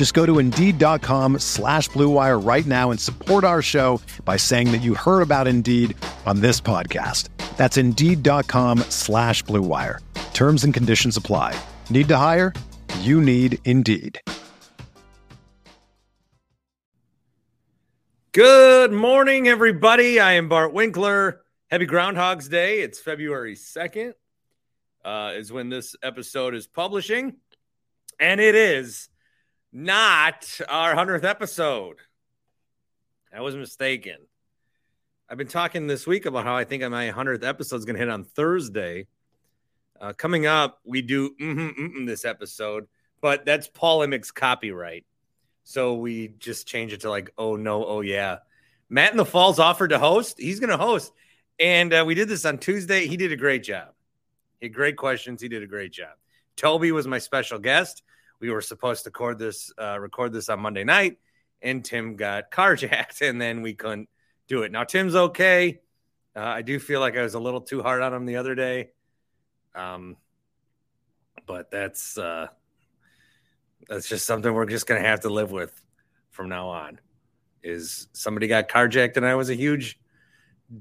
Just 0.00 0.14
go 0.14 0.24
to 0.24 0.38
Indeed.com 0.38 1.40
slash 1.40 1.90
BlueWire 1.90 2.42
right 2.42 2.64
now 2.64 2.90
and 2.90 2.98
support 2.98 3.44
our 3.44 3.60
show 3.60 4.00
by 4.24 4.38
saying 4.38 4.72
that 4.72 4.78
you 4.78 4.94
heard 4.94 5.20
about 5.20 5.46
Indeed 5.46 5.94
on 6.24 6.40
this 6.40 6.58
podcast. 6.58 7.28
That's 7.58 7.76
Indeed.com 7.76 8.78
slash 8.88 9.44
BlueWire. 9.44 9.98
Terms 10.32 10.64
and 10.64 10.72
conditions 10.72 11.18
apply. 11.18 11.54
Need 11.90 12.08
to 12.08 12.16
hire? 12.16 12.54
You 13.00 13.20
need 13.20 13.58
Indeed. 13.66 14.18
Good 18.32 18.92
morning, 18.92 19.48
everybody. 19.48 20.18
I 20.18 20.32
am 20.32 20.48
Bart 20.48 20.72
Winkler. 20.72 21.42
Happy 21.70 21.84
Groundhog's 21.84 22.48
Day. 22.48 22.80
It's 22.80 22.98
February 22.98 23.54
2nd, 23.54 24.14
uh, 25.04 25.32
is 25.34 25.52
when 25.52 25.68
this 25.68 25.94
episode 26.02 26.54
is 26.54 26.66
publishing. 26.66 27.36
And 28.18 28.40
it 28.40 28.54
is 28.54 29.09
not 29.72 30.60
our 30.68 30.94
100th 30.94 31.24
episode. 31.24 31.96
I 33.32 33.40
was 33.40 33.54
mistaken. 33.54 34.16
I've 35.28 35.38
been 35.38 35.46
talking 35.46 35.86
this 35.86 36.06
week 36.06 36.26
about 36.26 36.44
how 36.44 36.56
I 36.56 36.64
think 36.64 36.82
my 36.90 37.10
100th 37.10 37.44
episode 37.44 37.76
is 37.76 37.84
going 37.84 37.94
to 37.94 38.00
hit 38.00 38.08
on 38.08 38.24
Thursday. 38.24 39.06
Uh, 40.00 40.12
coming 40.12 40.46
up, 40.46 40.80
we 40.84 41.02
do 41.02 41.30
mm-hmm, 41.40 41.68
mm-hmm 41.68 42.06
this 42.06 42.24
episode, 42.24 42.88
but 43.20 43.44
that's 43.44 43.68
Paul 43.68 44.00
Imig's 44.00 44.32
copyright. 44.32 45.04
So 45.62 45.94
we 45.94 46.28
just 46.38 46.66
change 46.66 46.92
it 46.92 47.02
to 47.02 47.10
like, 47.10 47.30
oh 47.38 47.54
no, 47.54 47.84
oh 47.84 48.00
yeah. 48.00 48.38
Matt 48.88 49.12
in 49.12 49.18
the 49.18 49.24
Falls 49.24 49.60
offered 49.60 49.90
to 49.90 49.98
host. 49.98 50.40
He's 50.40 50.58
going 50.58 50.70
to 50.70 50.76
host. 50.76 51.12
And 51.60 51.92
uh, 51.92 52.02
we 52.04 52.14
did 52.14 52.28
this 52.28 52.44
on 52.44 52.58
Tuesday. 52.58 53.06
He 53.06 53.16
did 53.16 53.30
a 53.30 53.36
great 53.36 53.62
job. 53.62 53.90
He 54.58 54.66
had 54.66 54.74
great 54.74 54.96
questions. 54.96 55.40
He 55.40 55.48
did 55.48 55.62
a 55.62 55.66
great 55.66 55.92
job. 55.92 56.14
Tobi 56.56 56.90
was 56.90 57.06
my 57.06 57.18
special 57.18 57.58
guest. 57.58 58.02
We 58.40 58.50
were 58.50 58.60
supposed 58.60 59.04
to 59.04 59.10
record 59.10 59.38
this, 59.38 59.72
uh, 59.80 59.98
record 60.00 60.32
this 60.32 60.48
on 60.48 60.60
Monday 60.60 60.84
night, 60.84 61.18
and 61.60 61.84
Tim 61.84 62.16
got 62.16 62.50
carjacked, 62.52 63.20
and 63.28 63.40
then 63.40 63.62
we 63.62 63.74
couldn't 63.74 64.08
do 64.48 64.62
it. 64.62 64.72
Now 64.72 64.84
Tim's 64.84 65.14
okay. 65.14 65.80
Uh, 66.34 66.40
I 66.40 66.62
do 66.62 66.78
feel 66.78 67.00
like 67.00 67.16
I 67.16 67.22
was 67.22 67.34
a 67.34 67.40
little 67.40 67.60
too 67.60 67.82
hard 67.82 68.02
on 68.02 68.14
him 68.14 68.24
the 68.24 68.36
other 68.36 68.54
day, 68.54 68.90
um, 69.74 70.16
but 71.46 71.70
that's 71.70 72.16
uh, 72.16 72.46
that's 73.88 74.08
just 74.08 74.26
something 74.26 74.52
we're 74.52 74.66
just 74.66 74.86
gonna 74.86 75.00
have 75.00 75.20
to 75.20 75.30
live 75.30 75.50
with 75.50 75.72
from 76.30 76.48
now 76.48 76.68
on. 76.68 77.00
Is 77.62 78.08
somebody 78.12 78.46
got 78.46 78.68
carjacked 78.68 79.16
and 79.16 79.26
I 79.26 79.34
was 79.34 79.50
a 79.50 79.54
huge 79.54 79.98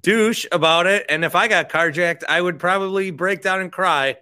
douche 0.02 0.46
about 0.52 0.88
it. 0.88 1.06
And 1.10 1.26
if 1.26 1.36
I 1.36 1.48
got 1.48 1.70
carjacked, 1.70 2.24
I 2.30 2.40
would 2.40 2.60
probably 2.60 3.12
break 3.12 3.42
down 3.42 3.60
and 3.60 3.72
cry 3.72 4.18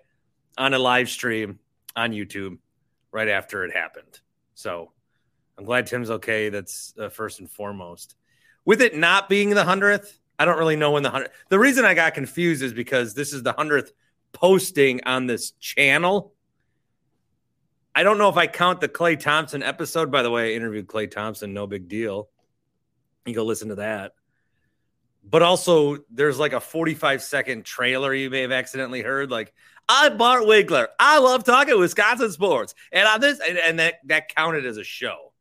on 0.58 0.74
a 0.74 0.80
live 0.80 1.10
stream 1.10 1.60
on 1.96 2.12
YouTube 2.12 2.58
right 3.12 3.28
after 3.28 3.64
it 3.64 3.76
happened. 3.76 4.20
So 4.54 4.92
I'm 5.58 5.66
glad 5.66 5.88
Tim's 5.88 6.10
okay. 6.10 6.50
That's 6.50 6.94
uh, 7.00 7.10
first 7.10 7.40
and 7.40 7.50
foremost. 7.50 8.16
With 8.66 8.82
it 8.82 8.96
not 8.96 9.30
being 9.30 9.52
the 9.52 9.64
hundredth, 9.64 10.20
I 10.38 10.46
don't 10.46 10.58
really 10.58 10.76
know 10.76 10.92
when 10.92 11.04
the 11.04 11.10
hundred. 11.10 11.32
The 11.50 11.60
reason 11.60 11.86
I 11.86 11.94
got 11.94 12.14
confused 12.14 12.62
is 12.62 12.74
because 12.74 13.14
this 13.14 13.34
is 13.34 13.44
the 13.44 13.54
hundredth 13.54 13.92
posting 14.34 15.04
on 15.06 15.26
this 15.26 15.52
channel. 15.52 16.34
I 17.96 18.04
don't 18.04 18.20
know 18.20 18.30
if 18.30 18.38
I 18.38 18.46
count 18.46 18.80
the 18.80 18.88
Clay 18.88 19.16
Thompson 19.16 19.64
episode. 19.64 20.12
By 20.12 20.22
the 20.22 20.30
way, 20.30 20.52
I 20.52 20.56
interviewed 20.56 20.88
Clay 20.88 21.08
Thompson. 21.08 21.54
No 21.54 21.66
big 21.66 21.88
deal. 21.88 22.30
You 23.26 23.34
go 23.34 23.44
listen 23.44 23.70
to 23.70 23.76
that. 23.76 24.14
But 25.24 25.42
also, 25.42 25.98
there's 26.12 26.40
like 26.40 26.54
a 26.54 26.60
45 26.60 27.22
second 27.22 27.66
trailer 27.66 28.14
you 28.14 28.30
may 28.30 28.42
have 28.42 28.52
accidentally 28.52 29.02
heard. 29.02 29.32
Like, 29.32 29.54
I'm 29.90 30.18
Bart 30.18 30.46
Winkler. 30.46 30.90
I 31.00 31.20
love 31.20 31.44
talking 31.44 31.80
Wisconsin 31.80 32.32
sports, 32.32 32.76
and 32.92 33.08
on 33.08 33.22
this, 33.22 33.40
and, 33.40 33.58
and 33.58 33.80
that 33.80 33.96
that 34.06 34.36
counted 34.36 34.66
as 34.66 34.78
a 34.78 34.84
show. 34.84 35.34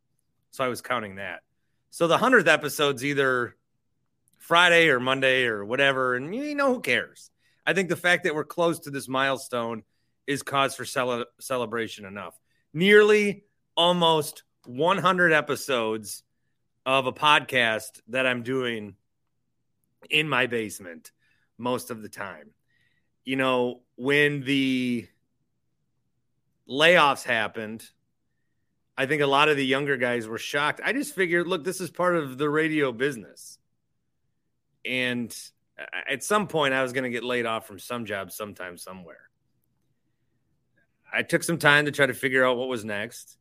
So 0.52 0.64
I 0.64 0.68
was 0.68 0.80
counting 0.80 1.16
that. 1.16 1.40
So 1.90 2.06
the 2.06 2.18
hundredth 2.18 2.48
episode's 2.48 3.04
either 3.04 3.56
Friday 4.38 4.88
or 4.88 5.00
Monday 5.00 5.46
or 5.46 5.64
whatever, 5.64 6.14
and 6.14 6.34
you 6.34 6.54
know 6.54 6.74
who 6.74 6.80
cares. 6.80 7.30
I 7.66 7.72
think 7.72 7.88
the 7.88 7.96
fact 7.96 8.24
that 8.24 8.34
we're 8.34 8.44
close 8.44 8.80
to 8.80 8.90
this 8.90 9.08
milestone 9.08 9.82
is 10.26 10.42
cause 10.42 10.76
for 10.76 10.84
cele- 10.84 11.26
celebration 11.40 12.04
enough 12.04 12.38
nearly 12.76 13.42
almost 13.74 14.42
100 14.66 15.32
episodes 15.32 16.22
of 16.84 17.06
a 17.06 17.12
podcast 17.12 18.00
that 18.08 18.26
I'm 18.26 18.42
doing 18.42 18.96
in 20.10 20.28
my 20.28 20.46
basement 20.46 21.10
most 21.56 21.90
of 21.90 22.02
the 22.02 22.08
time. 22.10 22.50
You 23.26 23.36
know, 23.36 23.82
when 23.96 24.42
the 24.42 25.06
layoffs 26.66 27.24
happened, 27.24 27.84
I 28.96 29.04
think 29.04 29.20
a 29.20 29.26
lot 29.26 29.50
of 29.50 29.58
the 29.58 29.66
younger 29.66 29.98
guys 29.98 30.26
were 30.26 30.38
shocked. 30.38 30.80
I 30.82 30.94
just 30.94 31.14
figured, 31.14 31.46
look, 31.46 31.64
this 31.64 31.82
is 31.82 31.90
part 31.90 32.16
of 32.16 32.38
the 32.38 32.48
radio 32.48 32.92
business. 32.92 33.58
And 34.86 35.36
at 36.08 36.24
some 36.24 36.46
point, 36.46 36.72
I 36.72 36.82
was 36.82 36.94
going 36.94 37.04
to 37.04 37.10
get 37.10 37.24
laid 37.24 37.44
off 37.44 37.66
from 37.66 37.78
some 37.78 38.06
job 38.06 38.32
sometime, 38.32 38.78
somewhere. 38.78 39.28
I 41.12 41.22
took 41.22 41.42
some 41.42 41.58
time 41.58 41.86
to 41.86 41.92
try 41.92 42.06
to 42.06 42.14
figure 42.14 42.44
out 42.44 42.56
what 42.56 42.68
was 42.68 42.84
next, 42.84 43.38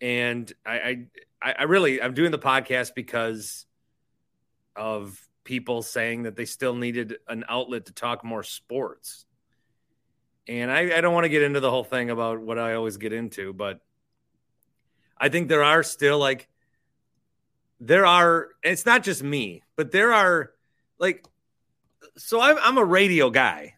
and 0.00 0.52
I, 0.66 1.06
I, 1.42 1.52
I 1.58 1.62
really, 1.64 2.00
I'm 2.00 2.14
doing 2.14 2.30
the 2.30 2.38
podcast 2.38 2.94
because 2.94 3.66
of 4.76 5.18
people 5.44 5.82
saying 5.82 6.24
that 6.24 6.36
they 6.36 6.44
still 6.44 6.74
needed 6.74 7.16
an 7.28 7.44
outlet 7.48 7.86
to 7.86 7.92
talk 7.92 8.24
more 8.24 8.42
sports. 8.42 9.26
And 10.48 10.70
I, 10.70 10.96
I 10.96 11.00
don't 11.00 11.14
want 11.14 11.24
to 11.24 11.30
get 11.30 11.42
into 11.42 11.60
the 11.60 11.70
whole 11.70 11.84
thing 11.84 12.10
about 12.10 12.40
what 12.40 12.58
I 12.58 12.74
always 12.74 12.96
get 12.96 13.12
into, 13.12 13.52
but 13.52 13.80
I 15.18 15.28
think 15.28 15.48
there 15.48 15.62
are 15.62 15.82
still 15.82 16.18
like, 16.18 16.48
there 17.80 18.06
are, 18.06 18.48
it's 18.62 18.84
not 18.84 19.02
just 19.02 19.22
me, 19.22 19.62
but 19.76 19.90
there 19.90 20.12
are 20.12 20.52
like, 20.98 21.26
so 22.16 22.40
I'm, 22.40 22.56
I'm 22.60 22.78
a 22.78 22.84
radio 22.84 23.30
guy. 23.30 23.74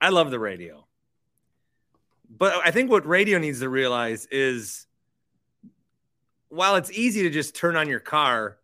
I 0.00 0.10
love 0.10 0.30
the 0.30 0.38
radio 0.38 0.84
but 2.36 2.54
I 2.64 2.70
think 2.70 2.90
what 2.90 3.06
radio 3.06 3.38
needs 3.38 3.60
to 3.60 3.68
realize 3.68 4.26
is 4.26 4.86
while 6.48 6.76
it's 6.76 6.90
easy 6.90 7.22
to 7.22 7.30
just 7.30 7.54
turn 7.54 7.76
on 7.76 7.88
your 7.88 8.00
car 8.00 8.58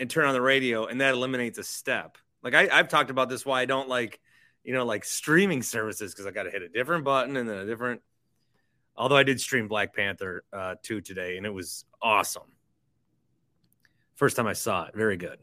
and 0.00 0.08
turn 0.08 0.26
on 0.26 0.34
the 0.34 0.40
radio 0.40 0.86
and 0.86 1.00
that 1.00 1.14
eliminates 1.14 1.58
a 1.58 1.64
step. 1.64 2.18
Like 2.42 2.54
I, 2.54 2.76
have 2.76 2.88
talked 2.88 3.10
about 3.10 3.28
this 3.28 3.44
why 3.44 3.60
I 3.60 3.64
don't 3.64 3.88
like, 3.88 4.20
you 4.64 4.72
know, 4.72 4.84
like 4.84 5.04
streaming 5.04 5.62
services 5.62 6.12
because 6.12 6.26
I 6.26 6.30
got 6.30 6.44
to 6.44 6.50
hit 6.50 6.62
a 6.62 6.68
different 6.68 7.04
button 7.04 7.36
and 7.36 7.48
then 7.48 7.58
a 7.58 7.66
different. 7.66 8.02
Although 8.96 9.16
I 9.16 9.22
did 9.22 9.40
stream 9.40 9.68
Black 9.68 9.94
Panther 9.94 10.44
uh, 10.52 10.74
2 10.82 11.00
today 11.00 11.36
and 11.36 11.46
it 11.46 11.52
was 11.52 11.84
awesome. 12.02 12.50
First 14.14 14.36
time 14.36 14.46
I 14.46 14.52
saw 14.52 14.84
it, 14.84 14.94
very 14.94 15.16
good. 15.16 15.38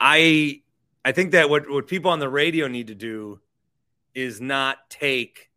I 0.00 0.62
I 1.04 1.12
think 1.12 1.32
that 1.32 1.48
what 1.48 1.70
what 1.70 1.86
people 1.86 2.10
on 2.10 2.18
the 2.18 2.28
radio 2.28 2.68
need 2.68 2.88
to 2.88 2.94
do 2.94 3.40
is 4.14 4.40
not 4.40 4.90
take 4.90 5.50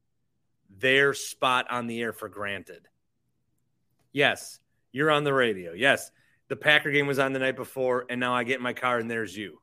their 0.70 1.14
spot 1.14 1.70
on 1.70 1.88
the 1.88 2.02
air 2.02 2.14
for 2.14 2.30
granted. 2.30 2.88
Yes, 4.12 4.60
you're 4.92 5.12
on 5.12 5.24
the 5.24 5.34
radio. 5.34 5.74
Yes, 5.74 6.12
the 6.50 6.56
Packer 6.56 6.92
game 6.92 7.08
was 7.08 7.20
on 7.20 7.34
the 7.34 7.40
night 7.40 7.56
before, 7.56 8.06
and 8.10 8.20
now 8.20 8.34
I 8.34 8.44
get 8.44 8.58
in 8.58 8.64
my 8.64 8.74
car 8.74 8.98
and 8.98 9.10
there's 9.10 9.36
you. 9.36 9.62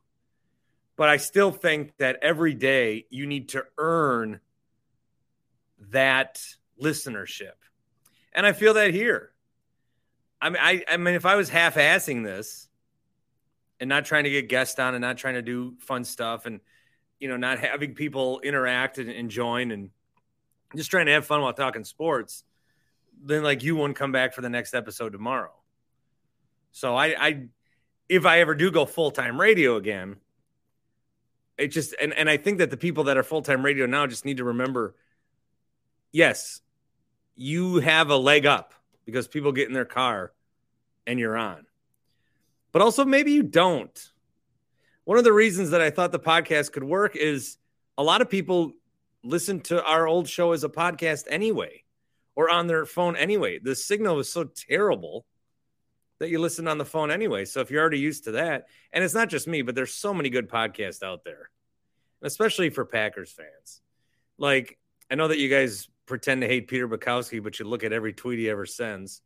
But 0.95 1.09
I 1.09 1.17
still 1.17 1.51
think 1.51 1.95
that 1.97 2.17
every 2.21 2.55
day 2.55 3.05
you 3.09 3.27
need 3.27 3.49
to 3.49 3.65
earn 3.77 4.39
that 5.91 6.41
listenership. 6.81 7.53
And 8.33 8.45
I 8.45 8.53
feel 8.53 8.73
that 8.73 8.93
here. 8.93 9.31
I 10.41 10.49
mean, 10.49 10.59
I, 10.61 10.83
I 10.89 10.97
mean, 10.97 11.13
if 11.13 11.25
I 11.25 11.35
was 11.35 11.49
half 11.49 11.75
assing 11.75 12.23
this 12.23 12.67
and 13.79 13.89
not 13.89 14.05
trying 14.05 14.23
to 14.23 14.29
get 14.29 14.49
guests 14.49 14.79
on 14.79 14.95
and 14.95 15.01
not 15.01 15.17
trying 15.17 15.35
to 15.35 15.41
do 15.41 15.75
fun 15.79 16.03
stuff 16.03 16.45
and 16.45 16.59
you 17.19 17.27
know, 17.27 17.37
not 17.37 17.59
having 17.59 17.93
people 17.93 18.39
interact 18.41 18.97
and, 18.97 19.09
and 19.09 19.29
join 19.29 19.71
and 19.71 19.89
just 20.75 20.91
trying 20.91 21.07
to 21.07 21.11
have 21.11 21.25
fun 21.25 21.41
while 21.41 21.53
talking 21.53 21.83
sports, 21.83 22.43
then 23.23 23.43
like 23.43 23.63
you 23.63 23.75
won't 23.75 23.95
come 23.95 24.11
back 24.11 24.33
for 24.33 24.41
the 24.41 24.49
next 24.49 24.73
episode 24.73 25.13
tomorrow. 25.13 25.53
So 26.77 26.95
I, 26.95 27.15
I 27.27 27.43
if 28.07 28.27
I 28.27 28.39
ever 28.39 28.53
do 28.53 28.69
go 28.69 28.85
full 28.85 29.09
time 29.09 29.41
radio 29.41 29.77
again, 29.77 30.17
it 31.57 31.69
just 31.69 31.95
and, 31.99 32.13
and 32.13 32.29
I 32.29 32.37
think 32.37 32.59
that 32.59 32.69
the 32.69 32.77
people 32.77 33.05
that 33.05 33.17
are 33.17 33.23
full 33.23 33.41
time 33.41 33.65
radio 33.65 33.87
now 33.87 34.05
just 34.05 34.25
need 34.25 34.37
to 34.37 34.43
remember, 34.43 34.95
yes, 36.11 36.61
you 37.35 37.79
have 37.79 38.11
a 38.11 38.15
leg 38.15 38.45
up 38.45 38.75
because 39.05 39.27
people 39.27 39.51
get 39.51 39.67
in 39.67 39.73
their 39.73 39.85
car 39.85 40.33
and 41.07 41.19
you're 41.19 41.35
on. 41.35 41.65
But 42.71 42.83
also 42.83 43.05
maybe 43.05 43.31
you 43.31 43.41
don't. 43.41 44.11
One 45.03 45.17
of 45.17 45.23
the 45.23 45.33
reasons 45.33 45.71
that 45.71 45.81
I 45.81 45.89
thought 45.89 46.11
the 46.11 46.19
podcast 46.19 46.73
could 46.73 46.83
work 46.83 47.15
is 47.15 47.57
a 47.97 48.03
lot 48.03 48.21
of 48.21 48.29
people 48.29 48.73
listen 49.23 49.61
to 49.61 49.83
our 49.83 50.05
old 50.05 50.29
show 50.29 50.51
as 50.51 50.63
a 50.63 50.69
podcast 50.69 51.23
anyway 51.27 51.83
or 52.35 52.51
on 52.51 52.67
their 52.67 52.85
phone 52.85 53.15
anyway. 53.15 53.57
The 53.57 53.75
signal 53.75 54.15
was 54.15 54.31
so 54.31 54.43
terrible 54.43 55.25
that 56.19 56.29
you 56.29 56.39
listen 56.39 56.67
on 56.67 56.77
the 56.77 56.85
phone 56.85 57.11
anyway. 57.11 57.45
So 57.45 57.61
if 57.61 57.69
you're 57.69 57.81
already 57.81 57.99
used 57.99 58.25
to 58.25 58.31
that, 58.31 58.67
and 58.91 59.03
it's 59.03 59.13
not 59.13 59.29
just 59.29 59.47
me, 59.47 59.61
but 59.61 59.75
there's 59.75 59.93
so 59.93 60.13
many 60.13 60.29
good 60.29 60.49
podcasts 60.49 61.03
out 61.03 61.23
there, 61.23 61.49
especially 62.21 62.69
for 62.69 62.85
Packers 62.85 63.31
fans. 63.31 63.81
Like, 64.37 64.77
I 65.09 65.15
know 65.15 65.27
that 65.27 65.39
you 65.39 65.49
guys 65.49 65.89
pretend 66.05 66.41
to 66.41 66.47
hate 66.47 66.67
Peter 66.67 66.87
Bukowski, 66.87 67.41
but 67.41 67.59
you 67.59 67.65
look 67.65 67.83
at 67.83 67.93
every 67.93 68.13
tweet 68.13 68.39
he 68.39 68.49
ever 68.49 68.65
sends. 68.65 69.21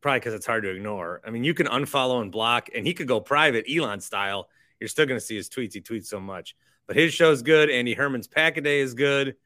Probably 0.00 0.20
because 0.20 0.34
it's 0.34 0.46
hard 0.46 0.64
to 0.64 0.70
ignore. 0.70 1.20
I 1.26 1.30
mean, 1.30 1.44
you 1.44 1.54
can 1.54 1.66
unfollow 1.66 2.22
and 2.22 2.32
block, 2.32 2.70
and 2.74 2.86
he 2.86 2.94
could 2.94 3.06
go 3.06 3.20
private, 3.20 3.66
Elon 3.70 4.00
style. 4.00 4.48
You're 4.80 4.88
still 4.88 5.06
going 5.06 5.20
to 5.20 5.24
see 5.24 5.36
his 5.36 5.50
tweets. 5.50 5.74
He 5.74 5.82
tweets 5.82 6.06
so 6.06 6.18
much, 6.18 6.56
but 6.86 6.96
his 6.96 7.12
show's 7.12 7.42
good. 7.42 7.70
Andy 7.70 7.92
Herman's 7.92 8.26
Pack 8.26 8.56
a 8.56 8.62
Day 8.62 8.80
is 8.80 8.94
good. 8.94 9.36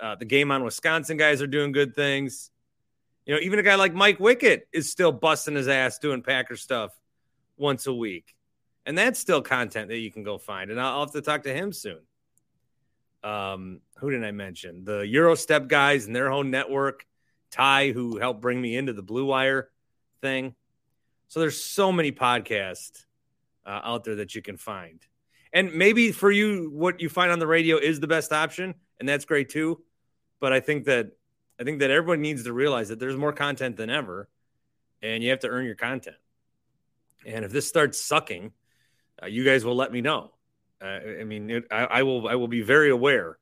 Uh, 0.00 0.14
the 0.14 0.24
game 0.24 0.50
on 0.50 0.62
Wisconsin 0.64 1.16
guys 1.16 1.42
are 1.42 1.48
doing 1.48 1.72
good 1.72 1.94
things. 1.94 2.50
You 3.26 3.34
know, 3.34 3.40
even 3.40 3.58
a 3.58 3.62
guy 3.62 3.74
like 3.74 3.94
Mike 3.94 4.18
Wickett 4.18 4.62
is 4.72 4.90
still 4.90 5.12
busting 5.12 5.54
his 5.54 5.68
ass 5.68 5.98
doing 5.98 6.22
Packer 6.22 6.56
stuff 6.56 6.90
once 7.56 7.86
a 7.86 7.94
week. 7.94 8.34
And 8.86 8.96
that's 8.96 9.20
still 9.20 9.42
content 9.42 9.88
that 9.88 9.98
you 9.98 10.10
can 10.10 10.22
go 10.22 10.38
find. 10.38 10.70
And 10.70 10.80
I'll 10.80 11.00
have 11.00 11.12
to 11.12 11.20
talk 11.20 11.44
to 11.44 11.54
him 11.54 11.72
soon. 11.72 12.00
Um, 13.22 13.80
who 13.98 14.10
did 14.10 14.24
I 14.24 14.30
mention? 14.30 14.84
The 14.84 15.02
Eurostep 15.02 15.68
guys 15.68 16.06
and 16.06 16.16
their 16.16 16.30
whole 16.30 16.44
network. 16.44 17.04
Ty, 17.50 17.90
who 17.90 18.18
helped 18.18 18.40
bring 18.40 18.60
me 18.60 18.76
into 18.76 18.92
the 18.92 19.02
Blue 19.02 19.24
Wire 19.24 19.70
thing. 20.20 20.54
So 21.28 21.40
there's 21.40 21.62
so 21.62 21.92
many 21.92 22.12
podcasts 22.12 23.04
uh, 23.66 23.80
out 23.82 24.04
there 24.04 24.16
that 24.16 24.34
you 24.34 24.42
can 24.42 24.56
find. 24.56 25.00
And 25.52 25.74
maybe 25.74 26.12
for 26.12 26.30
you, 26.30 26.70
what 26.72 27.00
you 27.00 27.08
find 27.08 27.32
on 27.32 27.38
the 27.38 27.46
radio 27.46 27.76
is 27.76 27.98
the 27.98 28.06
best 28.06 28.32
option, 28.32 28.74
and 28.98 29.08
that's 29.08 29.24
great 29.24 29.48
too. 29.48 29.82
But 30.38 30.52
I 30.52 30.60
think 30.60 30.84
that 30.84 31.10
I 31.60 31.64
think 31.64 31.80
that 31.80 31.90
everyone 31.90 32.22
needs 32.22 32.44
to 32.44 32.52
realize 32.54 32.88
that 32.88 32.98
there's 32.98 33.16
more 33.16 33.34
content 33.34 33.76
than 33.76 33.90
ever, 33.90 34.28
and 35.02 35.22
you 35.22 35.28
have 35.28 35.40
to 35.40 35.48
earn 35.48 35.66
your 35.66 35.74
content. 35.74 36.16
And 37.26 37.44
if 37.44 37.52
this 37.52 37.68
starts 37.68 38.02
sucking, 38.02 38.52
uh, 39.22 39.26
you 39.26 39.44
guys 39.44 39.62
will 39.62 39.76
let 39.76 39.92
me 39.92 40.00
know. 40.00 40.32
Uh, 40.82 40.98
I 41.20 41.24
mean, 41.24 41.50
it, 41.50 41.64
I, 41.70 41.84
I, 41.84 42.02
will. 42.02 42.26
I 42.26 42.36
will 42.36 42.48
be 42.48 42.62
very 42.62 42.88
aware 42.88 43.38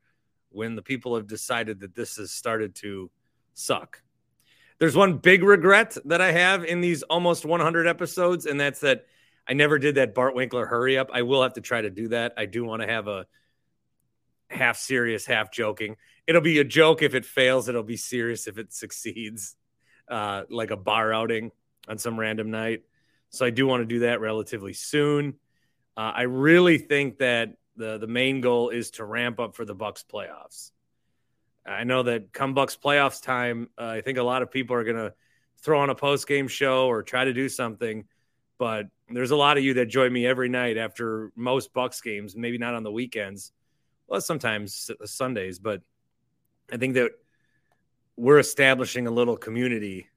when 0.49 0.75
the 0.75 0.81
people 0.81 1.15
have 1.15 1.27
decided 1.27 1.79
that 1.79 1.95
this 1.95 2.17
has 2.17 2.31
started 2.31 2.75
to 2.75 3.09
suck. 3.53 4.01
There's 4.79 4.97
one 4.97 5.17
big 5.17 5.43
regret 5.43 5.95
that 6.05 6.19
I 6.19 6.33
have 6.33 6.65
in 6.65 6.81
these 6.81 7.03
almost 7.03 7.45
100 7.45 7.87
episodes, 7.87 8.45
and 8.45 8.59
that's 8.59 8.81
that 8.81 9.05
I 9.47 9.53
never 9.53 9.79
did 9.79 9.95
that 9.95 10.13
Bart 10.13 10.35
Winkler 10.35 10.65
hurry 10.65 10.97
up. 10.97 11.09
I 11.13 11.21
will 11.21 11.41
have 11.41 11.53
to 11.53 11.61
try 11.61 11.81
to 11.81 11.89
do 11.89 12.09
that. 12.09 12.33
I 12.35 12.45
do 12.45 12.65
want 12.65 12.81
to 12.81 12.87
have 12.87 13.07
a 13.07 13.25
half 14.49 14.77
serious, 14.77 15.25
half 15.25 15.51
joking. 15.51 15.95
It'll 16.29 16.41
be 16.41 16.59
a 16.59 16.63
joke 16.63 17.01
if 17.01 17.15
it 17.15 17.25
fails. 17.25 17.67
It'll 17.67 17.81
be 17.81 17.97
serious 17.97 18.45
if 18.45 18.59
it 18.59 18.71
succeeds, 18.71 19.55
uh, 20.07 20.43
like 20.51 20.69
a 20.69 20.77
bar 20.77 21.11
outing 21.11 21.49
on 21.87 21.97
some 21.97 22.19
random 22.19 22.51
night. 22.51 22.83
So 23.31 23.47
I 23.47 23.49
do 23.49 23.65
want 23.65 23.81
to 23.81 23.85
do 23.87 23.99
that 24.01 24.21
relatively 24.21 24.73
soon. 24.73 25.39
Uh, 25.97 26.11
I 26.15 26.21
really 26.23 26.77
think 26.77 27.17
that 27.17 27.55
the 27.77 27.97
the 27.97 28.05
main 28.05 28.41
goal 28.41 28.69
is 28.69 28.91
to 28.91 29.05
ramp 29.05 29.39
up 29.39 29.55
for 29.55 29.65
the 29.65 29.73
Bucks 29.73 30.05
playoffs. 30.07 30.69
I 31.65 31.83
know 31.83 32.03
that 32.03 32.31
come 32.31 32.53
Bucks 32.53 32.77
playoffs 32.77 33.23
time, 33.23 33.71
uh, 33.75 33.85
I 33.85 34.01
think 34.01 34.19
a 34.19 34.23
lot 34.23 34.43
of 34.43 34.51
people 34.51 34.75
are 34.75 34.83
going 34.83 34.97
to 34.97 35.15
throw 35.63 35.79
on 35.79 35.89
a 35.89 35.95
post 35.95 36.27
game 36.27 36.47
show 36.47 36.85
or 36.85 37.01
try 37.01 37.25
to 37.25 37.33
do 37.33 37.49
something. 37.49 38.05
But 38.59 38.85
there's 39.09 39.31
a 39.31 39.35
lot 39.35 39.57
of 39.57 39.63
you 39.63 39.73
that 39.75 39.87
join 39.87 40.13
me 40.13 40.27
every 40.27 40.49
night 40.49 40.77
after 40.77 41.31
most 41.35 41.73
Bucks 41.73 42.01
games, 42.01 42.35
maybe 42.35 42.59
not 42.59 42.75
on 42.75 42.83
the 42.83 42.91
weekends, 42.91 43.51
well, 44.07 44.21
sometimes 44.21 44.91
Sundays, 45.05 45.57
but 45.57 45.81
I 46.71 46.77
think 46.77 46.95
that 46.95 47.11
we're 48.15 48.39
establishing 48.39 49.07
a 49.07 49.11
little 49.11 49.37
community 49.37 50.07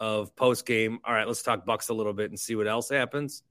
of 0.00 0.34
post 0.36 0.66
game. 0.66 0.98
All 1.04 1.12
right, 1.14 1.26
let's 1.26 1.42
talk 1.42 1.64
Bucks 1.64 1.88
a 1.88 1.94
little 1.94 2.12
bit 2.12 2.30
and 2.30 2.38
see 2.38 2.56
what 2.56 2.66
else 2.66 2.88
happens. 2.88 3.42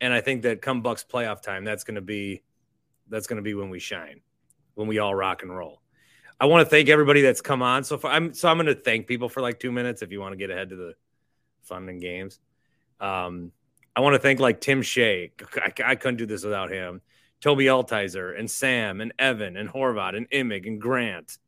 And 0.00 0.12
I 0.12 0.20
think 0.20 0.42
that 0.42 0.62
come 0.62 0.82
Bucks 0.82 1.04
playoff 1.04 1.42
time, 1.42 1.64
that's 1.64 1.84
going 1.84 1.96
to 1.96 2.00
be 2.00 2.42
that's 3.08 3.26
going 3.26 3.36
to 3.36 3.42
be 3.42 3.54
when 3.54 3.70
we 3.70 3.78
shine, 3.78 4.20
when 4.74 4.88
we 4.88 4.98
all 4.98 5.14
rock 5.14 5.42
and 5.42 5.54
roll. 5.54 5.82
I 6.40 6.46
want 6.46 6.64
to 6.64 6.70
thank 6.70 6.88
everybody 6.88 7.20
that's 7.20 7.42
come 7.42 7.60
on 7.60 7.84
so 7.84 7.98
far. 7.98 8.12
I'm 8.12 8.32
so 8.32 8.48
I'm 8.48 8.56
going 8.56 8.66
to 8.66 8.74
thank 8.74 9.06
people 9.06 9.28
for 9.28 9.42
like 9.42 9.60
two 9.60 9.72
minutes 9.72 10.00
if 10.00 10.10
you 10.10 10.20
want 10.20 10.32
to 10.32 10.38
get 10.38 10.50
ahead 10.50 10.70
to 10.70 10.76
the 10.76 10.94
fun 11.62 11.88
and 11.88 12.00
games. 12.00 12.40
Um, 12.98 13.52
I 13.94 14.00
want 14.00 14.14
to 14.14 14.18
thank 14.18 14.40
like 14.40 14.60
Tim 14.60 14.80
Shea. 14.80 15.32
I, 15.56 15.72
I 15.84 15.94
couldn't 15.96 16.16
do 16.16 16.26
this 16.26 16.44
without 16.44 16.70
him. 16.70 17.02
Tobi 17.42 17.64
Altizer 17.64 18.38
and 18.38 18.50
Sam 18.50 19.00
and 19.00 19.12
Evan 19.18 19.56
and 19.56 19.68
Horvat 19.68 20.16
and 20.16 20.28
Imig 20.30 20.66
and 20.66 20.80
Grant. 20.80 21.38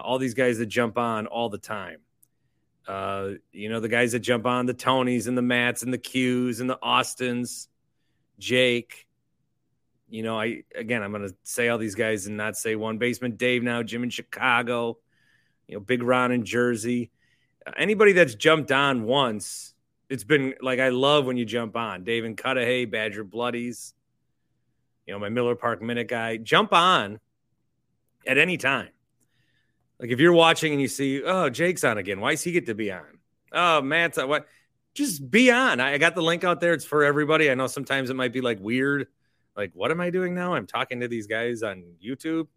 All 0.00 0.18
these 0.18 0.34
guys 0.34 0.58
that 0.58 0.66
jump 0.66 0.98
on 0.98 1.26
all 1.26 1.48
the 1.48 1.58
time. 1.58 1.98
Uh, 2.86 3.30
you 3.52 3.68
know, 3.68 3.80
the 3.80 3.88
guys 3.88 4.12
that 4.12 4.20
jump 4.20 4.46
on 4.46 4.66
the 4.66 4.74
Tonys 4.74 5.26
and 5.26 5.36
the 5.36 5.42
Mats 5.42 5.82
and 5.82 5.92
the 5.92 5.98
Qs 5.98 6.60
and 6.60 6.70
the 6.70 6.78
Austins, 6.82 7.68
Jake. 8.38 9.06
You 10.08 10.22
know, 10.22 10.38
I 10.38 10.62
again, 10.74 11.02
I'm 11.02 11.10
going 11.10 11.28
to 11.28 11.34
say 11.42 11.68
all 11.68 11.78
these 11.78 11.96
guys 11.96 12.26
and 12.26 12.36
not 12.36 12.56
say 12.56 12.76
one 12.76 12.98
basement 12.98 13.38
Dave 13.38 13.64
now, 13.64 13.82
Jim 13.82 14.04
in 14.04 14.10
Chicago, 14.10 14.98
you 15.66 15.74
know, 15.74 15.80
Big 15.80 16.02
Ron 16.02 16.30
in 16.30 16.44
Jersey. 16.44 17.10
Anybody 17.76 18.12
that's 18.12 18.36
jumped 18.36 18.70
on 18.70 19.02
once, 19.02 19.74
it's 20.08 20.22
been 20.22 20.54
like 20.62 20.78
I 20.78 20.90
love 20.90 21.26
when 21.26 21.36
you 21.36 21.44
jump 21.44 21.76
on. 21.76 22.04
Dave 22.04 22.24
and 22.24 22.36
Cudahy, 22.36 22.84
Badger 22.84 23.24
Bloodies 23.24 23.94
you 25.06 25.14
know, 25.14 25.18
my 25.18 25.28
Miller 25.28 25.54
Park 25.54 25.80
Minute 25.80 26.08
guy, 26.08 26.36
jump 26.36 26.72
on 26.72 27.20
at 28.26 28.38
any 28.38 28.56
time. 28.56 28.88
Like 29.98 30.10
if 30.10 30.20
you're 30.20 30.32
watching 30.32 30.72
and 30.72 30.80
you 30.80 30.88
see, 30.88 31.22
oh, 31.22 31.48
Jake's 31.48 31.84
on 31.84 31.98
again. 31.98 32.20
Why 32.20 32.32
does 32.32 32.42
he 32.42 32.52
get 32.52 32.66
to 32.66 32.74
be 32.74 32.92
on? 32.92 33.18
Oh, 33.52 33.80
Matt's 33.80 34.18
on. 34.18 34.28
What? 34.28 34.46
Just 34.94 35.30
be 35.30 35.50
on. 35.50 35.80
I 35.80 35.98
got 35.98 36.14
the 36.14 36.22
link 36.22 36.44
out 36.44 36.60
there. 36.60 36.72
It's 36.72 36.84
for 36.84 37.04
everybody. 37.04 37.50
I 37.50 37.54
know 37.54 37.66
sometimes 37.66 38.10
it 38.10 38.16
might 38.16 38.32
be 38.32 38.40
like 38.40 38.58
weird. 38.60 39.08
Like, 39.56 39.72
what 39.74 39.90
am 39.90 40.00
I 40.00 40.10
doing 40.10 40.34
now? 40.34 40.54
I'm 40.54 40.66
talking 40.66 41.00
to 41.00 41.08
these 41.08 41.26
guys 41.26 41.62
on 41.62 41.84
YouTube, 42.04 42.48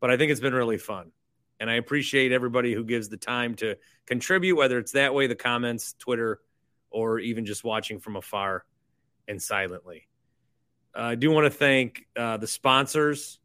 but 0.00 0.10
I 0.10 0.16
think 0.16 0.32
it's 0.32 0.40
been 0.40 0.54
really 0.54 0.78
fun. 0.78 1.12
And 1.60 1.70
I 1.70 1.74
appreciate 1.74 2.32
everybody 2.32 2.74
who 2.74 2.84
gives 2.84 3.08
the 3.08 3.16
time 3.16 3.54
to 3.56 3.76
contribute, 4.06 4.56
whether 4.56 4.78
it's 4.78 4.92
that 4.92 5.14
way, 5.14 5.28
the 5.28 5.36
comments, 5.36 5.94
Twitter, 5.94 6.40
or 6.90 7.20
even 7.20 7.46
just 7.46 7.62
watching 7.62 8.00
from 8.00 8.16
afar 8.16 8.64
and 9.28 9.40
silently. 9.40 10.08
Uh, 10.96 11.02
I 11.02 11.14
do 11.14 11.30
want 11.30 11.46
to 11.46 11.50
thank 11.50 12.06
uh, 12.16 12.36
the 12.36 12.46
sponsors. 12.46 13.38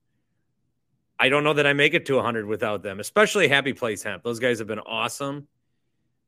I 1.19 1.27
don't 1.29 1.43
know 1.43 1.53
that 1.53 1.67
I 1.67 1.73
make 1.73 1.93
it 1.93 2.05
to 2.05 2.15
100 2.15 2.45
without 2.45 2.81
them, 2.81 2.99
especially 2.99 3.49
Happy 3.49 3.73
Place 3.73 4.01
Hemp. 4.01 4.23
Those 4.23 4.39
guys 4.39 4.59
have 4.59 4.67
been 4.67 4.79
awesome. 4.79 5.47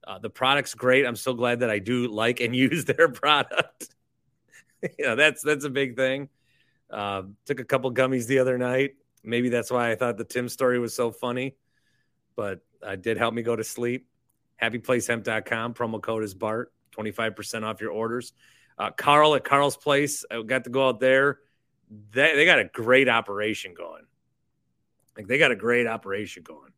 Uh, 0.06 0.20
the 0.20 0.30
product's 0.30 0.74
great. 0.74 1.06
I'm 1.06 1.16
so 1.16 1.34
glad 1.34 1.62
that 1.62 1.70
I 1.70 1.80
do 1.80 2.08
like 2.08 2.42
and 2.42 2.56
use 2.70 2.86
their 2.86 3.08
product. 3.10 3.96
you 5.00 5.06
know, 5.06 5.16
that's 5.16 5.42
that's 5.42 5.66
a 5.66 5.70
big 5.70 5.96
thing. 5.96 6.30
Uh, 6.90 7.24
took 7.46 7.60
a 7.60 7.64
couple 7.64 7.94
gummies 7.94 8.28
the 8.28 8.40
other 8.40 8.58
night. 8.58 8.96
Maybe 9.24 9.50
that's 9.50 9.72
why 9.72 9.92
I 9.92 9.96
thought 9.96 10.18
the 10.18 10.26
Tim 10.26 10.50
story 10.50 10.80
was 10.80 10.94
so 10.94 11.12
funny, 11.12 11.56
but 12.36 12.60
uh, 12.84 12.96
did 12.96 13.18
help 13.18 13.34
me 13.34 13.44
go 13.44 13.56
to 13.56 13.64
sleep. 13.64 14.08
HappyPlaceHemp.com. 14.62 15.74
Promo 15.74 16.02
code 16.02 16.24
is 16.24 16.34
Bart. 16.34 16.74
25% 16.98 17.64
off 17.64 17.80
your 17.80 17.92
orders. 17.92 18.34
Uh, 18.78 18.92
Carl 18.92 19.36
at 19.36 19.44
Carl's 19.44 19.78
Place, 19.78 20.26
I 20.30 20.42
got 20.42 20.66
to 20.66 20.70
go 20.70 20.88
out 20.88 21.00
there. 21.00 21.40
They, 22.12 22.36
they 22.36 22.46
got 22.46 22.60
a 22.60 22.66
great 22.66 23.08
operation 23.08 23.74
going. 23.74 24.04
Like 25.18 25.28
they 25.28 25.38
got 25.38 25.52
a 25.52 25.56
great 25.56 25.88
operation 25.88 26.44
going. 26.44 26.72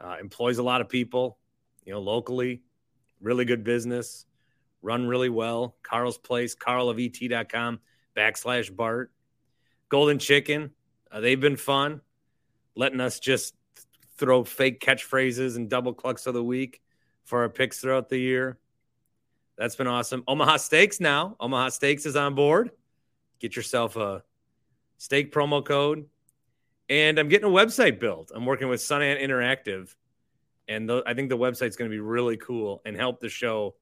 Uh, 0.00 0.16
employs 0.20 0.58
a 0.58 0.62
lot 0.62 0.80
of 0.80 0.88
people, 0.88 1.38
you 1.84 1.92
know, 1.92 2.00
locally. 2.00 2.62
Really 3.20 3.44
good 3.44 3.64
business, 3.64 4.26
run 4.82 5.06
really 5.06 5.30
well. 5.30 5.76
Carl's 5.82 6.18
Place, 6.18 6.54
carlofet.com 6.54 7.80
backslash 8.16 8.74
Bart. 8.74 9.12
Golden 9.88 10.18
Chicken, 10.18 10.72
uh, 11.10 11.20
they've 11.20 11.40
been 11.40 11.56
fun, 11.56 12.00
letting 12.74 13.00
us 13.00 13.20
just 13.20 13.54
throw 14.16 14.44
fake 14.44 14.80
catchphrases 14.80 15.56
and 15.56 15.68
double 15.70 15.94
clucks 15.94 16.26
of 16.26 16.34
the 16.34 16.42
week 16.42 16.80
for 17.24 17.42
our 17.42 17.48
picks 17.48 17.80
throughout 17.80 18.08
the 18.08 18.18
year. 18.18 18.58
That's 19.56 19.76
been 19.76 19.86
awesome. 19.86 20.24
Omaha 20.26 20.56
Steaks 20.56 21.00
now. 21.00 21.36
Omaha 21.38 21.68
Steaks 21.68 22.06
is 22.06 22.16
on 22.16 22.34
board. 22.34 22.70
Get 23.38 23.56
yourself 23.56 23.96
a 23.96 24.24
steak 24.98 25.32
promo 25.32 25.64
code. 25.64 26.06
And 26.88 27.18
I'm 27.18 27.28
getting 27.28 27.48
a 27.48 27.52
website 27.52 27.98
built. 27.98 28.30
I'm 28.34 28.44
working 28.44 28.68
with 28.68 28.80
Sunant 28.80 29.22
Interactive. 29.22 29.94
And 30.68 30.88
the, 30.88 31.02
I 31.06 31.14
think 31.14 31.28
the 31.28 31.38
website's 31.38 31.76
going 31.76 31.90
to 31.90 31.94
be 31.94 32.00
really 32.00 32.36
cool 32.36 32.82
and 32.84 32.96
help 32.96 33.20
the 33.20 33.28
show, 33.28 33.74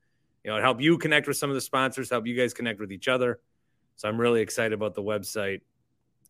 you 0.44 0.50
know, 0.50 0.60
help 0.60 0.80
you 0.80 0.98
connect 0.98 1.26
with 1.26 1.36
some 1.36 1.50
of 1.50 1.54
the 1.54 1.60
sponsors, 1.60 2.10
help 2.10 2.26
you 2.26 2.36
guys 2.36 2.54
connect 2.54 2.80
with 2.80 2.92
each 2.92 3.08
other. 3.08 3.40
So 3.96 4.08
I'm 4.08 4.20
really 4.20 4.40
excited 4.40 4.72
about 4.72 4.94
the 4.94 5.02
website 5.02 5.60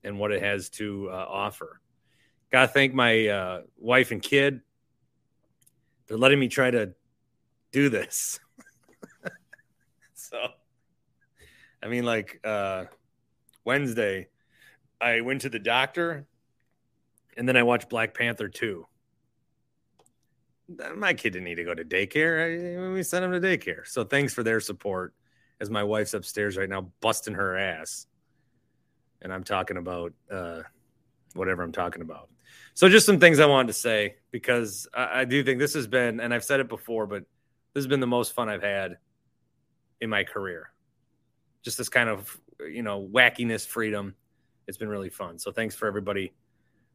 and 0.05 0.19
what 0.19 0.33
it 0.33 0.43
has 0.43 0.69
to 0.71 1.09
uh, 1.11 1.27
offer. 1.29 1.81
Got 2.51 2.63
to 2.63 2.69
thank 2.69 2.93
my 2.93 3.29
uh, 3.29 3.63
wife 3.79 4.11
and 4.11 4.21
kid. 4.21 4.61
They're 6.07 6.19
letting 6.19 6.39
me 6.39 6.49
try 6.49 6.71
to 6.71 6.93
do 7.71 7.89
this. 7.89 8.41
so, 10.15 10.39
I 11.83 11.89
mean, 11.89 12.05
like 12.05 12.41
uh, 12.45 12.85
Wednesday, 13.65 14.29
I 15.01 15.23
went 15.23 15.43
to 15.43 15.49
the 15.49 15.59
doctor 15.59 16.27
and 17.37 17.49
then 17.49 17.57
I 17.57 17.63
watched 17.63 17.89
Black 17.89 18.15
Panther 18.15 18.49
2. 18.49 18.87
My 20.97 21.13
kid 21.13 21.31
didn't 21.31 21.45
need 21.45 21.57
to 21.57 21.65
go 21.65 21.75
to 21.75 21.85
daycare. 21.85 22.89
I, 22.89 22.93
we 22.93 23.03
sent 23.03 23.25
him 23.25 23.33
to 23.33 23.41
daycare. 23.41 23.87
So 23.87 24.05
thanks 24.05 24.33
for 24.33 24.43
their 24.43 24.61
support 24.61 25.15
as 25.61 25.71
my 25.71 25.85
wife's 25.85 26.15
upstairs 26.15 26.57
right 26.57 26.69
now 26.69 26.93
busting 27.01 27.35
her 27.35 27.57
ass. 27.57 28.07
And 29.21 29.33
I'm 29.33 29.45
talking 29.45 29.77
about 29.77 30.13
uh, 30.31 30.63
whatever 31.35 31.63
I'm 31.63 31.73
talking 31.73 32.03
about. 32.03 32.29
So 32.75 32.89
just 32.89 33.07
some 33.07 33.21
things 33.21 33.39
I 33.39 33.47
wanted 33.47 33.69
to 33.69 33.75
say 33.75 34.17
because 34.31 34.89
I, 34.95 35.21
I 35.21 35.25
do 35.25 35.45
think 35.45 35.59
this 35.59 35.75
has 35.75 35.87
been, 35.87 36.21
and 36.21 36.33
I've 36.33 36.45
said 36.45 36.61
it 36.61 36.69
before, 36.69 37.07
but 37.07 37.25
this 37.75 37.83
has 37.83 37.87
been 37.87 38.01
the 38.01 38.07
most 38.07 38.33
fun 38.33 38.49
I've 38.49 38.63
had 38.63 38.99
in 40.01 40.11
my 40.11 40.25
career. 40.25 40.73
Just 41.63 41.79
this 41.79 41.89
kind 41.89 42.09
of, 42.09 42.37
you 42.61 42.83
know, 42.83 43.07
wackiness, 43.13 43.67
freedom. 43.67 44.15
It's 44.67 44.79
been 44.79 44.89
really 44.89 45.11
fun. 45.11 45.39
So 45.39 45.53
thanks 45.53 45.75
for 45.75 45.87
everybody 45.87 46.33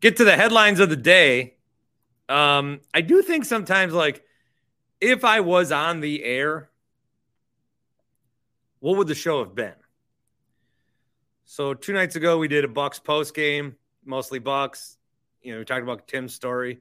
get 0.00 0.16
to 0.18 0.24
the 0.24 0.36
headlines 0.36 0.80
of 0.80 0.90
the 0.90 0.96
day. 0.96 1.56
Um, 2.28 2.80
I 2.92 3.00
do 3.00 3.22
think 3.22 3.44
sometimes, 3.44 3.92
like, 3.92 4.22
if 5.00 5.24
I 5.24 5.40
was 5.40 5.72
on 5.72 6.00
the 6.00 6.24
air, 6.24 6.70
what 8.80 8.96
would 8.96 9.08
the 9.08 9.14
show 9.14 9.38
have 9.44 9.54
been? 9.54 9.74
So 11.44 11.72
two 11.72 11.92
nights 11.92 12.16
ago, 12.16 12.38
we 12.38 12.48
did 12.48 12.64
a 12.64 12.68
Bucks 12.68 12.98
post 12.98 13.34
game, 13.34 13.76
mostly 14.04 14.38
Bucks. 14.38 14.96
You 15.40 15.52
know, 15.52 15.58
we 15.60 15.64
talked 15.64 15.82
about 15.82 16.06
Tim's 16.06 16.34
story 16.34 16.80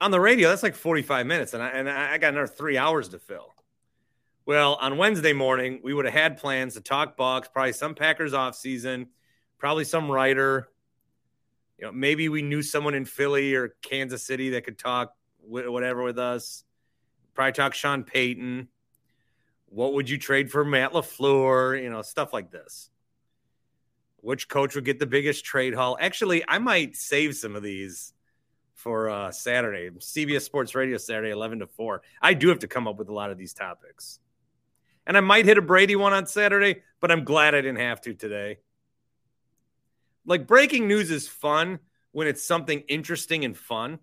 on 0.00 0.10
the 0.10 0.20
radio. 0.20 0.48
That's 0.48 0.62
like 0.62 0.74
forty-five 0.74 1.26
minutes, 1.26 1.52
and 1.52 1.62
I 1.62 1.68
and 1.68 1.90
I 1.90 2.16
got 2.18 2.32
another 2.32 2.46
three 2.46 2.78
hours 2.78 3.08
to 3.10 3.18
fill. 3.18 3.54
Well, 4.46 4.76
on 4.76 4.96
Wednesday 4.96 5.32
morning, 5.32 5.80
we 5.82 5.92
would 5.92 6.04
have 6.04 6.14
had 6.14 6.38
plans 6.38 6.74
to 6.74 6.80
talk 6.80 7.16
Bucks, 7.16 7.48
probably 7.52 7.72
some 7.72 7.94
Packers 7.94 8.32
off 8.32 8.54
season, 8.54 9.08
probably 9.58 9.84
some 9.84 10.10
writer, 10.10 10.68
you 11.78 11.86
know, 11.86 11.92
maybe 11.92 12.28
we 12.28 12.42
knew 12.42 12.62
someone 12.62 12.94
in 12.94 13.04
Philly 13.04 13.54
or 13.54 13.74
Kansas 13.82 14.22
City 14.22 14.50
that 14.50 14.64
could 14.64 14.78
talk 14.78 15.12
whatever 15.40 16.02
with 16.02 16.18
us. 16.18 16.64
Probably 17.34 17.52
talk 17.52 17.74
Sean 17.74 18.02
Payton. 18.02 18.68
What 19.66 19.94
would 19.94 20.08
you 20.08 20.16
trade 20.16 20.50
for 20.50 20.64
Matt 20.64 20.92
LaFleur? 20.92 21.82
You 21.82 21.90
know, 21.90 22.02
stuff 22.02 22.32
like 22.32 22.50
this. 22.50 22.88
Which 24.16 24.48
coach 24.48 24.74
would 24.74 24.84
get 24.84 24.98
the 24.98 25.06
biggest 25.06 25.44
trade 25.44 25.74
haul? 25.74 25.98
Actually, 26.00 26.42
I 26.48 26.58
might 26.58 26.96
save 26.96 27.36
some 27.36 27.54
of 27.54 27.62
these 27.62 28.14
for 28.74 29.10
uh, 29.10 29.30
Saturday, 29.30 29.90
CBS 29.90 30.42
Sports 30.42 30.74
Radio 30.74 30.96
Saturday, 30.96 31.30
11 31.30 31.60
to 31.60 31.66
4. 31.66 32.02
I 32.22 32.34
do 32.34 32.48
have 32.48 32.60
to 32.60 32.68
come 32.68 32.88
up 32.88 32.96
with 32.96 33.08
a 33.08 33.12
lot 33.12 33.30
of 33.30 33.38
these 33.38 33.52
topics. 33.52 34.18
And 35.06 35.16
I 35.16 35.20
might 35.20 35.44
hit 35.44 35.58
a 35.58 35.62
Brady 35.62 35.94
one 35.94 36.12
on 36.12 36.26
Saturday, 36.26 36.82
but 37.00 37.12
I'm 37.12 37.24
glad 37.24 37.54
I 37.54 37.60
didn't 37.60 37.80
have 37.80 38.00
to 38.02 38.14
today 38.14 38.58
like 40.26 40.46
breaking 40.46 40.88
news 40.88 41.10
is 41.10 41.28
fun 41.28 41.78
when 42.12 42.26
it's 42.26 42.44
something 42.44 42.80
interesting 42.88 43.44
and 43.44 43.56
fun. 43.56 43.98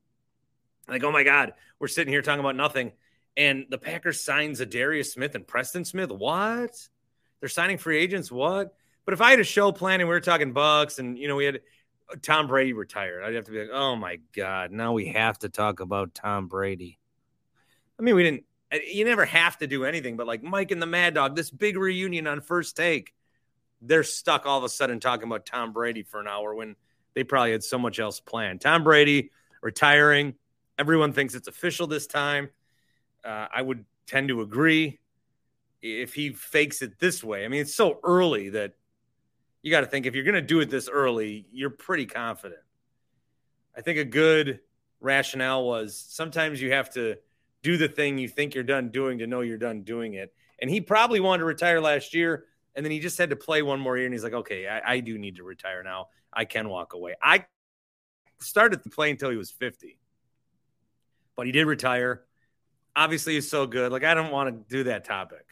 Like, 0.88 1.04
oh 1.04 1.12
my 1.12 1.24
God, 1.24 1.54
we're 1.80 1.88
sitting 1.88 2.12
here 2.12 2.22
talking 2.22 2.40
about 2.40 2.56
nothing. 2.56 2.92
And 3.36 3.66
the 3.70 3.78
Packers 3.78 4.22
signs 4.22 4.62
Za'Darius 4.62 5.12
Smith 5.12 5.36
and 5.36 5.48
Preston 5.48 5.86
Smith. 5.86 6.12
What? 6.12 6.72
They're 7.40 7.50
signing 7.50 7.78
free 7.78 8.00
agents. 8.00 8.32
What? 8.32 8.76
But 9.06 9.14
if 9.14 9.22
I 9.22 9.32
had 9.32 9.40
a 9.40 9.44
show 9.44 9.72
planning, 9.72 10.08
we 10.08 10.14
were 10.14 10.22
talking 10.22 10.54
Bucks, 10.54 11.00
and 11.00 11.18
you 11.18 11.28
know, 11.28 11.36
we 11.36 11.46
had 11.46 11.62
uh, 12.12 12.16
Tom 12.22 12.48
Brady 12.48 12.74
retired. 12.74 13.24
I'd 13.24 13.36
have 13.36 13.46
to 13.46 13.52
be 13.52 13.60
like, 13.60 13.72
oh 13.74 13.96
my 13.96 14.20
God, 14.34 14.72
now 14.72 14.94
we 14.94 15.08
have 15.08 15.40
to 15.40 15.50
talk 15.50 15.80
about 15.80 16.14
Tom 16.14 16.48
Brady. 16.48 17.00
I 18.00 18.04
mean, 18.04 18.16
we 18.16 18.24
didn't 18.24 18.44
uh, 18.72 18.78
you 18.88 19.06
never 19.06 19.26
have 19.26 19.58
to 19.58 19.68
do 19.68 19.86
anything, 19.86 20.18
but 20.18 20.28
like 20.28 20.44
Mike 20.44 20.72
and 20.72 20.82
the 20.82 20.88
Mad 20.88 21.14
Dog, 21.14 21.36
this 21.36 21.52
big 21.52 21.78
reunion 21.78 22.28
on 22.28 22.42
first 22.42 22.76
take 22.76 23.14
they're 23.86 24.04
stuck 24.04 24.46
all 24.46 24.58
of 24.58 24.64
a 24.64 24.70
sudden 24.70 25.00
talking 25.00 25.28
about 25.28 25.46
Tom 25.46 25.74
Brady 25.74 26.04
for 26.04 26.20
an 26.20 26.28
hour 26.28 26.56
when 26.56 26.76
they 27.14 27.24
probably 27.24 27.52
had 27.52 27.64
so 27.64 27.78
much 27.78 28.00
else 28.00 28.20
planned. 28.20 28.62
Tom 28.62 28.84
Brady 28.84 29.32
retiring. 29.62 30.34
Everyone 30.80 31.14
thinks 31.14 31.36
it's 31.36 31.48
official 31.48 31.86
this 31.86 32.08
time. 32.08 32.50
Uh, 33.24 33.48
I 33.54 33.62
would 33.62 33.86
tend 34.08 34.30
to 34.30 34.42
agree 34.42 35.00
if 35.82 36.14
he 36.14 36.32
fakes 36.32 36.82
it 36.82 37.00
this 37.00 37.24
way. 37.24 37.46
I 37.46 37.48
mean, 37.48 37.62
it's 37.62 37.76
so 37.76 38.00
early 38.04 38.50
that 38.50 38.74
you 39.62 39.72
got 39.72 39.82
to 39.82 39.88
think 39.88 40.06
if 40.06 40.16
you're 40.16 40.24
going 40.24 40.36
to 40.36 40.42
do 40.42 40.60
it 40.62 40.70
this 40.70 40.90
early, 40.90 41.46
you're 41.52 41.70
pretty 41.70 42.06
confident. 42.06 42.62
I 43.76 43.82
think 43.82 44.00
a 44.00 44.06
good 44.06 44.60
rationale 45.00 45.66
was 45.66 45.96
sometimes 45.96 46.62
you 46.62 46.72
have 46.72 46.92
to 46.94 47.18
do 47.62 47.78
the 47.78 47.88
thing 47.88 48.18
you 48.18 48.28
think 48.28 48.56
you're 48.56 48.64
done 48.64 48.90
doing 48.90 49.20
to 49.20 49.28
know 49.28 49.42
you're 49.42 49.58
done 49.58 49.84
doing 49.84 50.14
it. 50.14 50.34
And 50.60 50.70
he 50.70 50.82
probably 50.82 51.20
wanted 51.20 51.40
to 51.40 51.46
retire 51.46 51.82
last 51.82 52.14
year 52.14 52.46
and 52.76 52.86
then 52.86 52.92
he 52.92 53.00
just 53.00 53.18
had 53.18 53.30
to 53.30 53.36
play 53.36 53.62
one 53.62 53.80
more 53.80 53.98
year, 53.98 54.06
and 54.06 54.14
he's 54.14 54.24
like, 54.24 54.34
okay, 54.34 54.68
I, 54.68 54.94
I 54.94 55.00
do 55.00 55.18
need 55.18 55.38
to 55.38 55.44
retire 55.44 55.84
now. 55.84 56.08
I 56.32 56.46
can 56.46 56.70
walk 56.70 56.94
away. 56.94 57.16
I 57.22 57.46
started 58.40 58.84
to 58.84 58.90
play 58.90 59.12
until 59.12 59.30
he 59.30 59.38
was 59.38 59.52
50, 59.52 60.00
but 61.36 61.46
he 61.46 61.52
did 61.52 61.66
retire. 61.66 62.24
Obviously, 62.96 63.34
he's 63.34 63.50
so 63.50 63.66
good. 63.68 63.92
Like, 63.92 64.04
I 64.04 64.14
don't 64.14 64.32
want 64.32 64.50
to 64.50 64.76
do 64.76 64.84
that 64.86 65.06
topic. 65.06 65.46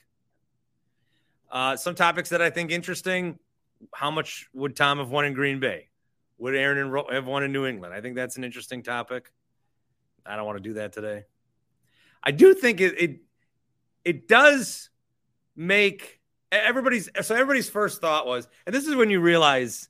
Uh, 1.52 1.76
some 1.76 1.96
topics 1.96 2.30
that 2.30 2.42
I 2.42 2.50
think 2.50 2.72
interesting. 2.72 3.38
How 3.94 4.12
much 4.12 4.48
would 4.54 4.76
Tom 4.76 5.00
have 5.00 5.10
won 5.10 5.26
in 5.26 5.34
Green 5.34 5.60
Bay? 5.60 5.90
Would 6.38 6.56
Aaron 6.56 6.94
have 7.12 7.28
won 7.28 7.44
in 7.44 7.52
New 7.52 7.66
England? 7.66 7.94
I 7.94 8.02
think 8.02 8.16
that's 8.16 8.38
an 8.38 8.44
interesting 8.44 8.84
topic. 8.84 9.32
I 10.26 10.36
don't 10.36 10.46
want 10.46 10.58
to 10.58 10.64
do 10.64 10.74
that 10.76 10.94
today. 10.94 11.26
I 12.24 12.32
do 12.32 12.54
think 12.54 12.80
it 12.80 13.02
it, 13.02 13.20
it 14.06 14.28
does 14.28 14.90
make 15.56 16.21
everybody's 16.52 17.10
so 17.22 17.36
everybody's 17.36 17.70
first 17.70 18.02
thought 18.02 18.28
was, 18.28 18.48
and 18.66 18.76
this 18.76 18.88
is 18.88 18.96
when 18.96 19.10
you 19.10 19.20
realize 19.20 19.90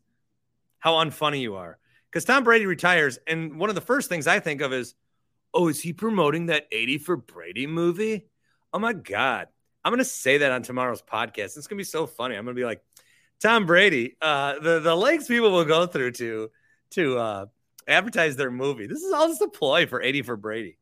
how 0.80 0.94
unfunny 0.94 1.42
you 1.42 1.56
are. 1.56 1.78
Because 2.10 2.26
Tom 2.26 2.44
Brady 2.44 2.66
retires, 2.66 3.20
and 3.26 3.58
one 3.58 3.70
of 3.70 3.76
the 3.76 3.82
first 3.82 4.10
things 4.10 4.28
I 4.28 4.40
think 4.40 4.62
of 4.62 4.74
is, 4.74 4.96
oh, 5.54 5.70
is 5.70 5.82
he 5.82 5.94
promoting 5.94 6.48
that 6.48 6.68
80 6.72 6.98
for 6.98 7.16
Brady 7.16 7.68
movie? 7.68 8.28
Oh 8.74 8.80
my 8.80 8.94
God. 8.94 9.48
I'm 9.84 9.92
gonna 9.92 10.04
say 10.06 10.40
that 10.40 10.52
on 10.52 10.62
tomorrow's 10.62 11.02
podcast. 11.02 11.58
It's 11.58 11.68
gonna 11.68 11.78
be 11.78 11.84
so 11.84 12.06
funny. 12.06 12.36
I'm 12.36 12.46
gonna 12.46 12.56
be 12.56 12.66
like, 12.66 12.84
Tom 13.40 13.66
Brady, 13.66 14.18
uh, 14.22 14.60
the 14.60 14.80
the 14.80 14.96
lengths 14.96 15.28
people 15.28 15.52
will 15.52 15.66
go 15.66 15.88
through 15.88 16.12
to 16.14 16.52
to 16.92 17.18
uh, 17.18 17.46
advertise 17.88 18.36
their 18.36 18.52
movie. 18.52 18.88
This 18.88 19.02
is 19.02 19.12
all 19.12 19.28
just 19.28 19.42
a 19.42 19.48
ploy 19.48 19.88
for 19.88 20.02
80 20.02 20.22
for 20.24 20.36
Brady. 20.36 20.78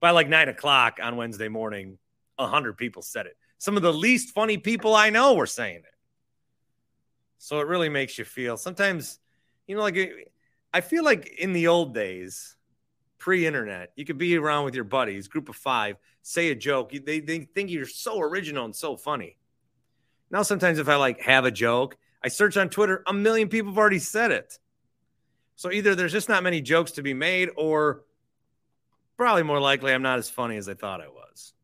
By 0.00 0.10
like 0.10 0.28
nine 0.28 0.48
o'clock 0.48 0.98
on 1.02 1.16
Wednesday 1.16 1.48
morning, 1.48 1.98
hundred 2.38 2.76
people 2.76 3.00
said 3.00 3.26
it. 3.26 3.36
Some 3.58 3.76
of 3.76 3.82
the 3.82 3.92
least 3.92 4.34
funny 4.34 4.58
people 4.58 4.94
I 4.94 5.10
know 5.10 5.34
were 5.34 5.46
saying 5.46 5.78
it. 5.78 5.84
So 7.38 7.60
it 7.60 7.66
really 7.66 7.88
makes 7.88 8.18
you 8.18 8.24
feel 8.24 8.56
sometimes, 8.56 9.18
you 9.66 9.76
know, 9.76 9.82
like 9.82 9.98
I 10.72 10.80
feel 10.80 11.04
like 11.04 11.26
in 11.38 11.52
the 11.52 11.68
old 11.68 11.94
days, 11.94 12.56
pre-internet, 13.18 13.92
you 13.96 14.04
could 14.04 14.18
be 14.18 14.36
around 14.36 14.64
with 14.64 14.74
your 14.74 14.84
buddies, 14.84 15.28
group 15.28 15.48
of 15.48 15.56
five, 15.56 15.96
say 16.22 16.50
a 16.50 16.54
joke. 16.54 16.92
They, 16.92 17.20
they 17.20 17.40
think 17.40 17.70
you're 17.70 17.86
so 17.86 18.20
original 18.20 18.64
and 18.64 18.74
so 18.74 18.96
funny. 18.96 19.38
Now, 20.30 20.42
sometimes 20.42 20.78
if 20.78 20.88
I 20.88 20.96
like 20.96 21.20
have 21.20 21.44
a 21.44 21.50
joke, 21.50 21.96
I 22.22 22.28
search 22.28 22.56
on 22.56 22.68
Twitter, 22.68 23.02
a 23.06 23.12
million 23.12 23.48
people 23.48 23.70
have 23.70 23.78
already 23.78 24.00
said 24.00 24.32
it. 24.32 24.58
So 25.54 25.70
either 25.70 25.94
there's 25.94 26.12
just 26.12 26.28
not 26.28 26.42
many 26.42 26.60
jokes 26.60 26.92
to 26.92 27.02
be 27.02 27.14
made, 27.14 27.50
or 27.56 28.02
probably 29.16 29.44
more 29.44 29.60
likely 29.60 29.92
I'm 29.92 30.02
not 30.02 30.18
as 30.18 30.28
funny 30.28 30.56
as 30.56 30.68
I 30.68 30.74
thought 30.74 31.00
I 31.00 31.08
was. 31.08 31.54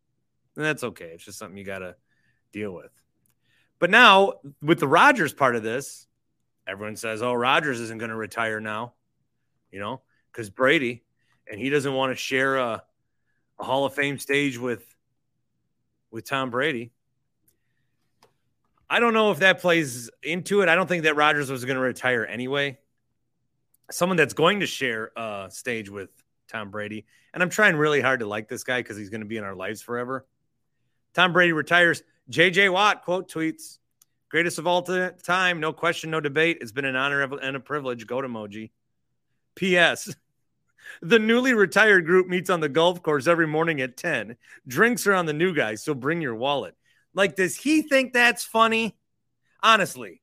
And 0.56 0.64
that's 0.64 0.84
okay. 0.84 1.10
It's 1.14 1.24
just 1.24 1.38
something 1.38 1.56
you 1.56 1.64
got 1.64 1.78
to 1.78 1.96
deal 2.52 2.72
with. 2.72 2.90
But 3.78 3.90
now, 3.90 4.34
with 4.60 4.78
the 4.78 4.86
Rodgers 4.86 5.32
part 5.32 5.56
of 5.56 5.62
this, 5.62 6.06
everyone 6.66 6.96
says, 6.96 7.22
oh, 7.22 7.34
Rodgers 7.34 7.80
isn't 7.80 7.98
going 7.98 8.10
to 8.10 8.16
retire 8.16 8.60
now, 8.60 8.92
you 9.70 9.80
know, 9.80 10.02
because 10.30 10.50
Brady, 10.50 11.02
and 11.50 11.58
he 11.58 11.70
doesn't 11.70 11.92
want 11.92 12.12
to 12.12 12.16
share 12.16 12.58
a, 12.58 12.82
a 13.58 13.64
Hall 13.64 13.84
of 13.84 13.94
Fame 13.94 14.18
stage 14.18 14.58
with 14.58 14.86
with 16.10 16.28
Tom 16.28 16.50
Brady. 16.50 16.92
I 18.88 19.00
don't 19.00 19.14
know 19.14 19.30
if 19.30 19.38
that 19.38 19.60
plays 19.60 20.10
into 20.22 20.60
it. 20.60 20.68
I 20.68 20.74
don't 20.74 20.86
think 20.86 21.04
that 21.04 21.16
Rodgers 21.16 21.50
was 21.50 21.64
going 21.64 21.76
to 21.76 21.82
retire 21.82 22.26
anyway. 22.26 22.78
Someone 23.90 24.18
that's 24.18 24.34
going 24.34 24.60
to 24.60 24.66
share 24.66 25.10
a 25.16 25.48
stage 25.50 25.88
with 25.88 26.10
Tom 26.48 26.70
Brady, 26.70 27.06
and 27.32 27.42
I'm 27.42 27.48
trying 27.48 27.76
really 27.76 28.02
hard 28.02 28.20
to 28.20 28.26
like 28.26 28.48
this 28.48 28.62
guy 28.64 28.80
because 28.80 28.98
he's 28.98 29.08
going 29.08 29.22
to 29.22 29.26
be 29.26 29.38
in 29.38 29.44
our 29.44 29.56
lives 29.56 29.80
forever. 29.80 30.26
Tom 31.14 31.32
Brady 31.32 31.52
retires. 31.52 32.02
JJ 32.30 32.72
Watt 32.72 33.04
quote 33.04 33.30
tweets, 33.30 33.78
greatest 34.28 34.58
of 34.58 34.66
all 34.66 34.82
time, 34.82 35.60
no 35.60 35.72
question, 35.72 36.10
no 36.10 36.20
debate. 36.20 36.58
It's 36.60 36.72
been 36.72 36.84
an 36.84 36.96
honor 36.96 37.22
and 37.22 37.56
a 37.56 37.60
privilege. 37.60 38.06
Goat 38.06 38.24
emoji. 38.24 38.70
P.S. 39.54 40.14
The 41.00 41.20
newly 41.20 41.54
retired 41.54 42.06
group 42.06 42.26
meets 42.26 42.50
on 42.50 42.58
the 42.58 42.68
golf 42.68 43.02
course 43.04 43.28
every 43.28 43.46
morning 43.46 43.80
at 43.80 43.96
10. 43.96 44.36
Drinks 44.66 45.06
are 45.06 45.14
on 45.14 45.26
the 45.26 45.32
new 45.32 45.54
guys, 45.54 45.82
so 45.82 45.94
bring 45.94 46.20
your 46.20 46.34
wallet. 46.34 46.74
Like, 47.14 47.36
does 47.36 47.56
he 47.56 47.82
think 47.82 48.12
that's 48.12 48.42
funny? 48.42 48.96
Honestly. 49.62 50.22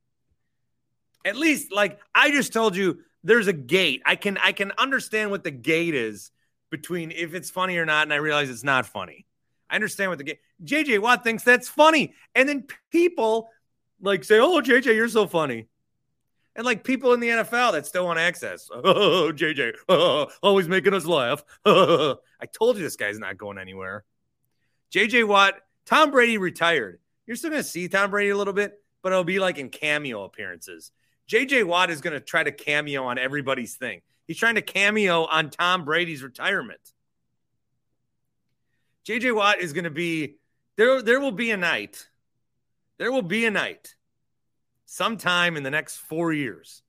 At 1.26 1.38
least, 1.38 1.72
like, 1.72 2.00
I 2.14 2.32
just 2.32 2.52
told 2.52 2.76
you 2.76 3.00
there's 3.24 3.48
a 3.48 3.54
gate. 3.54 4.02
I 4.06 4.16
can 4.16 4.38
I 4.38 4.52
can 4.52 4.72
understand 4.78 5.32
what 5.32 5.44
the 5.44 5.52
gate 5.52 5.96
is 5.96 6.32
between 6.70 7.12
if 7.12 7.34
it's 7.34 7.50
funny 7.50 7.78
or 7.78 7.86
not, 7.86 8.04
and 8.04 8.14
I 8.14 8.18
realize 8.18 8.50
it's 8.50 8.64
not 8.64 8.86
funny. 8.86 9.26
I 9.70 9.76
understand 9.76 10.12
what 10.12 10.18
the 10.18 10.24
gate. 10.24 10.40
JJ 10.64 11.00
Watt 11.00 11.24
thinks 11.24 11.44
that's 11.44 11.70
funny. 11.70 12.14
And 12.36 12.48
then 12.48 12.66
people 12.92 13.50
like 14.02 14.24
say, 14.24 14.40
Oh, 14.40 14.62
JJ, 14.62 14.96
you're 14.96 15.08
so 15.08 15.28
funny. 15.28 15.68
And 16.56 16.66
like 16.66 16.84
people 16.84 17.14
in 17.14 17.20
the 17.20 17.30
NFL 17.30 17.74
that 17.74 17.86
still 17.86 18.06
want 18.06 18.20
access. 18.20 18.70
Oh, 18.74 19.32
JJ, 19.34 19.76
oh, 19.88 20.28
always 20.44 20.68
making 20.68 20.94
us 20.94 21.06
laugh. 21.06 21.44
I 21.66 22.46
told 22.58 22.78
you 22.78 22.84
this 22.84 22.96
guy's 22.96 23.20
not 23.20 23.38
going 23.38 23.58
anywhere. 23.58 24.04
JJ 24.94 25.28
Watt 25.28 25.56
Tom 25.86 26.12
Brady 26.12 26.38
retired. 26.38 27.00
You're 27.26 27.36
still 27.36 27.52
going 27.52 27.64
to 27.64 27.68
see 27.68 27.88
Tom 27.88 28.12
Brady 28.12 28.30
a 28.30 28.38
little 28.38 28.54
bit, 28.54 28.74
but 29.02 29.12
it'll 29.12 29.24
be 29.24 29.40
like 29.40 29.58
in 29.58 29.70
cameo 29.70 30.24
appearances. 30.24 30.92
JJ 31.30 31.64
Watt 31.66 31.92
is 31.92 32.02
going 32.02 32.14
to 32.14 32.20
try 32.20 32.44
to 32.44 32.52
cameo 32.52 33.06
on 33.06 33.18
everybody's 33.18 33.76
thing. 33.76 34.02
He's 34.28 34.38
trying 34.38 34.56
to 34.56 34.62
cameo 34.62 35.26
on 35.26 35.50
Tom 35.50 35.86
Brady's 35.86 36.24
retirement. 36.24 36.80
JJ 39.08 39.36
Watt 39.36 39.60
is 39.60 39.74
going 39.74 39.86
to 39.86 39.90
be 39.90 40.36
there. 40.80 41.02
There 41.02 41.20
will 41.20 41.32
be 41.32 41.52
a 41.52 41.58
night. 41.58 42.08
There 42.98 43.12
will 43.12 43.22
be 43.22 43.46
a 43.46 43.52
night 43.52 43.96
sometime 44.86 45.58
in 45.58 45.64
the 45.64 45.70
next 45.70 45.98
four 45.98 46.34
years 46.34 46.82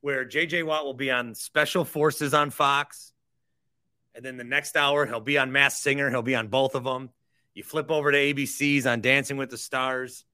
where 0.00 0.24
JJ 0.24 0.64
Watt 0.64 0.84
will 0.84 0.94
be 0.94 1.10
on 1.10 1.34
Special 1.34 1.84
Forces 1.84 2.32
on 2.32 2.50
Fox. 2.50 3.12
And 4.14 4.24
then 4.24 4.36
the 4.36 4.44
next 4.44 4.76
hour, 4.76 5.06
he'll 5.06 5.20
be 5.20 5.38
on 5.38 5.52
Masked 5.52 5.82
Singer. 5.82 6.08
He'll 6.08 6.22
be 6.22 6.34
on 6.34 6.48
both 6.48 6.74
of 6.74 6.84
them. 6.84 7.10
You 7.52 7.62
flip 7.62 7.90
over 7.90 8.10
to 8.10 8.18
ABC's 8.18 8.86
on 8.86 9.00
Dancing 9.00 9.36
with 9.36 9.50
the 9.50 9.58
Stars. 9.58 10.24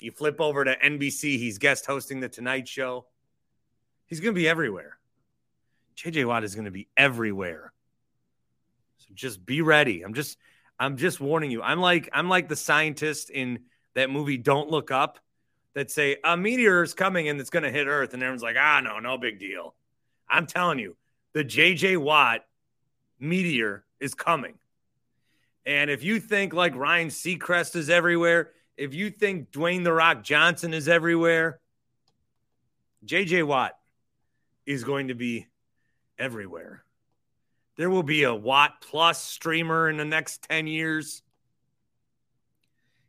You 0.00 0.10
flip 0.10 0.40
over 0.40 0.64
to 0.64 0.76
NBC, 0.76 1.38
he's 1.38 1.58
guest 1.58 1.86
hosting 1.86 2.18
The 2.18 2.28
Tonight 2.28 2.66
Show. 2.66 3.06
He's 4.06 4.18
going 4.18 4.34
to 4.34 4.40
be 4.40 4.48
everywhere. 4.48 4.98
JJ 5.96 6.26
Watt 6.26 6.42
is 6.42 6.56
going 6.56 6.64
to 6.64 6.72
be 6.72 6.88
everywhere. 6.96 7.72
So 8.98 9.08
just 9.14 9.46
be 9.46 9.62
ready. 9.62 10.02
I'm 10.02 10.14
just 10.14 10.38
I'm 10.82 10.96
just 10.96 11.20
warning 11.20 11.52
you. 11.52 11.62
I'm 11.62 11.78
like 11.78 12.08
I'm 12.12 12.28
like 12.28 12.48
the 12.48 12.56
scientist 12.56 13.30
in 13.30 13.60
that 13.94 14.10
movie 14.10 14.36
Don't 14.36 14.68
Look 14.68 14.90
Up 14.90 15.20
that 15.74 15.92
say 15.92 16.16
a 16.24 16.36
meteor 16.36 16.82
is 16.82 16.92
coming 16.92 17.28
and 17.28 17.40
it's 17.40 17.50
going 17.50 17.62
to 17.62 17.70
hit 17.70 17.86
Earth 17.86 18.14
and 18.14 18.22
everyone's 18.22 18.42
like, 18.42 18.56
"Ah, 18.58 18.80
no, 18.80 18.98
no 18.98 19.16
big 19.16 19.38
deal." 19.38 19.76
I'm 20.28 20.44
telling 20.44 20.80
you, 20.80 20.96
the 21.34 21.44
JJ 21.44 21.98
Watt 21.98 22.44
meteor 23.20 23.84
is 24.00 24.14
coming. 24.14 24.54
And 25.64 25.88
if 25.88 26.02
you 26.02 26.18
think 26.18 26.52
like 26.52 26.74
Ryan 26.74 27.10
Seacrest 27.10 27.76
is 27.76 27.88
everywhere, 27.88 28.50
if 28.76 28.92
you 28.92 29.10
think 29.10 29.52
Dwayne 29.52 29.84
the 29.84 29.92
Rock 29.92 30.24
Johnson 30.24 30.74
is 30.74 30.88
everywhere, 30.88 31.60
JJ 33.06 33.46
Watt 33.46 33.78
is 34.66 34.82
going 34.82 35.08
to 35.08 35.14
be 35.14 35.46
everywhere. 36.18 36.82
There 37.76 37.90
will 37.90 38.02
be 38.02 38.24
a 38.24 38.34
Watt 38.34 38.82
Plus 38.82 39.22
streamer 39.22 39.88
in 39.88 39.96
the 39.96 40.04
next 40.04 40.42
10 40.42 40.66
years. 40.66 41.22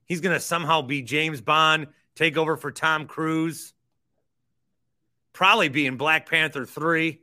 He's 0.06 0.21
going 0.21 0.36
to 0.36 0.39
somehow 0.39 0.82
be 0.82 1.02
James 1.02 1.41
Bond, 1.41 1.88
take 2.15 2.38
over 2.38 2.56
for 2.56 2.71
Tom 2.71 3.08
Cruise, 3.08 3.73
probably 5.34 5.69
be 5.69 5.86
in 5.86 5.97
Black 5.97 6.30
Panther 6.30 6.65
3. 6.65 7.19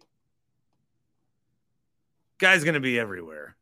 Guy's 2.39 2.65
going 2.65 2.75
to 2.75 2.81
be 2.81 2.99
everywhere. 2.99 3.57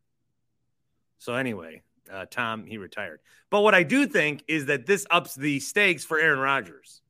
So 1.19 1.35
anyway, 1.35 1.83
uh, 2.11 2.27
Tom 2.31 2.65
he 2.65 2.79
retired. 2.79 3.21
But 3.51 3.61
what 3.63 3.75
I 3.75 3.83
do 3.83 4.07
think 4.07 4.45
is 4.49 4.67
that 4.67 4.87
this 4.87 5.07
ups 5.11 5.35
the 5.35 5.61
stakes 5.61 6.05
for 6.05 6.19
Aaron 6.19 6.39
Rodgers. 6.39 7.03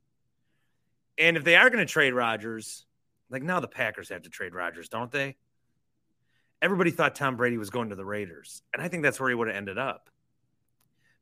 And 1.17 1.37
if 1.37 1.43
they 1.43 1.55
are 1.55 1.69
going 1.69 1.85
to 1.85 1.91
trade 1.91 2.13
Rodgers, 2.13 2.85
like 3.29 3.43
now 3.43 3.59
the 3.59 3.67
Packers 3.67 4.09
have 4.09 4.23
to 4.23 4.29
trade 4.29 4.53
Rodgers, 4.53 4.89
don't 4.89 5.11
they? 5.11 5.35
Everybody 6.61 6.91
thought 6.91 7.15
Tom 7.15 7.37
Brady 7.37 7.57
was 7.57 7.69
going 7.69 7.89
to 7.89 7.95
the 7.95 8.05
Raiders, 8.05 8.61
and 8.73 8.81
I 8.81 8.87
think 8.89 9.03
that's 9.03 9.19
where 9.19 9.29
he 9.29 9.35
would 9.35 9.47
have 9.47 9.55
ended 9.55 9.77
up. 9.77 10.09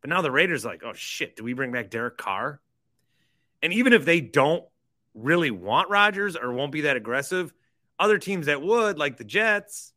But 0.02 0.10
now 0.10 0.21
the 0.21 0.32
Raiders 0.32 0.65
like, 0.65 0.84
oh 0.84 0.93
shit, 0.93 1.36
do 1.36 1.43
we 1.43 1.54
bring 1.54 1.71
back 1.71 1.89
Derek 1.89 2.17
Carr? 2.17 2.60
And 3.62 3.73
even 3.73 3.93
if 3.93 4.06
they 4.06 4.21
don't 4.21 4.63
really 5.13 5.52
want 5.52 5.89
Rodgers 5.89 6.36
or 6.36 6.52
won't 6.52 6.71
be 6.71 6.82
that 6.82 6.97
aggressive, 6.97 7.54
other 8.00 8.17
teams 8.17 8.45
that 8.45 8.62
would, 8.62 8.97
like 8.97 9.17
the 9.17 9.23
Jets, 9.23 9.93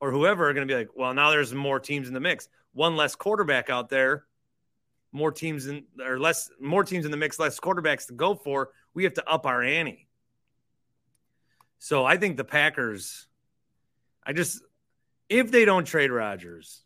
or 0.00 0.10
whoever 0.10 0.48
are 0.48 0.54
going 0.54 0.66
to 0.66 0.72
be 0.72 0.78
like, 0.78 0.90
well, 0.94 1.14
now 1.14 1.30
there's 1.30 1.54
more 1.54 1.80
teams 1.80 2.08
in 2.08 2.14
the 2.14 2.20
mix. 2.20 2.48
One 2.72 2.96
less 2.96 3.14
quarterback 3.14 3.70
out 3.70 3.88
there, 3.88 4.24
more 5.12 5.32
teams 5.32 5.66
in 5.66 5.84
or 6.04 6.18
less 6.18 6.50
more 6.60 6.84
teams 6.84 7.04
in 7.04 7.10
the 7.10 7.16
mix, 7.16 7.38
less 7.38 7.58
quarterbacks 7.58 8.06
to 8.08 8.12
go 8.12 8.34
for. 8.34 8.70
We 8.94 9.04
have 9.04 9.14
to 9.14 9.28
up 9.28 9.46
our 9.46 9.62
ante. 9.62 10.08
So 11.78 12.04
I 12.04 12.16
think 12.16 12.36
the 12.36 12.44
Packers, 12.44 13.25
I 14.26 14.32
just 14.32 14.60
if 15.28 15.50
they 15.50 15.64
don't 15.64 15.84
trade 15.84 16.10
Rodgers, 16.10 16.82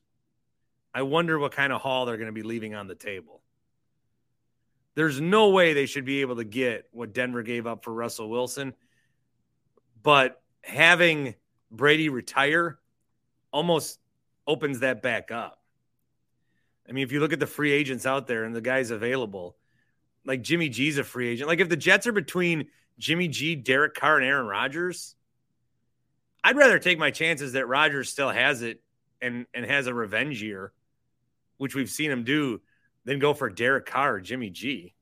I 0.95 1.03
wonder 1.03 1.39
what 1.39 1.53
kind 1.53 1.73
of 1.73 1.81
haul 1.81 2.05
they're 2.05 2.17
going 2.17 2.27
to 2.27 2.33
be 2.33 2.43
leaving 2.43 2.75
on 2.75 2.87
the 2.87 2.95
table. 2.95 3.41
There's 4.95 5.21
no 5.21 5.51
way 5.51 5.73
they 5.73 5.87
should 5.87 6.05
be 6.05 6.21
able 6.21 6.37
to 6.37 6.45
get 6.45 6.87
what 6.93 7.15
Denver 7.15 7.43
gave 7.43 7.67
up 7.67 7.85
for 7.85 7.93
Russell 7.93 8.29
Wilson. 8.29 8.75
But 10.03 10.43
having 10.63 11.35
Brady 11.71 12.09
retire 12.09 12.79
almost 13.53 13.99
opens 14.47 14.81
that 14.81 15.01
back 15.01 15.31
up. 15.31 15.59
I 16.89 16.93
mean, 16.93 17.05
if 17.05 17.13
you 17.13 17.21
look 17.21 17.33
at 17.33 17.41
the 17.41 17.47
free 17.47 17.73
agents 17.73 18.05
out 18.05 18.27
there 18.27 18.45
and 18.45 18.55
the 18.55 18.61
guys 18.61 18.91
available, 18.91 19.57
like 20.25 20.43
Jimmy 20.43 20.69
G's 20.69 20.99
a 20.99 21.05
free 21.05 21.29
agent. 21.29 21.49
Like 21.49 21.61
if 21.61 21.69
the 21.69 21.77
Jets 21.77 22.07
are 22.07 22.13
between 22.13 22.67
Jimmy 22.99 23.29
G, 23.29 23.55
Derek 23.55 23.95
Carr, 23.95 24.19
and 24.19 24.27
Aaron 24.27 24.47
Rodgers. 24.47 25.15
I'd 26.43 26.57
rather 26.57 26.79
take 26.79 26.99
my 26.99 27.11
chances 27.11 27.53
that 27.53 27.67
Rodgers 27.67 28.09
still 28.09 28.31
has 28.31 28.63
it 28.63 28.83
and 29.21 29.47
and 29.55 29.65
has 29.65 29.87
a 29.87 29.95
revenge 29.95 30.43
year, 30.43 30.73
which 31.59 31.75
we've 31.75 31.91
seen 31.91 32.11
him 32.11 32.25
do, 32.25 32.61
than 33.05 33.19
go 33.19 33.35
for 33.35 33.51
Derek 33.51 33.87
Carr 33.87 34.15
or 34.15 34.21
Jimmy 34.21 34.51
G. 34.51 34.95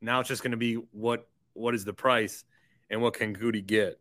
Now 0.00 0.20
it's 0.20 0.28
just 0.28 0.42
going 0.42 0.52
to 0.52 0.56
be 0.56 0.74
what 0.74 1.28
what 1.54 1.74
is 1.74 1.84
the 1.84 1.92
price 1.92 2.44
and 2.88 3.02
what 3.02 3.14
can 3.14 3.34
Gutey 3.36 3.64
get? 3.64 4.00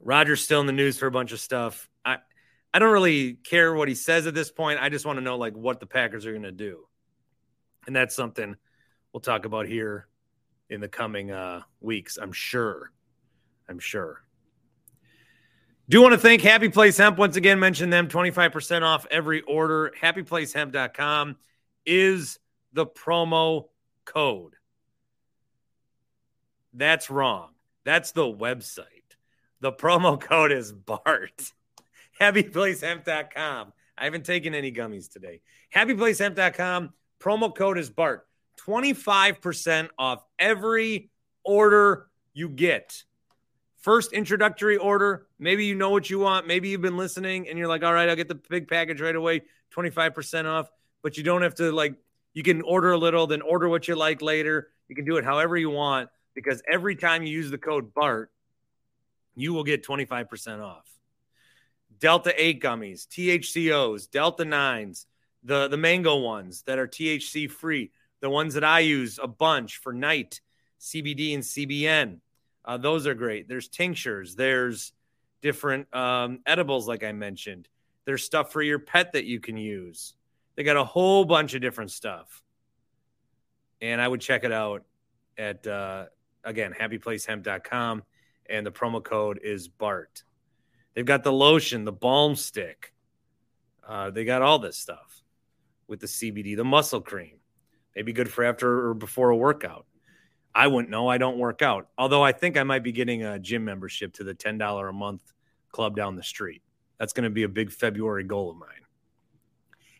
Rodgers 0.00 0.42
still 0.42 0.60
in 0.60 0.66
the 0.66 0.72
news 0.72 0.98
for 0.98 1.06
a 1.06 1.10
bunch 1.10 1.32
of 1.32 1.40
stuff. 1.40 1.88
I 2.04 2.18
I 2.72 2.78
don't 2.78 2.92
really 2.92 3.34
care 3.34 3.74
what 3.74 3.88
he 3.88 3.94
says 3.94 4.26
at 4.26 4.34
this 4.34 4.50
point. 4.50 4.78
I 4.80 4.88
just 4.88 5.06
want 5.06 5.18
to 5.18 5.24
know 5.24 5.36
like 5.36 5.54
what 5.54 5.80
the 5.80 5.86
Packers 5.86 6.26
are 6.26 6.32
going 6.32 6.42
to 6.42 6.52
do. 6.52 6.86
And 7.86 7.96
that's 7.96 8.14
something 8.14 8.56
we'll 9.12 9.20
talk 9.20 9.46
about 9.46 9.66
here 9.66 10.08
in 10.68 10.80
the 10.80 10.88
coming 10.88 11.30
uh, 11.30 11.62
weeks, 11.80 12.18
I'm 12.20 12.32
sure. 12.32 12.92
I'm 13.68 13.78
sure. 13.78 14.22
Do 15.88 16.02
want 16.02 16.14
to 16.14 16.18
thank 16.18 16.42
Happy 16.42 16.68
Place 16.68 16.96
Hemp 16.96 17.16
once 17.16 17.36
again. 17.36 17.60
Mention 17.60 17.90
them 17.90 18.08
25% 18.08 18.82
off 18.82 19.06
every 19.10 19.42
order. 19.42 19.92
HappyPlaceHemp.com 20.02 21.36
is 21.84 22.40
the 22.72 22.86
promo 22.86 23.68
code. 24.04 24.54
That's 26.74 27.08
wrong. 27.08 27.50
That's 27.84 28.10
the 28.10 28.24
website. 28.24 28.84
The 29.60 29.72
promo 29.72 30.20
code 30.20 30.50
is 30.50 30.72
BART. 30.72 31.52
HappyPlaceHemp.com. 32.20 33.72
I 33.96 34.04
haven't 34.04 34.26
taken 34.26 34.54
any 34.54 34.72
gummies 34.72 35.10
today. 35.10 35.40
HappyPlaceHemp.com. 35.74 36.92
Promo 37.20 37.54
code 37.54 37.78
is 37.78 37.90
BART. 37.90 38.26
25% 38.60 39.88
off 39.98 40.24
every 40.38 41.10
order 41.44 42.08
you 42.34 42.48
get. 42.48 43.04
First 43.86 44.12
introductory 44.12 44.78
order, 44.78 45.28
maybe 45.38 45.64
you 45.64 45.76
know 45.76 45.90
what 45.90 46.10
you 46.10 46.18
want. 46.18 46.48
Maybe 46.48 46.70
you've 46.70 46.80
been 46.80 46.96
listening 46.96 47.48
and 47.48 47.56
you're 47.56 47.68
like, 47.68 47.84
all 47.84 47.92
right, 47.92 48.08
I'll 48.08 48.16
get 48.16 48.26
the 48.26 48.34
big 48.34 48.66
package 48.66 49.00
right 49.00 49.14
away, 49.14 49.42
25% 49.76 50.44
off. 50.44 50.68
But 51.04 51.16
you 51.16 51.22
don't 51.22 51.42
have 51.42 51.54
to, 51.54 51.70
like, 51.70 51.94
you 52.34 52.42
can 52.42 52.62
order 52.62 52.90
a 52.90 52.98
little, 52.98 53.28
then 53.28 53.42
order 53.42 53.68
what 53.68 53.86
you 53.86 53.94
like 53.94 54.22
later. 54.22 54.70
You 54.88 54.96
can 54.96 55.04
do 55.04 55.18
it 55.18 55.24
however 55.24 55.56
you 55.56 55.70
want 55.70 56.08
because 56.34 56.60
every 56.68 56.96
time 56.96 57.22
you 57.22 57.28
use 57.28 57.48
the 57.48 57.58
code 57.58 57.94
BART, 57.94 58.32
you 59.36 59.52
will 59.52 59.62
get 59.62 59.86
25% 59.86 60.64
off. 60.64 60.90
Delta 62.00 62.34
8 62.36 62.60
gummies, 62.60 63.06
THCOs, 63.06 64.10
Delta 64.10 64.42
9s, 64.42 65.06
the, 65.44 65.68
the 65.68 65.76
mango 65.76 66.16
ones 66.16 66.62
that 66.62 66.80
are 66.80 66.88
THC 66.88 67.48
free, 67.48 67.92
the 68.20 68.30
ones 68.30 68.54
that 68.54 68.64
I 68.64 68.80
use 68.80 69.20
a 69.22 69.28
bunch 69.28 69.76
for 69.76 69.92
night, 69.92 70.40
CBD 70.80 71.34
and 71.34 71.44
CBN. 71.44 72.18
Uh, 72.66 72.76
those 72.76 73.06
are 73.06 73.14
great. 73.14 73.48
There's 73.48 73.68
tinctures, 73.68 74.34
there's 74.34 74.92
different 75.42 75.94
um, 75.94 76.40
edibles, 76.46 76.88
like 76.88 77.04
I 77.04 77.12
mentioned. 77.12 77.68
There's 78.04 78.24
stuff 78.24 78.52
for 78.52 78.62
your 78.62 78.78
pet 78.78 79.12
that 79.12 79.24
you 79.24 79.40
can 79.40 79.56
use. 79.56 80.14
They 80.56 80.62
got 80.62 80.76
a 80.76 80.84
whole 80.84 81.24
bunch 81.24 81.54
of 81.54 81.60
different 81.60 81.90
stuff. 81.90 82.42
And 83.80 84.00
I 84.00 84.08
would 84.08 84.20
check 84.20 84.44
it 84.44 84.52
out 84.52 84.84
at, 85.36 85.66
uh, 85.66 86.06
again, 86.44 86.74
happyplacehemp.com. 86.78 88.02
And 88.48 88.66
the 88.66 88.70
promo 88.70 89.02
code 89.02 89.40
is 89.42 89.68
BART. 89.68 90.22
They've 90.94 91.04
got 91.04 91.24
the 91.24 91.32
lotion, 91.32 91.84
the 91.84 91.92
balm 91.92 92.36
stick. 92.36 92.94
Uh, 93.86 94.10
they 94.10 94.24
got 94.24 94.42
all 94.42 94.58
this 94.58 94.78
stuff 94.78 95.22
with 95.88 96.00
the 96.00 96.06
CBD, 96.06 96.56
the 96.56 96.64
muscle 96.64 97.00
cream. 97.00 97.38
Maybe 97.94 98.12
good 98.12 98.30
for 98.30 98.44
after 98.44 98.88
or 98.88 98.94
before 98.94 99.30
a 99.30 99.36
workout. 99.36 99.86
I 100.56 100.68
wouldn't 100.68 100.88
know. 100.88 101.06
I 101.06 101.18
don't 101.18 101.36
work 101.36 101.60
out. 101.60 101.88
Although 101.98 102.24
I 102.24 102.32
think 102.32 102.56
I 102.56 102.62
might 102.62 102.82
be 102.82 102.90
getting 102.90 103.22
a 103.22 103.38
gym 103.38 103.62
membership 103.62 104.14
to 104.14 104.24
the 104.24 104.34
$10 104.34 104.88
a 104.88 104.92
month 104.92 105.20
club 105.70 105.94
down 105.94 106.16
the 106.16 106.22
street. 106.22 106.62
That's 106.98 107.12
going 107.12 107.24
to 107.24 107.30
be 107.30 107.42
a 107.42 107.48
big 107.48 107.70
February 107.70 108.24
goal 108.24 108.50
of 108.50 108.56
mine. 108.56 108.70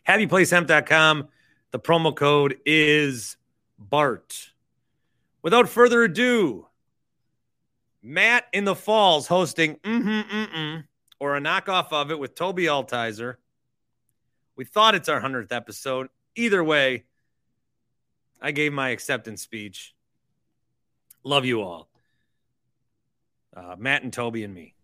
HappyPlaceHemp.com. 0.07 1.27
The 1.69 1.79
promo 1.79 2.15
code 2.15 2.57
is 2.65 3.37
BART. 3.77 4.49
Without 5.43 5.69
further 5.69 6.03
ado, 6.03 6.65
Matt 8.01 8.45
in 8.51 8.65
the 8.65 8.73
Falls 8.73 9.27
hosting 9.27 9.75
mm-hmm, 9.75 10.09
mm-mm, 10.09 10.83
or 11.19 11.37
a 11.37 11.39
knockoff 11.39 11.91
of 11.91 12.09
it 12.09 12.17
with 12.17 12.33
Tobi 12.33 12.63
Altizer. 12.63 13.35
We 14.55 14.65
thought 14.65 14.95
it's 14.95 15.07
our 15.07 15.21
100th 15.21 15.51
episode. 15.51 16.07
Either 16.35 16.63
way, 16.63 17.03
I 18.41 18.49
gave 18.49 18.73
my 18.73 18.89
acceptance 18.89 19.43
speech. 19.43 19.93
Love 21.27 21.43
you 21.43 21.61
all. 21.61 21.89
Uh, 23.53 23.75
Matt 23.77 24.01
and 24.01 24.13
Tobi 24.13 24.45
and 24.45 24.53
me. 24.53 24.75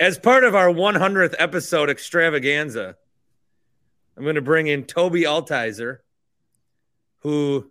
As 0.00 0.18
part 0.18 0.42
of 0.42 0.54
our 0.54 0.68
100th 0.68 1.34
episode 1.38 1.90
extravaganza, 1.90 2.96
I'm 4.16 4.22
going 4.22 4.36
to 4.36 4.40
bring 4.40 4.68
in 4.68 4.84
Tobi 4.84 5.24
Altizer, 5.24 5.98
who 7.18 7.70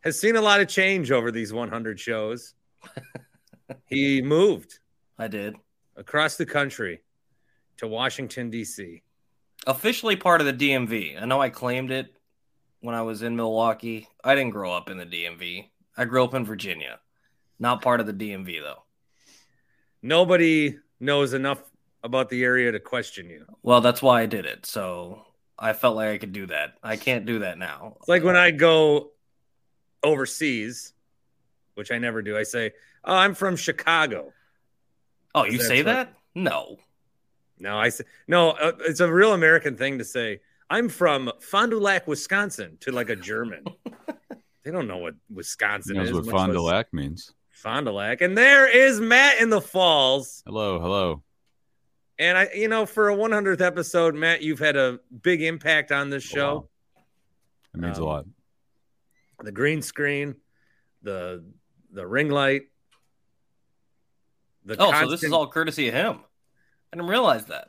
has 0.00 0.20
seen 0.20 0.34
a 0.34 0.40
lot 0.40 0.60
of 0.60 0.66
change 0.66 1.12
over 1.12 1.30
these 1.30 1.52
100 1.52 2.00
shows. 2.00 2.54
he 3.86 4.20
moved. 4.20 4.80
I 5.16 5.28
did. 5.28 5.54
Across 5.96 6.36
the 6.36 6.46
country 6.46 7.02
to 7.76 7.86
Washington, 7.86 8.50
D.C. 8.50 9.04
Officially 9.68 10.16
part 10.16 10.40
of 10.40 10.48
the 10.48 10.52
DMV. 10.52 11.22
I 11.22 11.26
know 11.26 11.40
I 11.40 11.48
claimed 11.48 11.92
it 11.92 12.12
when 12.80 12.96
I 12.96 13.02
was 13.02 13.22
in 13.22 13.36
Milwaukee. 13.36 14.08
I 14.24 14.34
didn't 14.34 14.50
grow 14.50 14.72
up 14.72 14.90
in 14.90 14.98
the 14.98 15.06
DMV. 15.06 15.68
I 15.96 16.04
grew 16.04 16.24
up 16.24 16.34
in 16.34 16.44
Virginia. 16.44 16.98
Not 17.58 17.82
part 17.82 18.00
of 18.00 18.06
the 18.06 18.12
DMV, 18.12 18.60
though. 18.62 18.82
Nobody 20.02 20.78
knows 20.98 21.32
enough 21.32 21.62
about 22.02 22.28
the 22.28 22.42
area 22.42 22.72
to 22.72 22.80
question 22.80 23.30
you. 23.30 23.46
Well, 23.62 23.80
that's 23.80 24.02
why 24.02 24.22
I 24.22 24.26
did 24.26 24.46
it. 24.46 24.66
So 24.66 25.24
I 25.58 25.72
felt 25.72 25.96
like 25.96 26.08
I 26.08 26.18
could 26.18 26.32
do 26.32 26.46
that. 26.46 26.74
I 26.82 26.96
can't 26.96 27.26
do 27.26 27.40
that 27.40 27.58
now. 27.58 27.96
It's 28.00 28.08
like 28.08 28.24
when 28.24 28.36
I 28.36 28.50
go 28.50 29.10
overseas, 30.02 30.92
which 31.74 31.92
I 31.92 31.98
never 31.98 32.22
do, 32.22 32.36
I 32.36 32.42
say, 32.42 32.72
Oh, 33.04 33.14
I'm 33.14 33.34
from 33.34 33.56
Chicago. 33.56 34.32
Oh, 35.34 35.44
you 35.44 35.58
say 35.58 35.82
that? 35.82 36.14
No. 36.34 36.78
No, 37.58 37.78
I 37.78 37.88
say, 37.88 38.04
no, 38.26 38.50
uh, 38.50 38.72
it's 38.80 39.00
a 39.00 39.12
real 39.12 39.32
American 39.34 39.76
thing 39.76 39.98
to 39.98 40.04
say. 40.04 40.40
I'm 40.68 40.88
from 40.88 41.30
Fond 41.40 41.70
du 41.70 41.78
Lac, 41.78 42.06
Wisconsin, 42.06 42.76
to 42.80 42.92
like 42.92 43.08
a 43.10 43.16
German. 43.16 43.64
they 44.64 44.70
don't 44.70 44.86
know 44.86 44.98
what 44.98 45.14
Wisconsin 45.32 45.96
knows 45.96 46.08
is. 46.08 46.14
what 46.14 46.26
Fond 46.26 46.52
du 46.52 46.60
Lac 46.62 46.92
means. 46.92 47.32
Fond 47.50 47.86
du 47.86 47.92
Lac. 47.92 48.20
And 48.20 48.36
there 48.36 48.68
is 48.68 49.00
Matt 49.00 49.40
in 49.40 49.50
the 49.50 49.60
Falls. 49.60 50.42
Hello, 50.46 50.80
hello. 50.80 51.22
And 52.18 52.38
I, 52.38 52.48
you 52.54 52.68
know, 52.68 52.86
for 52.86 53.10
a 53.10 53.16
100th 53.16 53.60
episode, 53.60 54.14
Matt, 54.14 54.42
you've 54.42 54.58
had 54.58 54.76
a 54.76 55.00
big 55.22 55.42
impact 55.42 55.90
on 55.90 56.10
this 56.10 56.22
show. 56.22 56.54
Wow. 56.54 56.68
It 57.74 57.80
means 57.80 57.98
Um, 57.98 58.04
a 58.04 58.06
lot. 58.06 58.24
The 59.42 59.50
green 59.52 59.82
screen, 59.82 60.36
the 61.02 61.44
the 61.90 62.06
ring 62.06 62.30
light. 62.30 62.62
The 64.64 64.76
Oh, 64.78 64.92
so 64.92 65.10
this 65.10 65.24
is 65.24 65.32
all 65.32 65.48
courtesy 65.48 65.88
of 65.88 65.94
him. 65.94 66.20
I 66.92 66.96
didn't 66.96 67.08
realize 67.10 67.46
that. 67.46 67.68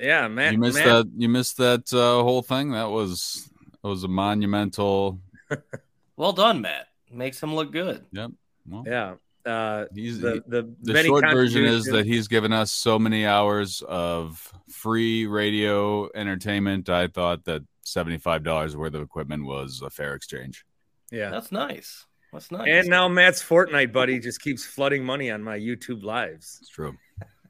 yeah, 0.00 0.28
Matt. 0.28 0.52
You 0.52 0.58
missed 0.58 0.78
Matt, 0.78 0.86
that. 0.86 1.06
You 1.16 1.28
missed 1.28 1.56
that 1.56 1.92
uh, 1.92 2.22
whole 2.22 2.42
thing. 2.42 2.70
That 2.72 2.90
was 2.90 3.50
that 3.82 3.88
was 3.88 4.04
a 4.04 4.08
monumental. 4.08 5.20
Well 6.18 6.32
done, 6.32 6.60
Matt. 6.60 6.88
Makes 7.10 7.42
him 7.42 7.54
look 7.54 7.72
good. 7.72 8.04
Yep. 8.12 8.30
Well, 8.68 8.84
Yeah. 8.86 9.14
Uh, 9.46 9.86
he's 9.94 10.20
the 10.20 10.42
the, 10.46 10.74
the 10.82 10.92
many 10.92 11.08
short 11.08 11.24
version 11.30 11.64
is 11.64 11.86
that 11.86 12.04
he's 12.04 12.28
given 12.28 12.52
us 12.52 12.70
so 12.70 12.98
many 12.98 13.24
hours 13.24 13.82
of 13.88 14.52
free 14.68 15.26
radio 15.26 16.10
entertainment. 16.14 16.90
I 16.90 17.06
thought 17.06 17.44
that 17.44 17.62
seventy-five 17.82 18.42
dollars 18.42 18.76
worth 18.76 18.92
of 18.94 19.00
equipment 19.00 19.46
was 19.46 19.80
a 19.82 19.88
fair 19.88 20.12
exchange. 20.14 20.66
yeah. 21.10 21.30
That's 21.30 21.50
nice. 21.50 22.04
That's 22.30 22.50
nice. 22.50 22.68
And 22.68 22.88
now 22.88 23.08
Matt's 23.08 23.42
Fortnite 23.42 23.90
buddy 23.90 24.18
just 24.18 24.42
keeps 24.42 24.66
flooding 24.66 25.02
money 25.02 25.30
on 25.30 25.42
my 25.42 25.58
YouTube 25.58 26.02
lives, 26.02 26.58
It's 26.60 26.68
true. 26.68 26.94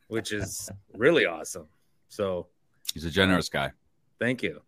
which 0.07 0.31
is 0.31 0.71
really 0.95 1.27
awesome. 1.27 1.67
So 2.11 2.47
He's 2.95 3.07
a 3.07 3.11
generous 3.11 3.49
guy. 3.49 3.73
thank 4.21 4.41
you. 4.45 4.61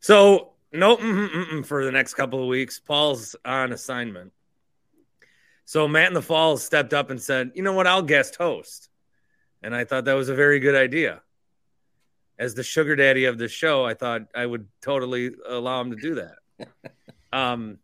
So 0.00 0.52
no 0.76 0.96
mm-mm, 0.96 1.28
mm-mm 1.28 1.66
for 1.66 1.84
the 1.84 1.92
next 1.92 2.14
couple 2.14 2.40
of 2.40 2.48
weeks. 2.48 2.78
Paul's 2.78 3.36
on 3.44 3.72
assignment. 3.72 4.32
So 5.64 5.88
Matt 5.88 6.08
in 6.08 6.14
the 6.14 6.22
Falls 6.22 6.64
stepped 6.64 6.94
up 6.94 7.10
and 7.10 7.20
said, 7.20 7.52
"You 7.54 7.62
know 7.62 7.72
what? 7.72 7.86
I'll 7.86 8.02
guest 8.02 8.36
host." 8.36 8.88
And 9.62 9.74
I 9.74 9.84
thought 9.84 10.04
that 10.04 10.14
was 10.14 10.28
a 10.28 10.34
very 10.34 10.60
good 10.60 10.74
idea. 10.74 11.22
As 12.38 12.54
the 12.54 12.62
sugar 12.62 12.94
daddy 12.94 13.24
of 13.24 13.38
the 13.38 13.48
show, 13.48 13.84
I 13.84 13.94
thought 13.94 14.22
I 14.34 14.44
would 14.44 14.68
totally 14.80 15.32
allow 15.48 15.80
him 15.80 15.90
to 15.90 15.96
do 15.96 16.14
that. 16.16 16.68
um, 17.32 17.78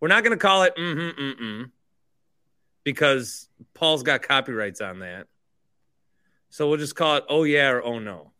we're 0.00 0.08
not 0.08 0.22
going 0.22 0.36
to 0.36 0.40
call 0.40 0.62
it 0.62 0.76
mm-hmm, 0.76 1.20
mm-mm 1.20 1.70
because 2.84 3.50
Paul's 3.74 4.02
got 4.02 4.22
copyrights 4.22 4.80
on 4.80 5.00
that. 5.00 5.26
So 6.48 6.68
we'll 6.68 6.78
just 6.78 6.96
call 6.96 7.16
it 7.16 7.24
oh 7.28 7.42
yeah 7.44 7.68
or 7.68 7.82
oh 7.82 7.98
no. 7.98 8.32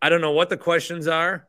I 0.00 0.08
don't 0.08 0.20
know 0.20 0.30
what 0.30 0.50
the 0.50 0.56
questions 0.56 1.08
are. 1.08 1.48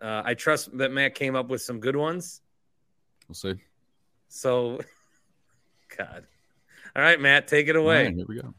Uh, 0.00 0.22
I 0.24 0.34
trust 0.34 0.76
that 0.78 0.92
Matt 0.92 1.14
came 1.14 1.34
up 1.34 1.48
with 1.48 1.62
some 1.62 1.80
good 1.80 1.96
ones. 1.96 2.42
We'll 3.28 3.34
see. 3.34 3.54
So, 4.28 4.80
God. 5.96 6.24
All 6.94 7.02
right, 7.02 7.20
Matt, 7.20 7.48
take 7.48 7.68
it 7.68 7.76
away. 7.76 8.04
right, 8.04 8.14
here 8.14 8.26
we 8.28 8.40
go. 8.40 8.54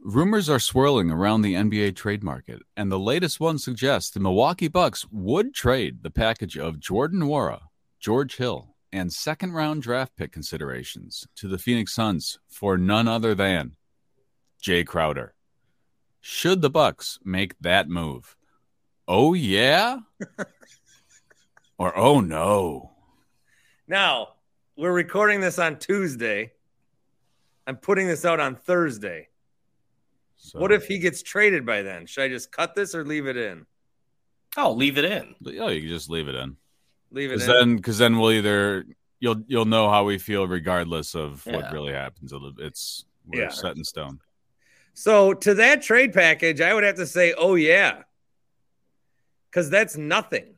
Rumors 0.00 0.50
are 0.50 0.58
swirling 0.58 1.10
around 1.12 1.42
the 1.42 1.54
NBA 1.54 1.94
trade 1.94 2.24
market, 2.24 2.60
and 2.76 2.90
the 2.90 2.98
latest 2.98 3.38
one 3.38 3.56
suggests 3.58 4.10
the 4.10 4.18
Milwaukee 4.18 4.66
Bucks 4.66 5.06
would 5.12 5.54
trade 5.54 6.02
the 6.02 6.10
package 6.10 6.58
of 6.58 6.80
Jordan 6.80 7.20
Nwora, 7.20 7.60
George 8.00 8.36
Hill, 8.36 8.74
and 8.92 9.12
second 9.12 9.52
round 9.52 9.82
draft 9.82 10.16
pick 10.16 10.32
considerations 10.32 11.26
to 11.36 11.46
the 11.46 11.56
Phoenix 11.56 11.94
Suns 11.94 12.40
for 12.48 12.76
none 12.76 13.06
other 13.06 13.34
than 13.34 13.76
Jae 14.62 14.84
Crowder. 14.84 15.34
Should 16.20 16.62
the 16.62 16.70
Bucks 16.70 17.18
make 17.24 17.54
that 17.60 17.88
move? 17.88 18.36
Oh 19.06 19.34
yeah? 19.34 20.00
or 21.78 21.96
oh 21.96 22.20
no? 22.20 22.90
Now, 23.88 24.34
we're 24.76 24.92
recording 24.92 25.40
this 25.40 25.58
on 25.58 25.78
Tuesday. 25.78 26.52
I'm 27.66 27.76
putting 27.76 28.06
this 28.06 28.24
out 28.24 28.40
on 28.40 28.56
Thursday. 28.56 29.28
So, 30.36 30.58
What 30.58 30.72
if 30.72 30.86
he 30.86 30.98
gets 30.98 31.22
traded 31.22 31.64
by 31.64 31.82
then? 31.82 32.06
Should 32.06 32.24
I 32.24 32.28
just 32.28 32.50
cut 32.50 32.74
this 32.74 32.94
or 32.94 33.04
leave 33.04 33.26
it 33.26 33.36
in? 33.36 33.66
Oh, 34.56 34.72
leave 34.72 34.98
it 34.98 35.04
in. 35.04 35.34
Oh, 35.60 35.68
you 35.68 35.80
can 35.82 35.88
just 35.88 36.10
leave 36.10 36.28
it 36.28 36.34
in. 36.34 36.56
Leave 37.10 37.30
it 37.30 37.34
Because 37.34 37.48
in. 37.48 37.54
then, 37.54 37.76
because 37.76 37.98
then 37.98 38.18
we'll 38.18 38.32
either 38.32 38.84
you'll 39.20 39.42
you'll 39.46 39.64
know 39.66 39.88
how 39.88 40.04
we 40.04 40.18
feel 40.18 40.46
regardless 40.48 41.14
of 41.14 41.44
what 41.46 41.70
really 41.72 41.92
happens. 41.92 42.32
It's 42.58 43.04
we're 43.26 43.42
Yeah. 43.42 43.48
set 43.50 43.76
in 43.76 43.84
stone. 43.84 44.20
So 44.94 45.32
to 45.32 45.54
that 45.54 45.82
trade 45.82 46.12
package, 46.12 46.60
I 46.60 46.74
would 46.74 46.84
have 46.84 46.96
to 46.96 47.06
say, 47.06 47.34
oh 47.38 47.54
yeah, 47.54 48.02
because 49.50 49.70
that's 49.70 49.96
nothing. 49.96 50.54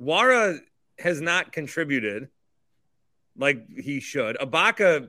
Nwora 0.00 0.58
has 0.98 1.20
not 1.20 1.52
contributed 1.52 2.28
like 3.36 3.66
he 3.68 4.00
should. 4.00 4.36
Ibaka, 4.38 5.08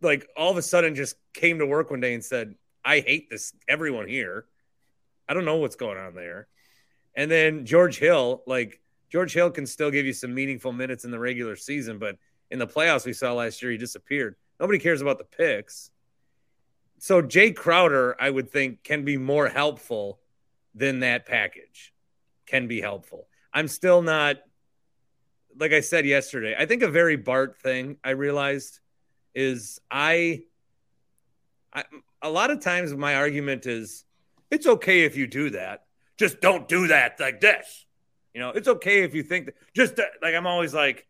like 0.00 0.28
all 0.36 0.50
of 0.50 0.56
a 0.56 0.62
sudden, 0.62 0.94
just 0.94 1.16
came 1.34 1.58
to 1.58 1.66
work 1.66 1.90
one 1.90 2.00
day 2.00 2.14
and 2.14 2.24
said, 2.24 2.54
"I 2.84 3.00
hate 3.00 3.30
this. 3.30 3.52
Everyone 3.66 4.08
here. 4.08 4.46
I 5.28 5.34
don't 5.34 5.44
know 5.44 5.56
what's 5.56 5.76
going 5.76 5.98
on 5.98 6.14
there." 6.14 6.48
And 7.14 7.30
then 7.30 7.64
George 7.64 7.98
Hill, 7.98 8.42
like 8.46 8.80
George 9.10 9.32
Hill, 9.32 9.50
can 9.50 9.66
still 9.66 9.90
give 9.90 10.06
you 10.06 10.12
some 10.12 10.34
meaningful 10.34 10.72
minutes 10.72 11.04
in 11.04 11.10
the 11.10 11.18
regular 11.18 11.56
season, 11.56 11.98
but 11.98 12.16
in 12.50 12.58
the 12.58 12.66
playoffs 12.66 13.04
we 13.04 13.12
saw 13.12 13.32
last 13.32 13.62
year, 13.62 13.72
he 13.72 13.78
disappeared. 13.78 14.36
Nobody 14.60 14.78
cares 14.78 15.00
about 15.00 15.18
the 15.18 15.24
picks 15.24 15.90
so 16.98 17.22
Jae 17.22 17.54
Crowder, 17.54 18.16
I 18.20 18.28
would 18.28 18.50
think, 18.50 18.82
can 18.82 19.04
be 19.04 19.16
more 19.16 19.48
helpful 19.48 20.18
than 20.74 21.00
that 21.00 21.26
package. 21.26 21.94
Can 22.46 22.66
be 22.66 22.80
helpful. 22.80 23.28
I'm 23.58 23.66
still 23.66 24.02
not, 24.02 24.36
like 25.58 25.72
I 25.72 25.80
said 25.80 26.06
yesterday. 26.06 26.54
I 26.56 26.64
think 26.64 26.82
a 26.82 26.88
very 26.88 27.16
Bart 27.16 27.60
thing 27.60 27.96
I 28.04 28.10
realized 28.10 28.78
is 29.34 29.80
I, 29.90 30.42
I 31.72 31.82
a 32.22 32.30
lot 32.30 32.52
of 32.52 32.60
times 32.60 32.94
my 32.94 33.16
argument 33.16 33.66
is 33.66 34.04
it's 34.48 34.68
okay 34.68 35.02
if 35.02 35.16
you 35.16 35.26
do 35.26 35.50
that, 35.50 35.86
just 36.16 36.40
don't 36.40 36.68
do 36.68 36.86
that 36.86 37.18
like 37.18 37.40
this. 37.40 37.84
You 38.32 38.42
know, 38.42 38.50
it's 38.50 38.68
okay 38.68 39.02
if 39.02 39.12
you 39.12 39.24
think 39.24 39.46
that. 39.46 39.54
Just 39.74 39.98
like 40.22 40.36
I'm 40.36 40.46
always 40.46 40.72
like 40.72 41.08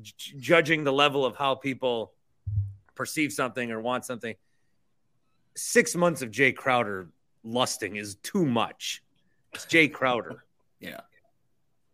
j- 0.00 0.38
judging 0.38 0.84
the 0.84 0.92
level 0.94 1.26
of 1.26 1.36
how 1.36 1.54
people 1.54 2.14
perceive 2.94 3.30
something 3.30 3.70
or 3.70 3.78
want 3.78 4.06
something 4.06 4.34
six 5.54 5.94
months 5.94 6.22
of 6.22 6.30
Jae 6.30 6.56
Crowder 6.56 7.10
lusting 7.44 7.96
is 7.96 8.14
too 8.22 8.46
much. 8.46 9.02
It's 9.52 9.66
Jae 9.66 9.92
Crowder. 9.92 10.44
Yeah. 10.82 11.00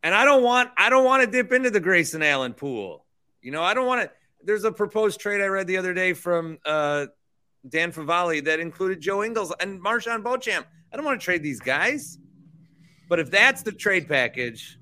And 0.07 0.15
I 0.15 0.25
don't 0.25 0.45
want 0.45 0.71
I 0.77 0.89
don't 0.89 1.05
want 1.05 1.25
to 1.25 1.27
dip 1.29 1.53
into 1.53 1.69
the 1.69 1.81
Grayson 1.81 2.23
Allen 2.23 2.55
pool. 2.55 3.05
You 3.43 3.51
know, 3.51 3.65
I 3.65 3.75
don't 3.75 3.89
want 3.89 4.03
to 4.03 4.11
there's 4.45 4.63
a 4.63 4.71
proposed 4.71 5.19
trade 5.19 5.41
I 5.41 5.47
read 5.47 5.67
the 5.67 5.79
other 5.79 5.93
day 5.93 6.13
from 6.13 6.59
uh 6.65 7.07
Dan 7.69 7.91
Favale 7.91 8.45
that 8.45 8.61
included 8.61 9.01
Joe 9.01 9.25
Ingles 9.25 9.53
and 9.59 9.83
MarJon 9.83 10.23
Beauchamp. 10.23 10.65
I 10.93 10.97
don't 10.97 11.05
want 11.05 11.21
to 11.21 11.25
trade 11.25 11.43
these 11.43 11.59
guys. 11.59 12.19
But 13.09 13.19
if 13.19 13.33
that's 13.33 13.63
the 13.63 13.73
trade 13.73 14.07
package, 14.07 14.79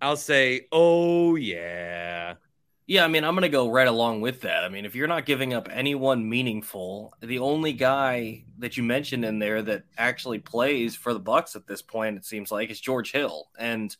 I'll 0.00 0.16
say, 0.16 0.68
oh 0.72 1.36
yeah. 1.36 2.36
Yeah, 2.86 3.04
I 3.04 3.08
mean, 3.08 3.24
I'm 3.24 3.34
going 3.34 3.42
to 3.42 3.50
go 3.50 3.70
right 3.70 3.86
along 3.86 4.22
with 4.22 4.40
that. 4.40 4.64
I 4.64 4.70
mean, 4.70 4.86
if 4.86 4.94
you're 4.96 5.06
not 5.06 5.26
giving 5.26 5.52
up 5.52 5.68
anyone 5.70 6.26
meaningful, 6.26 7.14
the 7.20 7.40
only 7.40 7.74
guy 7.74 8.44
that 8.58 8.78
you 8.78 8.84
mentioned 8.84 9.24
in 9.24 9.38
there 9.38 9.60
that 9.60 9.84
actually 9.98 10.38
plays 10.38 10.96
for 10.96 11.12
the 11.12 11.20
Bucks 11.20 11.54
at 11.54 11.66
this 11.66 11.82
point, 11.82 12.16
it 12.16 12.24
seems 12.24 12.50
like, 12.50 12.70
is 12.70 12.80
George 12.80 13.12
Hill. 13.12 13.48
And 13.58 13.94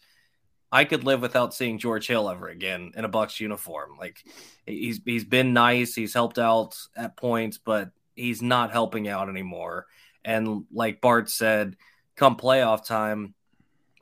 I 0.72 0.84
could 0.84 1.04
live 1.04 1.20
without 1.20 1.54
seeing 1.54 1.78
George 1.78 2.06
Hill 2.06 2.28
ever 2.28 2.48
again 2.48 2.92
in 2.96 3.04
a 3.04 3.08
Bucks 3.08 3.40
uniform. 3.40 3.96
Like 3.98 4.24
he's 4.66 5.00
he's 5.04 5.24
been 5.24 5.52
nice, 5.52 5.94
he's 5.94 6.14
helped 6.14 6.38
out 6.38 6.76
at 6.96 7.16
points, 7.16 7.58
but 7.58 7.90
he's 8.14 8.42
not 8.42 8.70
helping 8.70 9.08
out 9.08 9.28
anymore. 9.28 9.86
And 10.24 10.64
like 10.72 11.00
Bart 11.00 11.30
said, 11.30 11.76
come 12.16 12.36
playoff 12.36 12.84
time, 12.84 13.34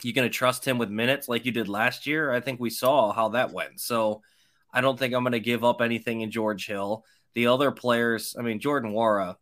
you 0.03 0.13
going 0.13 0.29
to 0.29 0.35
trust 0.35 0.67
him 0.67 0.79
with 0.79 0.91
minutes 0.91 1.29
like 1.29 1.45
you 1.45 1.53
did 1.53 1.69
last 1.69 2.07
year? 2.07 2.31
I 2.31 2.41
think 2.41 2.61
we 2.61 2.71
saw 2.71 3.13
how 3.13 3.31
that 3.31 3.53
went. 3.53 3.81
So 3.81 4.23
I 4.73 4.81
don't 4.81 4.99
think 4.99 5.15
I'm 5.15 5.23
going 5.23 5.33
to 5.33 5.41
give 5.41 5.65
up 5.65 5.81
anything 5.81 6.21
in 6.21 6.31
George 6.31 6.67
Hill. 6.67 7.05
The 7.35 7.47
other 7.47 7.71
players, 7.71 8.37
I 8.39 8.43
mean, 8.43 8.61
Jordan 8.61 8.93
Nwora, 8.93 9.37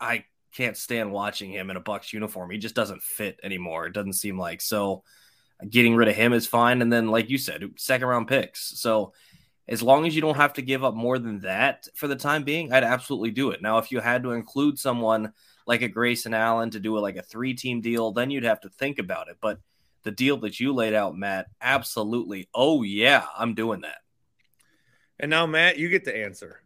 I 0.00 0.24
can't 0.54 0.76
stand 0.76 1.12
watching 1.12 1.50
him 1.50 1.70
in 1.70 1.76
a 1.76 1.80
Bucks 1.80 2.12
uniform. 2.12 2.50
He 2.50 2.58
just 2.58 2.74
doesn't 2.74 3.02
fit 3.02 3.38
anymore. 3.42 3.86
It 3.86 3.94
doesn't 3.94 4.14
seem 4.14 4.38
like 4.38 4.60
so. 4.60 5.02
Getting 5.68 5.96
rid 5.96 6.08
of 6.08 6.16
him 6.16 6.32
is 6.32 6.46
fine, 6.46 6.82
and 6.82 6.92
then, 6.92 7.08
like 7.08 7.28
you 7.28 7.38
said, 7.38 7.64
second 7.76 8.08
round 8.08 8.28
picks. 8.28 8.78
So, 8.80 9.12
as 9.68 9.82
long 9.82 10.06
as 10.06 10.14
you 10.14 10.20
don't 10.20 10.36
have 10.36 10.54
to 10.54 10.62
give 10.62 10.82
up 10.82 10.94
more 10.94 11.18
than 11.18 11.40
that 11.40 11.86
for 11.94 12.08
the 12.08 12.16
time 12.16 12.42
being, 12.42 12.72
I'd 12.72 12.82
absolutely 12.82 13.30
do 13.30 13.50
it. 13.50 13.62
Now, 13.62 13.78
if 13.78 13.92
you 13.92 14.00
had 14.00 14.22
to 14.24 14.32
include 14.32 14.78
someone 14.78 15.32
like 15.66 15.82
a 15.82 15.88
Grayson 15.88 16.34
Allen 16.34 16.70
to 16.70 16.80
do 16.80 16.96
it 16.96 17.00
like 17.00 17.16
a 17.16 17.22
three 17.22 17.54
team 17.54 17.80
deal, 17.80 18.10
then 18.10 18.30
you'd 18.30 18.44
have 18.44 18.60
to 18.62 18.68
think 18.68 18.98
about 18.98 19.28
it. 19.28 19.36
But 19.40 19.60
the 20.02 20.10
deal 20.10 20.38
that 20.38 20.58
you 20.58 20.74
laid 20.74 20.94
out, 20.94 21.16
Matt, 21.16 21.46
absolutely. 21.60 22.48
Oh 22.54 22.82
yeah, 22.82 23.24
I'm 23.38 23.54
doing 23.54 23.82
that. 23.82 23.98
And 25.18 25.30
now 25.30 25.46
Matt, 25.46 25.78
you 25.78 25.88
get 25.88 26.04
the 26.04 26.16
answer. 26.16 26.62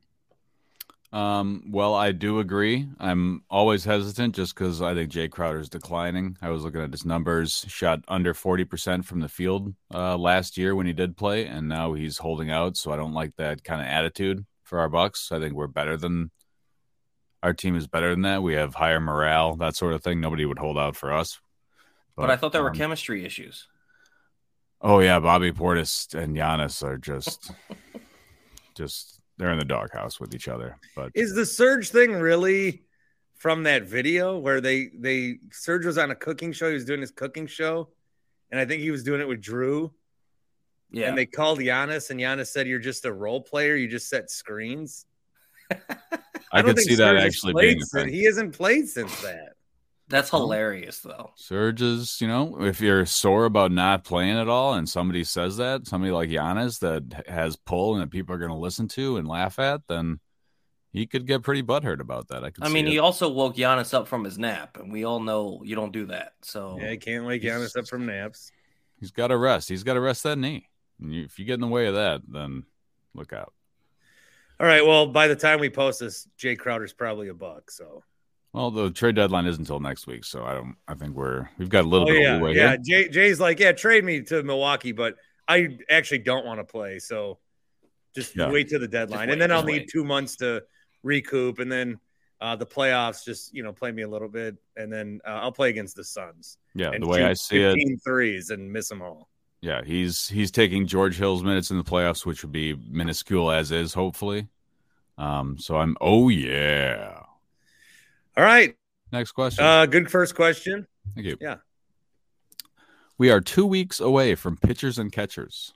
Um, 1.15 1.63
well, 1.71 1.95
I 1.95 2.11
do 2.11 2.41
agree. 2.41 2.89
I'm 2.99 3.45
always 3.49 3.85
hesitant 3.85 4.35
just 4.35 4.53
because 4.53 4.83
I 4.83 4.95
think 4.95 5.13
Jae 5.13 5.31
Crowder 5.31 5.61
is 5.61 5.69
declining. 5.69 6.37
I 6.43 6.51
was 6.51 6.65
looking 6.65 6.81
at 6.81 6.91
his 6.91 7.05
numbers, 7.05 7.65
shot 7.69 8.01
under 8.09 8.35
40% 8.35 9.05
from 9.05 9.21
the 9.21 9.29
field 9.29 9.73
uh, 9.95 10.17
last 10.19 10.59
year 10.59 10.75
when 10.75 10.87
he 10.87 10.93
did 10.93 11.17
play, 11.17 11.47
and 11.47 11.69
now 11.69 11.93
he's 11.93 12.19
holding 12.19 12.51
out. 12.51 12.77
So 12.77 12.93
I 12.93 12.97
don't 12.97 13.15
like 13.15 13.37
that 13.37 13.63
kind 13.63 13.81
of 13.81 13.87
attitude 13.87 14.45
for 14.65 14.81
our 14.81 14.89
Bucks. 14.89 15.31
I 15.31 15.39
think 15.39 15.55
we're 15.55 15.69
better 15.69 15.97
than 15.97 16.33
our 17.45 17.55
team 17.55 17.77
is 17.77 17.87
better 17.87 18.11
than 18.11 18.23
that. 18.23 18.43
We 18.43 18.55
have 18.55 18.75
higher 18.75 18.99
morale, 18.99 19.55
that 19.59 19.77
sort 19.77 19.93
of 19.93 20.03
thing. 20.03 20.21
Nobody 20.21 20.45
would 20.45 20.59
hold 20.59 20.77
out 20.77 20.97
for 20.97 21.13
us. 21.13 21.39
But, 22.17 22.29
I 22.29 22.35
thought 22.35 22.51
there 22.51 22.63
were 22.65 22.71
um, 22.71 22.77
chemistry 22.77 23.25
issues. 23.25 23.69
Oh 24.81 24.99
yeah, 24.99 25.21
Bobby 25.21 25.53
Portis 25.53 26.13
and 26.13 26.37
Giannis 26.37 26.83
are 26.83 26.99
just, 26.99 27.53
just 28.75 29.21
they're 29.39 29.51
in 29.51 29.59
the 29.59 29.65
doghouse 29.65 30.21
with 30.21 30.35
each 30.35 30.49
other. 30.49 30.79
But 30.95 31.13
Is 31.15 31.35
the 31.35 31.47
Serge 31.47 31.91
thing 31.91 32.13
really 32.13 32.85
from 33.35 33.65
that 33.65 33.85
video 33.85 34.39
where 34.39 34.61
they 34.61 34.91
they 34.99 35.39
Serge 35.51 35.87
was 35.87 35.99
on 35.99 36.11
a 36.11 36.15
cooking 36.15 36.53
show? 36.53 36.69
He 36.69 36.75
was 36.75 36.85
doing 36.85 37.01
his 37.01 37.11
cooking 37.11 37.47
show, 37.47 37.89
and 38.51 38.61
I 38.61 38.65
think 38.65 38.83
he 38.83 38.91
was 38.91 39.03
doing 39.03 39.21
it 39.21 39.29
with 39.29 39.41
Drew. 39.41 39.93
Yeah. 40.91 41.09
And 41.09 41.19
they 41.19 41.27
called 41.27 41.59
Giannis, 41.59 42.11
and 42.11 42.21
Giannis 42.21 42.49
said, 42.49 42.69
"You're 42.69 42.79
just 42.79 43.05
a 43.05 43.13
role 43.13 43.41
player. 43.41 43.75
You 43.75 43.89
just 43.89 44.09
set 44.09 44.31
screens." 44.31 45.07
I, 46.53 46.63
don't 46.63 46.67
could 46.67 46.77
think 46.77 46.91
see 46.91 46.95
that 46.97 47.17
Serge 47.17 47.17
has 47.17 47.25
actually 47.25 47.55
being 47.61 47.83
a 47.83 47.87
thing. 47.87 48.09
He 48.11 48.25
hasn't 48.25 48.55
played 48.55 48.89
since 48.89 49.21
that. 49.23 49.54
That's 50.09 50.29
hilarious, 50.29 51.01
though. 51.01 51.33
Serge 51.37 51.81
is, 51.81 52.21
you 52.21 52.29
know, 52.29 52.63
if 52.63 52.81
you're 52.81 53.07
sore 53.07 53.47
about 53.47 53.73
not 53.73 54.05
playing 54.05 54.37
at 54.37 54.49
all, 54.49 54.75
and 54.75 54.87
somebody 54.89 55.25
says 55.25 55.57
that, 55.57 55.87
somebody 55.87 56.13
like 56.13 56.29
Giannis 56.29 56.81
that 56.81 57.25
has 57.27 57.57
pull 57.57 57.95
and 57.95 58.03
that 58.03 58.11
people 58.11 58.35
are 58.35 58.39
going 58.39 58.51
to 58.51 58.57
listen 58.57 58.87
to 58.89 59.17
and 59.17 59.27
laugh 59.27 59.59
at, 59.59 59.81
then 59.89 60.21
he 60.93 61.07
could 61.07 61.27
get 61.27 61.43
pretty 61.43 61.63
butthurt 61.63 62.01
about 62.01 62.29
that. 62.29 62.45
I 62.45 62.51
could. 62.51 62.65
I 62.65 62.69
see 62.69 62.75
mean, 62.75 62.87
it. 62.87 62.91
he 62.91 62.99
also 62.99 63.31
woke 63.31 63.57
Giannis 63.57 63.95
up 63.95 64.07
from 64.07 64.25
his 64.25 64.37
nap, 64.37 64.77
and 64.79 64.93
we 64.93 65.05
all 65.05 65.21
know 65.21 65.63
you 65.65 65.75
don't 65.75 65.93
do 65.93 66.07
that. 66.07 66.35
So 66.43 66.79
Yeah, 66.79 66.91
he 66.91 66.99
can't 66.99 67.25
wake 67.25 67.43
Giannis 67.43 67.77
up 67.77 67.89
from 67.89 68.05
naps. 68.05 68.53
he's 69.01 69.11
got 69.11 69.29
to 69.29 69.39
rest. 69.39 69.71
He's 69.71 69.85
got 69.85 69.95
to 69.95 70.01
rest 70.01 70.23
that 70.25 70.37
knee. 70.37 70.69
And 71.01 71.15
you, 71.15 71.25
if 71.25 71.39
you 71.39 71.47
get 71.47 71.55
in 71.55 71.61
the 71.61 71.67
way 71.67 71.87
of 71.87 71.95
that, 71.95 72.21
then 72.29 72.65
look 73.15 73.33
out. 73.33 73.55
All 74.61 74.67
right. 74.67 74.85
Well, 74.87 75.07
by 75.07 75.29
the 75.29 75.35
time 75.35 75.61
we 75.61 75.71
post 75.71 76.01
this, 76.01 76.29
Jae 76.39 76.59
Crowder's 76.59 76.93
probably 76.93 77.29
a 77.29 77.35
buck. 77.35 77.71
So. 77.71 78.05
Well, 78.55 78.71
the 78.71 78.93
trade 78.93 79.17
deadline 79.17 79.47
isn't 79.47 79.61
until 79.63 79.81
next 79.81 80.07
week, 80.07 80.25
so 80.25 80.45
I 80.45 80.55
don't. 80.55 80.77
I 80.87 80.95
think 80.95 81.17
we're 81.17 81.49
we've 81.59 81.69
got 81.69 81.85
a 81.85 81.89
little 81.89 82.09
Oh, 82.09 82.13
bit 82.13 82.23
yeah, 82.23 82.37
of 82.37 82.43
leeway 82.43 82.55
yeah. 82.55 82.77
Jay, 82.77 83.09
Jay's 83.09 83.41
like, 83.41 83.59
yeah, 83.59 83.73
trade 83.73 84.05
me 84.05 84.23
to 84.23 84.45
Milwaukee, 84.45 84.93
but 84.93 85.17
I 85.49 85.77
actually 85.91 86.21
don't 86.21 86.47
want 86.47 86.61
to 86.61 86.65
play. 86.65 87.01
So 87.01 87.39
just 88.15 88.37
Yeah. 88.37 88.53
wait 88.53 88.69
till 88.69 88.79
the 88.79 88.87
deadline, 88.87 89.27
wait, 89.27 89.33
and 89.33 89.43
then 89.43 89.51
I'll 89.51 89.63
just 89.63 89.67
need 89.73 89.81
wait. 89.81 89.89
two 89.91 90.05
months 90.05 90.37
to 90.37 90.63
recoup, 91.03 91.59
and 91.59 91.71
then 91.71 91.99
uh, 92.41 92.55
the 92.55 92.65
playoffs 92.65 93.25
just 93.25 93.53
you 93.53 93.65
know 93.65 93.73
play 93.73 93.91
me 93.91 94.03
a 94.03 94.09
little 94.09 94.29
bit, 94.29 94.57
and 94.77 94.93
then 94.93 95.21
uh, 95.27 95.31
I'll 95.31 95.51
play 95.51 95.71
against 95.71 95.97
the 95.97 96.05
Suns. 96.05 96.57
Yeah, 96.77 96.97
the 96.97 97.09
way 97.09 97.25
I 97.25 97.33
see 97.33 97.61
it, 97.61 97.75
15 97.75 97.99
threes 97.99 98.51
and 98.51 98.73
miss 98.73 98.89
them 98.89 99.03
all. 99.03 99.29
Yeah, 99.63 99.83
he's 99.83 100.29
he's 100.29 100.53
taking 100.53 100.87
George 100.87 101.17
Hill's 101.17 101.43
minutes 101.43 101.73
in 101.73 101.77
the 101.77 101.83
playoffs, 101.83 102.25
which 102.25 102.45
would 102.45 102.53
be 102.53 102.77
minuscule 102.89 103.51
as 103.51 103.73
is, 103.73 103.95
hopefully. 103.95 104.47
Um, 105.19 105.59
so 105.59 105.75
I'm 105.77 105.97
oh 106.01 106.29
yeah. 106.29 107.24
All 108.37 108.45
right. 108.45 108.75
Next 109.13 109.33
question. 109.33 109.65
Uh, 109.65 109.87
good 109.87 110.11
first 110.11 110.35
question. 110.35 110.87
Thank 111.15 111.27
you. 111.27 111.37
Yeah. 111.41 111.57
We 113.17 113.31
are 113.31 113.41
two 113.41 113.65
weeks 113.65 114.01
away 114.01 114.35
from 114.35 114.57
pitchers 114.57 114.99
and 114.99 115.13
catchers. 115.13 115.73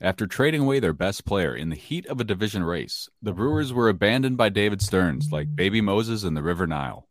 After 0.00 0.26
trading 0.26 0.62
away 0.62 0.80
their 0.80 0.92
best 0.92 1.26
player 1.26 1.54
in 1.54 1.68
the 1.68 1.76
heat 1.76 2.06
of 2.06 2.20
a 2.20 2.24
division 2.24 2.62
race, 2.62 3.08
the 3.20 3.32
Brewers 3.32 3.72
were 3.72 3.88
abandoned 3.88 4.36
by 4.36 4.48
David 4.48 4.80
Stearns 4.80 5.32
like 5.32 5.54
baby 5.54 5.80
Moses 5.80 6.22
in 6.22 6.34
the 6.34 6.42
River 6.42 6.66
Nile. 6.66 7.08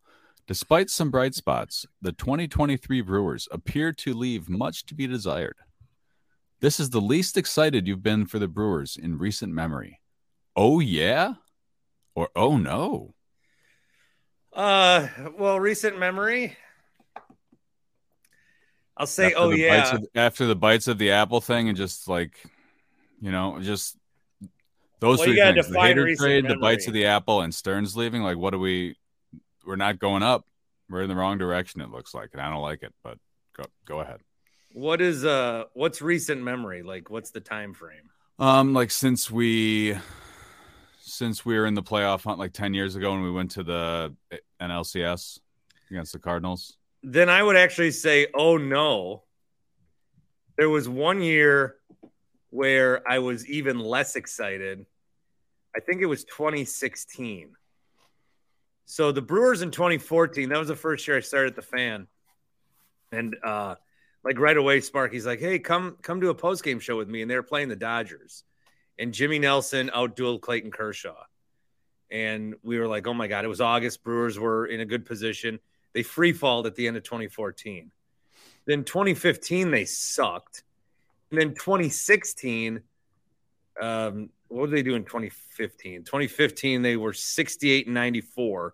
Despite 0.47 0.89
some 0.89 1.11
bright 1.11 1.35
spots, 1.35 1.85
the 2.01 2.11
2023 2.11 3.01
Brewers 3.01 3.47
appear 3.51 3.91
to 3.93 4.13
leave 4.13 4.49
much 4.49 4.85
to 4.87 4.95
be 4.95 5.05
desired. 5.05 5.57
This 6.61 6.79
is 6.79 6.89
the 6.89 7.01
least 7.01 7.37
excited 7.37 7.85
you've 7.85 8.01
been 8.01 8.25
for 8.25 8.39
the 8.39 8.47
Brewers 8.47 8.97
in 8.97 9.19
recent 9.19 9.53
memory. 9.53 9.99
Oh, 10.55 10.79
yeah? 10.79 11.35
Or 12.15 12.29
oh, 12.35 12.57
no? 12.57 13.13
Uh, 14.53 15.07
well, 15.37 15.59
recent 15.59 15.99
memory. 15.99 16.57
I'll 18.97 19.07
say, 19.07 19.27
After 19.27 19.37
oh 19.37 19.49
yeah. 19.51 19.95
of- 19.95 20.07
after 20.15 20.45
the 20.45 20.55
bites 20.55 20.87
of 20.87 20.97
the 20.97 21.11
apple 21.11 21.39
thing 21.39 21.69
and 21.69 21.77
just 21.77 22.07
like, 22.07 22.33
you 23.21 23.31
know, 23.31 23.59
just 23.61 23.95
those 24.99 25.19
Well, 25.19 25.27
three 25.27 25.35
things: 25.37 25.69
the 25.69 25.75
Hader 25.75 26.17
trade, 26.17 26.47
the 26.47 26.57
bites 26.57 26.87
of 26.87 26.93
the 26.93 27.05
apple, 27.05 27.41
and 27.41 27.53
Stearns 27.55 27.95
leaving. 27.95 28.23
Like, 28.23 28.37
what 28.37 28.51
do 28.51 28.59
we? 28.59 28.97
We're 29.65 29.77
not 29.77 29.99
going 29.99 30.23
up. 30.23 30.45
We're 30.89 31.03
in 31.03 31.09
the 31.09 31.15
wrong 31.15 31.37
direction. 31.37 31.79
It 31.79 31.91
looks 31.91 32.13
like, 32.13 32.29
and 32.33 32.41
I 32.41 32.49
don't 32.49 32.61
like 32.61 32.83
it. 32.83 32.93
But 33.03 33.17
go 33.55 33.63
go 33.85 33.99
ahead. 34.01 34.19
What 34.73 34.99
is 35.01 35.23
uh 35.23 35.65
what's 35.73 36.01
recent 36.01 36.41
memory? 36.43 36.83
Like 36.83 37.09
what's 37.09 37.31
the 37.31 37.39
time 37.39 37.73
frame? 37.73 38.09
Um, 38.37 38.73
like 38.73 38.91
since 38.91 39.31
we 39.31 39.97
since 41.19 41.45
we 41.45 41.59
were 41.59 41.65
in 41.65 41.73
the 41.73 41.83
playoff 41.83 42.23
hunt 42.23 42.39
like 42.39 42.53
ten 42.53 42.73
years 42.73 42.95
ago 42.95 43.11
when 43.11 43.21
we 43.21 43.29
went 43.29 43.51
to 43.51 43.61
the 43.61 44.15
NLCS 44.61 45.39
against 45.91 46.13
the 46.13 46.19
Cardinals. 46.19 46.77
Then 47.03 47.29
I 47.29 47.43
would 47.43 47.57
actually 47.57 47.91
say, 47.91 48.27
oh 48.33 48.57
no. 48.57 49.23
There 50.57 50.69
was 50.69 50.87
one 50.87 51.21
year 51.21 51.75
where 52.49 53.07
I 53.09 53.19
was 53.19 53.47
even 53.47 53.79
less 53.79 54.15
excited. 54.15 54.85
I 55.75 55.81
think 55.81 56.01
it 56.01 56.05
was 56.05 56.23
2016. 56.23 57.51
So 58.85 59.11
the 59.11 59.21
Brewers 59.21 59.61
in 59.61 59.71
2014, 59.71 60.49
that 60.49 60.57
was 60.57 60.69
the 60.69 60.75
first 60.75 61.07
year 61.07 61.17
I 61.17 61.19
started 61.19 61.55
the 61.55 61.61
fan. 61.61 62.07
And 63.11 63.35
uh 63.43 63.75
like 64.23 64.39
right 64.39 64.57
away, 64.57 64.79
Sparky's 64.81 65.25
like, 65.25 65.39
hey, 65.39 65.59
come 65.59 65.97
come 66.01 66.21
to 66.21 66.29
a 66.29 66.35
post 66.35 66.63
game 66.63 66.79
show 66.79 66.97
with 66.97 67.09
me. 67.09 67.21
And 67.21 67.29
they 67.29 67.35
were 67.35 67.43
playing 67.43 67.69
the 67.69 67.75
Dodgers. 67.75 68.43
And 68.99 69.13
Jimmy 69.13 69.39
Nelson 69.39 69.89
outdueled 69.95 70.41
Clayton 70.41 70.71
Kershaw. 70.71 71.23
And 72.11 72.55
we 72.63 72.77
were 72.77 72.87
like, 72.87 73.07
oh 73.07 73.13
my 73.13 73.27
God, 73.27 73.45
it 73.45 73.47
was 73.47 73.61
August. 73.61 74.03
Brewers 74.03 74.37
were 74.37 74.65
in 74.65 74.81
a 74.81 74.85
good 74.85 75.05
position. 75.05 75.59
They 75.93 76.03
free 76.03 76.33
falled 76.33 76.67
at 76.67 76.75
the 76.75 76.87
end 76.87 76.97
of 76.97 77.03
2014. 77.03 77.91
Then 78.65 78.83
2015, 78.83 79.71
they 79.71 79.85
sucked. 79.85 80.63
And 81.31 81.39
then 81.39 81.49
2016, 81.51 82.81
um, 83.81 84.29
what 84.49 84.69
did 84.69 84.77
they 84.77 84.83
do 84.83 84.95
in 84.95 85.05
2015? 85.05 86.03
2015, 86.03 86.81
they 86.81 86.97
were 86.97 87.13
68 87.13 87.85
and 87.85 87.93
94. 87.93 88.73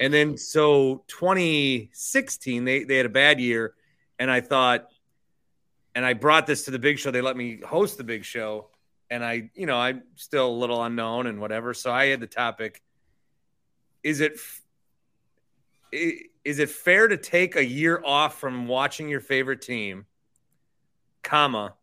And 0.00 0.12
then 0.12 0.36
so 0.36 1.02
2016, 1.08 2.64
they, 2.64 2.84
they 2.84 2.96
had 2.98 3.06
a 3.06 3.10
bad 3.10 3.40
year. 3.40 3.74
And 4.18 4.30
I 4.30 4.42
thought, 4.42 4.88
and 5.94 6.04
I 6.04 6.12
brought 6.12 6.46
this 6.46 6.64
to 6.64 6.70
the 6.70 6.78
big 6.78 6.98
show. 6.98 7.10
They 7.10 7.22
let 7.22 7.36
me 7.36 7.60
host 7.64 7.96
the 7.96 8.04
big 8.04 8.24
show. 8.24 8.68
And 9.12 9.22
I, 9.22 9.50
you 9.54 9.66
know, 9.66 9.76
I'm 9.76 10.04
still 10.16 10.48
a 10.48 10.56
little 10.56 10.82
unknown 10.82 11.26
and 11.26 11.38
whatever. 11.38 11.74
So 11.74 11.92
I 11.92 12.06
had 12.06 12.20
the 12.20 12.26
topic 12.26 12.82
Is 14.02 14.20
it 14.20 14.38
is 15.92 16.58
it 16.58 16.70
fair 16.70 17.08
to 17.08 17.18
take 17.18 17.56
a 17.56 17.64
year 17.64 18.02
off 18.02 18.40
from 18.40 18.66
watching 18.66 19.10
your 19.10 19.20
favorite 19.20 19.60
team, 19.60 20.06
comma, 21.22 21.74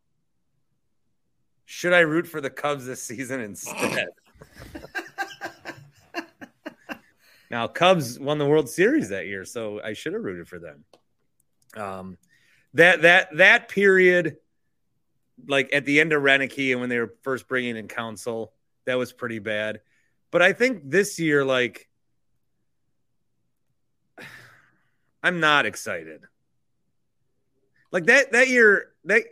should 1.65 1.93
I 1.93 1.99
root 1.99 2.25
for 2.25 2.41
the 2.41 2.49
Cubs 2.49 2.87
this 2.87 3.03
season 3.03 3.41
instead? 3.41 4.07
now, 7.51 7.67
Cubs 7.67 8.19
won 8.19 8.39
the 8.39 8.47
World 8.47 8.67
Series 8.67 9.09
that 9.09 9.27
year, 9.27 9.45
so 9.45 9.79
I 9.83 9.93
should 9.93 10.13
have 10.13 10.23
rooted 10.23 10.47
for 10.47 10.57
them. 10.57 10.83
Um, 11.77 12.17
that 12.73 13.03
that 13.03 13.37
that 13.37 13.69
period, 13.69 14.37
like 15.47 15.69
at 15.73 15.86
the 15.86 15.99
end 15.99 16.13
of 16.13 16.21
Roenicke 16.21 16.71
and 16.71 16.80
when 16.82 16.89
they 16.89 16.99
were 16.99 17.13
first 17.21 17.47
bringing 17.47 17.78
in 17.78 17.88
Counsell, 17.88 18.54
that 18.86 18.95
was 18.95 19.13
pretty 19.13 19.39
bad. 19.39 19.82
But 20.32 20.41
I 20.41 20.54
think 20.54 20.82
this 20.86 21.19
year, 21.19 21.43
like, 21.43 21.89
I'm 25.23 25.39
not 25.39 25.65
excited. 25.65 26.21
Like 27.91 28.06
that 28.06 28.32
that 28.34 28.47
year 28.49 28.91
that 29.06 29.23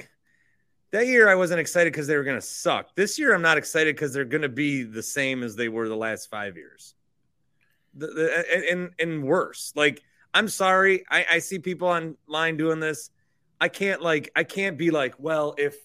that 0.91 1.07
year 1.07 1.29
I 1.29 1.35
wasn't 1.35 1.59
excited 1.59 1.93
because 1.93 2.07
they 2.07 2.15
were 2.15 2.23
going 2.23 2.37
to 2.37 2.45
suck. 2.45 2.95
This 2.95 3.19
year 3.19 3.33
I'm 3.33 3.41
not 3.41 3.57
excited 3.57 3.95
because 3.95 4.13
they're 4.13 4.25
going 4.25 4.41
to 4.41 4.49
be 4.49 4.83
the 4.83 5.03
same 5.03 5.43
as 5.43 5.55
they 5.55 5.69
were 5.69 5.87
the 5.87 5.95
last 5.95 6.29
five 6.29 6.55
years. 6.55 6.95
The, 7.93 8.07
the, 8.07 8.71
and 8.71 8.91
and 8.99 9.23
worse. 9.23 9.73
Like 9.75 10.01
I'm 10.33 10.47
sorry, 10.47 11.03
I, 11.09 11.25
I 11.33 11.39
see 11.39 11.59
people 11.59 11.87
online 11.87 12.57
doing 12.57 12.79
this. 12.79 13.11
I 13.59 13.69
can't 13.69 14.01
like 14.01 14.31
I 14.35 14.43
can't 14.43 14.77
be 14.77 14.91
like, 14.91 15.15
well, 15.19 15.55
if 15.57 15.75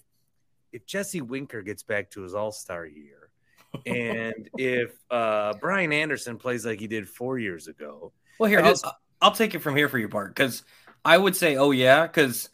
if 0.73 0.87
Jesse 0.87 1.21
Winker 1.21 1.63
gets 1.63 1.83
back 1.83 2.11
to 2.11 2.23
his 2.23 2.35
All 2.35 2.53
Star 2.53 2.87
year, 2.87 3.31
and 3.87 4.49
if 4.59 4.93
uh, 5.11 5.55
Brian 5.61 5.93
Anderson 5.93 6.37
plays 6.37 6.67
like 6.67 6.81
he 6.81 6.87
did 6.87 7.09
four 7.09 7.39
years 7.39 7.69
ago, 7.69 8.13
Well, 8.39 8.51
here 8.51 8.61
I'll, 8.61 8.99
I'll 9.21 9.33
take 9.33 9.55
it 9.55 9.61
from 9.61 9.77
here 9.77 9.89
for 9.89 9.99
you, 9.99 10.09
Bart, 10.09 10.35
because 10.35 10.63
I 11.05 11.17
would 11.17 11.37
say, 11.37 11.57
oh 11.57 11.71
yeah, 11.71 12.07
because 12.07 12.51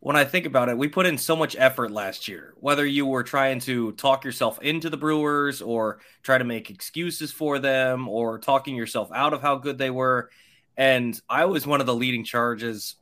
when 0.00 0.16
I 0.16 0.24
think 0.24 0.46
about 0.46 0.68
it, 0.68 0.78
we 0.78 0.88
put 0.88 1.06
in 1.06 1.18
so 1.18 1.36
much 1.36 1.54
effort 1.58 1.90
last 1.90 2.26
year. 2.26 2.54
Whether 2.56 2.86
you 2.86 3.04
were 3.04 3.22
trying 3.22 3.60
to 3.60 3.92
talk 3.92 4.24
yourself 4.24 4.60
into 4.62 4.88
the 4.88 4.96
Brewers 4.96 5.60
or 5.60 6.00
try 6.22 6.38
to 6.38 6.44
make 6.44 6.70
excuses 6.70 7.32
for 7.32 7.58
them 7.58 8.08
or 8.08 8.38
talking 8.38 8.74
yourself 8.74 9.10
out 9.14 9.34
of 9.34 9.42
how 9.42 9.56
good 9.56 9.76
they 9.76 9.90
were, 9.90 10.30
and 10.76 11.20
I 11.28 11.44
was 11.44 11.66
one 11.66 11.80
of 11.80 11.86
the 11.86 11.94
leading 11.94 12.24
charges 12.24 12.96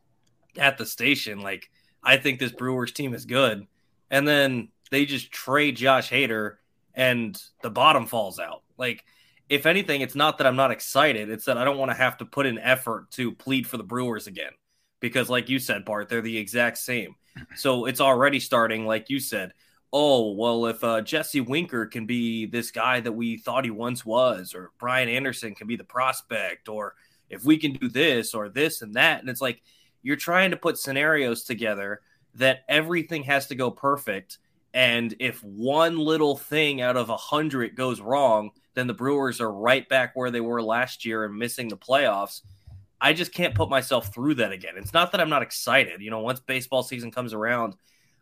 at 0.57 0.79
the 0.79 0.87
station. 0.87 1.41
Like, 1.41 1.71
I 2.03 2.17
think 2.17 2.41
this 2.41 2.53
Brewers 2.53 2.93
team 2.93 3.15
is 3.15 3.25
good, 3.25 3.67
and 4.11 4.27
then 4.27 4.69
they 4.91 5.07
just 5.07 5.31
trade 5.31 5.77
Josh 5.77 6.11
Hader, 6.11 6.57
and 6.95 7.41
the 7.63 7.71
bottom 7.71 8.07
falls 8.07 8.39
out. 8.39 8.63
Like 8.77 9.05
if 9.49 9.67
anything, 9.67 10.03
it's 10.03 10.15
not 10.15 10.39
that 10.39 10.47
I'm 10.47 10.57
not 10.57 10.71
excited. 10.71 11.31
It's 11.31 11.47
that 11.47 11.57
I 11.57 11.65
don't 11.65 11.79
want 11.79 11.91
to 11.91 11.97
have 11.97 12.19
to 12.19 12.25
put 12.25 12.47
in 12.47 12.59
effort 12.59 13.11
to 13.13 13.33
plead 13.33 13.67
for 13.67 13.77
the 13.77 13.85
Brewers 13.85 14.27
again. 14.27 14.53
Because, 15.01 15.31
like 15.31 15.49
you 15.49 15.59
said, 15.59 15.85
Bart, 15.85 16.09
they're 16.09 16.21
the 16.21 16.37
exact 16.37 16.79
same. 16.79 17.15
So 17.55 17.87
it's 17.87 18.01
already 18.01 18.41
starting, 18.41 18.85
like 18.85 19.11
you 19.11 19.21
said. 19.21 19.53
Oh, 19.93 20.33
well, 20.33 20.67
if 20.67 20.83
uh, 20.83 21.01
Jesse 21.03 21.41
Winker 21.41 21.87
can 21.87 22.05
be 22.05 22.47
this 22.47 22.73
guy 22.73 23.01
that 23.01 23.13
we 23.13 23.39
thought 23.39 23.65
he 23.65 23.71
once 23.71 24.05
was, 24.05 24.55
or 24.55 24.73
Brian 24.79 25.09
Anderson 25.09 25.55
can 25.55 25.69
be 25.69 25.77
the 25.77 25.85
prospect, 25.85 26.69
or 26.69 26.95
if 27.31 27.45
we 27.45 27.57
can 27.57 27.73
do 27.73 27.89
this 27.89 28.35
or 28.35 28.49
this 28.49 28.83
and 28.83 28.95
that. 28.95 29.21
And 29.21 29.31
it's 29.31 29.41
like 29.41 29.63
you're 30.03 30.17
trying 30.17 30.51
to 30.51 30.57
put 30.57 30.79
scenarios 30.79 31.45
together 31.45 32.01
that 32.39 32.65
everything 32.69 33.25
has 33.25 33.47
to 33.49 33.55
go 33.55 33.71
perfect. 33.71 34.39
And 34.75 35.15
if 35.19 35.43
one 35.43 35.99
little 35.99 36.37
thing 36.37 36.81
out 36.81 36.97
of 36.97 37.11
a 37.11 37.17
hundred 37.17 37.77
goes 37.77 38.01
wrong, 38.01 38.51
then 38.75 38.87
the 38.87 38.95
Brewers 38.95 39.41
are 39.41 39.53
right 39.53 39.89
back 39.89 40.13
where 40.15 40.31
they 40.31 40.41
were 40.41 40.63
last 40.63 41.05
year 41.05 41.25
and 41.25 41.37
missing 41.37 41.69
the 41.69 41.77
playoffs. 41.77 42.43
I 43.01 43.13
just 43.13 43.33
can't 43.33 43.55
put 43.55 43.69
myself 43.69 44.13
through 44.13 44.35
that 44.37 44.53
again. 44.53 44.75
It's 44.77 44.93
not 44.93 45.13
that 45.13 45.21
I'm 45.21 45.31
not 45.31 45.43
excited. 45.43 46.01
You 46.01 46.11
know, 46.11 46.21
once 46.21 46.41
baseball 46.41 46.83
season 46.83 47.11
comes 47.11 47.33
around, 47.33 47.75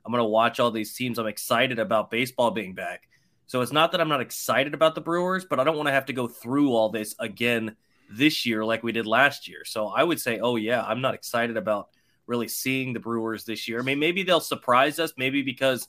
I'm 0.05 0.13
going 0.13 0.23
to 0.23 0.29
watch 0.29 0.61
all 0.61 0.71
these 0.71 0.95
teams. 0.95 1.19
I'm 1.19 1.27
excited 1.27 1.79
about 1.79 2.11
baseball 2.11 2.51
being 2.51 2.75
back. 2.75 3.09
So 3.47 3.61
it's 3.61 3.73
not 3.73 3.93
that 3.93 4.01
I'm 4.01 4.09
not 4.09 4.21
excited 4.21 4.75
about 4.75 4.95
the 4.95 5.01
Brewers, 5.01 5.45
but 5.45 5.61
I 5.61 5.65
don't 5.65 5.77
want 5.77 5.89
to 5.89 5.93
have 5.93 6.07
to 6.07 6.13
go 6.13 6.27
through 6.27 6.73
all 6.73 6.89
this 6.89 7.15
again 7.19 7.77
this 8.11 8.47
year 8.47 8.65
like 8.65 8.83
we 8.83 8.93
did 8.93 9.07
last 9.07 9.49
year. 9.49 9.65
So 9.65 9.89
I 9.89 10.05
would 10.05 10.21
say, 10.21 10.39
oh, 10.39 10.57
yeah, 10.57 10.83
I'm 10.85 11.01
not 11.01 11.15
excited 11.15 11.57
about 11.57 11.89
really 12.27 12.49
seeing 12.49 12.93
the 12.93 13.01
Brewers 13.01 13.45
this 13.45 13.69
year. 13.69 13.79
I 13.79 13.83
mean, 13.83 13.99
maybe 13.99 14.23
they'll 14.23 14.41
surprise 14.41 14.99
us, 14.99 15.13
maybe 15.17 15.43
because 15.43 15.89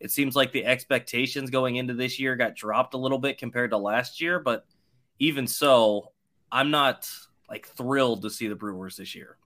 it 0.00 0.10
seems 0.10 0.36
like 0.36 0.52
the 0.52 0.64
expectations 0.64 1.50
going 1.50 1.76
into 1.76 1.94
this 1.94 2.18
year 2.18 2.36
got 2.36 2.54
dropped 2.54 2.94
a 2.94 2.98
little 2.98 3.18
bit 3.18 3.38
compared 3.38 3.70
to 3.70 3.78
last 3.78 4.20
year. 4.20 4.38
But 4.38 4.64
even 5.18 5.46
so, 5.46 6.12
I'm 6.52 6.70
not 6.70 7.08
like 7.48 7.66
thrilled 7.68 8.22
to 8.22 8.30
see 8.30 8.48
the 8.48 8.54
Brewers 8.54 8.96
this 8.96 9.14
year. 9.14 9.36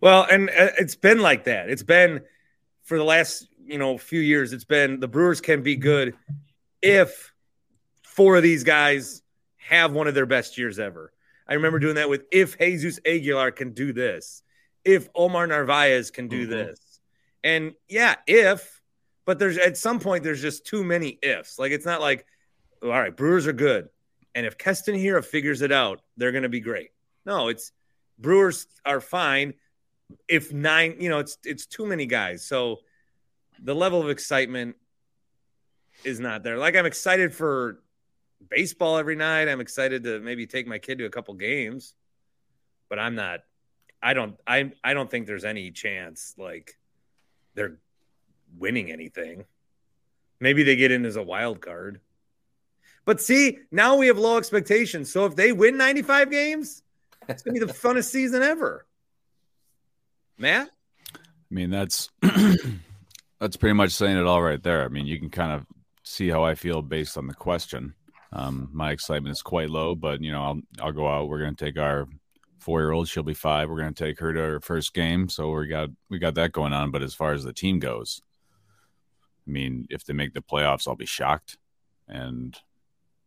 Well, 0.00 0.26
and 0.30 0.48
uh, 0.48 0.70
it's 0.78 0.96
been 0.96 1.20
like 1.20 1.44
that. 1.44 1.68
It's 1.68 1.82
been 1.82 2.22
for 2.84 2.96
the 2.96 3.04
last, 3.04 3.46
you 3.64 3.78
know, 3.78 3.98
few 3.98 4.20
years. 4.20 4.52
It's 4.52 4.64
been 4.64 4.98
the 4.98 5.08
Brewers 5.08 5.40
can 5.40 5.62
be 5.62 5.76
good 5.76 6.14
if 6.82 7.32
four 8.02 8.36
of 8.36 8.42
these 8.42 8.64
guys 8.64 9.22
have 9.58 9.92
one 9.92 10.08
of 10.08 10.14
their 10.14 10.26
best 10.26 10.58
years 10.58 10.78
ever. 10.78 11.12
I 11.50 11.54
remember 11.54 11.80
doing 11.80 11.96
that 11.96 12.08
with 12.08 12.22
if 12.30 12.56
Jesus 12.58 13.00
Aguilar 13.04 13.50
can 13.50 13.72
do 13.72 13.92
this, 13.92 14.42
if 14.84 15.08
Omar 15.14 15.46
Narvaez 15.48 16.10
can 16.10 16.28
do 16.28 16.46
Mhm. 16.46 16.50
this, 16.50 17.00
And 17.42 17.74
yeah, 17.88 18.16
if, 18.26 18.80
but 19.24 19.38
there's 19.38 19.56
at 19.58 19.76
some 19.76 19.98
point 19.98 20.22
there's 20.24 20.42
just 20.42 20.64
too 20.66 20.84
many 20.84 21.18
ifs. 21.22 21.58
Like 21.58 21.72
it's 21.72 21.86
not 21.86 22.00
like, 22.00 22.26
all 22.82 22.88
right, 22.90 23.14
Brewers 23.16 23.46
are 23.46 23.52
good, 23.52 23.88
and 24.34 24.46
if 24.46 24.56
Keston 24.58 24.94
Hiura 24.94 25.24
figures 25.24 25.60
it 25.62 25.72
out, 25.72 26.02
they're 26.16 26.32
going 26.32 26.44
to 26.44 26.48
be 26.50 26.60
great. 26.60 26.90
No, 27.26 27.48
it's 27.48 27.72
Brewers 28.18 28.66
are 28.84 29.00
fine. 29.00 29.54
If 30.28 30.52
nine, 30.52 30.96
you 31.00 31.08
know, 31.08 31.18
it's 31.18 31.38
it's 31.44 31.66
too 31.66 31.86
many 31.86 32.04
guys. 32.06 32.46
So 32.46 32.80
the 33.58 33.74
level 33.74 34.00
of 34.02 34.10
excitement 34.10 34.76
is 36.04 36.20
not 36.20 36.42
there. 36.42 36.58
Like 36.58 36.76
I'm 36.76 36.86
excited 36.86 37.34
for 37.34 37.82
baseball 38.48 38.98
every 38.98 39.16
night. 39.16 39.48
I'm 39.48 39.60
excited 39.60 40.04
to 40.04 40.20
maybe 40.20 40.46
take 40.46 40.66
my 40.66 40.78
kid 40.78 40.98
to 40.98 41.04
a 41.04 41.10
couple 41.10 41.34
games, 41.34 41.94
but 42.88 42.98
I'm 42.98 43.14
not. 43.14 43.40
I 44.02 44.14
don't. 44.14 44.36
I 44.46 44.72
I 44.82 44.94
don't 44.94 45.10
think 45.10 45.26
there's 45.26 45.44
any 45.44 45.70
chance 45.70 46.34
like 46.38 46.78
they're 47.54 47.76
winning 48.58 48.90
anything. 48.90 49.44
Maybe 50.40 50.62
they 50.62 50.76
get 50.76 50.90
in 50.90 51.04
as 51.04 51.16
a 51.16 51.22
wild 51.22 51.60
card. 51.60 52.00
But 53.04 53.20
see, 53.20 53.58
now 53.70 53.96
we 53.96 54.06
have 54.06 54.18
low 54.18 54.38
expectations. 54.38 55.12
So 55.12 55.26
if 55.26 55.36
they 55.36 55.52
win 55.52 55.76
95 55.76 56.30
games, 56.30 56.82
it's 57.28 57.42
going 57.42 57.54
to 57.58 57.66
be 57.66 57.66
the 57.66 57.78
funnest 57.78 58.10
season 58.10 58.42
ever. 58.42 58.86
Matt? 60.38 60.70
I 61.14 61.54
mean, 61.54 61.70
that's 61.70 62.08
that's 63.40 63.56
pretty 63.56 63.74
much 63.74 63.92
saying 63.92 64.16
it 64.16 64.26
all 64.26 64.42
right 64.42 64.62
there. 64.62 64.84
I 64.84 64.88
mean, 64.88 65.06
you 65.06 65.18
can 65.18 65.30
kind 65.30 65.52
of 65.52 65.66
see 66.04 66.28
how 66.28 66.44
I 66.44 66.54
feel 66.54 66.82
based 66.82 67.18
on 67.18 67.26
the 67.26 67.34
question. 67.34 67.94
Um, 68.32 68.70
my 68.72 68.92
excitement 68.92 69.32
is 69.32 69.42
quite 69.42 69.70
low, 69.70 69.94
but 69.94 70.22
you 70.22 70.30
know, 70.32 70.42
I'll 70.42 70.60
I'll 70.80 70.92
go 70.92 71.08
out. 71.08 71.28
We're 71.28 71.40
going 71.40 71.56
to 71.56 71.64
take 71.64 71.78
our 71.78 72.06
four 72.60 72.80
year 72.80 72.92
old. 72.92 73.08
She'll 73.08 73.22
be 73.22 73.34
five. 73.34 73.68
We're 73.68 73.80
going 73.80 73.94
to 73.94 74.04
take 74.04 74.20
her 74.20 74.32
to 74.32 74.40
her 74.40 74.60
first 74.60 74.94
game, 74.94 75.28
so 75.28 75.50
we 75.50 75.66
got 75.66 75.90
we 76.08 76.18
got 76.18 76.34
that 76.36 76.52
going 76.52 76.72
on. 76.72 76.90
But 76.90 77.02
as 77.02 77.14
far 77.14 77.32
as 77.32 77.42
the 77.42 77.52
team 77.52 77.80
goes, 77.80 78.22
I 79.46 79.50
mean, 79.50 79.86
if 79.90 80.04
they 80.04 80.12
make 80.12 80.34
the 80.34 80.42
playoffs, 80.42 80.86
I'll 80.86 80.96
be 80.96 81.06
shocked, 81.06 81.58
and 82.06 82.56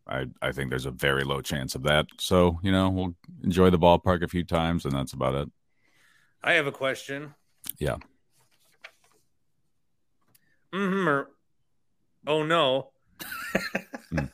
I 0.06 0.26
I 0.40 0.52
think 0.52 0.70
there's 0.70 0.86
a 0.86 0.90
very 0.90 1.24
low 1.24 1.42
chance 1.42 1.74
of 1.74 1.82
that. 1.82 2.06
So 2.18 2.58
you 2.62 2.72
know, 2.72 2.88
we'll 2.88 3.14
enjoy 3.42 3.70
the 3.70 3.78
ballpark 3.78 4.22
a 4.22 4.28
few 4.28 4.44
times, 4.44 4.86
and 4.86 4.94
that's 4.94 5.12
about 5.12 5.34
it. 5.34 5.50
I 6.42 6.54
have 6.54 6.66
a 6.66 6.72
question. 6.72 7.34
Yeah. 7.78 7.96
Mm-hmm. 10.72 11.08
Or, 11.08 11.28
oh 12.26 12.42
no. 12.42 12.90
Hmm. 14.10 14.26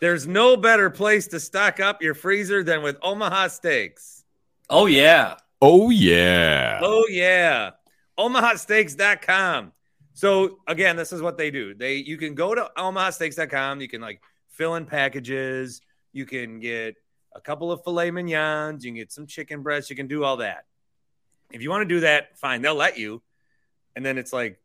There's 0.00 0.26
no 0.26 0.56
better 0.56 0.88
place 0.88 1.28
to 1.28 1.40
stock 1.40 1.78
up 1.78 2.02
your 2.02 2.14
freezer 2.14 2.64
than 2.64 2.82
with 2.82 2.96
Omaha 3.02 3.48
Steaks. 3.48 4.24
Oh 4.68 4.86
yeah. 4.86 5.36
Oh 5.60 5.90
yeah. 5.90 6.80
Oh 6.82 7.06
yeah. 7.08 7.70
OmahaSteaks.com. 8.18 9.72
So 10.14 10.58
again, 10.66 10.96
this 10.96 11.12
is 11.12 11.20
what 11.20 11.36
they 11.36 11.50
do. 11.50 11.74
They 11.74 11.96
you 11.96 12.16
can 12.16 12.34
go 12.34 12.54
to 12.54 12.70
OmahaSteaks.com. 12.76 13.80
You 13.80 13.88
can 13.88 14.00
like 14.00 14.22
fill 14.48 14.74
in 14.76 14.86
packages. 14.86 15.80
You 16.12 16.24
can 16.24 16.60
get 16.60 16.96
a 17.34 17.40
couple 17.40 17.70
of 17.70 17.84
filet 17.84 18.10
mignons. 18.10 18.84
You 18.84 18.90
can 18.90 18.96
get 18.96 19.12
some 19.12 19.26
chicken 19.26 19.62
breasts. 19.62 19.90
You 19.90 19.96
can 19.96 20.06
do 20.06 20.24
all 20.24 20.38
that. 20.38 20.64
If 21.52 21.62
you 21.62 21.70
want 21.70 21.82
to 21.82 21.94
do 21.94 22.00
that, 22.00 22.38
fine. 22.38 22.62
They'll 22.62 22.74
let 22.74 22.98
you. 22.98 23.22
And 23.96 24.04
then 24.04 24.18
it's 24.18 24.32
like 24.32 24.58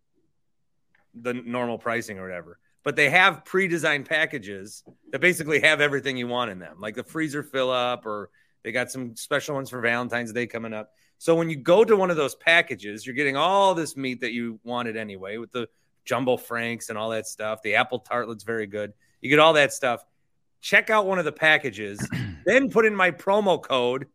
the 1.14 1.34
normal 1.34 1.78
pricing 1.78 2.20
or 2.20 2.24
whatever. 2.24 2.60
But 2.86 2.96
they 2.96 3.10
have 3.10 3.44
pre-designed 3.44 4.06
packages 4.06 4.84
that 5.12 5.20
basically 5.20 5.60
have 5.60 5.82
everything 5.82 6.16
you 6.16 6.28
want 6.28 6.52
in 6.52 6.60
them, 6.60 6.78
like 6.80 6.96
the 6.96 7.04
freezer 7.04 7.44
fill 7.44 7.72
up, 7.72 8.06
or 8.06 8.30
they 8.64 8.72
got 8.72 8.92
some 8.92 9.18
special 9.18 9.56
ones 9.56 9.70
for 9.70 9.82
Valentine's 9.82 10.32
Day 10.32 10.48
coming 10.48 10.74
up. 10.74 10.92
So 11.18 11.36
when 11.36 11.50
you 11.50 11.56
go 11.56 11.84
to 11.84 11.98
one 11.98 12.10
of 12.10 12.16
those 12.16 12.36
packages, 12.36 13.06
you're 13.06 13.16
getting 13.16 13.36
all 13.36 13.76
this 13.76 13.98
meat 13.98 14.22
that 14.22 14.32
you 14.32 14.60
wanted 14.64 14.96
anyway, 14.96 15.38
with 15.38 15.52
the 15.52 15.68
jumbo 16.06 16.38
franks 16.38 16.90
and 16.90 16.98
all 16.98 17.10
that 17.10 17.28
stuff. 17.28 17.62
The 17.62 17.76
apple 17.76 18.00
tartlet's 18.00 18.44
very 18.44 18.68
good. 18.68 18.94
You 19.20 19.30
get 19.30 19.40
all 19.40 19.54
that 19.54 19.74
stuff. 19.74 20.06
Check 20.62 20.90
out 20.90 21.06
one 21.06 21.20
of 21.20 21.26
the 21.26 21.32
packages, 21.32 22.08
then 22.46 22.70
put 22.70 22.86
in 22.86 22.96
my 22.96 23.12
promo 23.12 23.62
code 23.62 24.08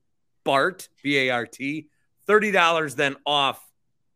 BART 0.45 0.89
B 1.03 1.19
A 1.19 1.31
R 1.31 1.47
T, 1.47 1.89
thirty 2.27 2.51
dollars 2.51 2.95
then 2.95 3.17
off 3.27 3.61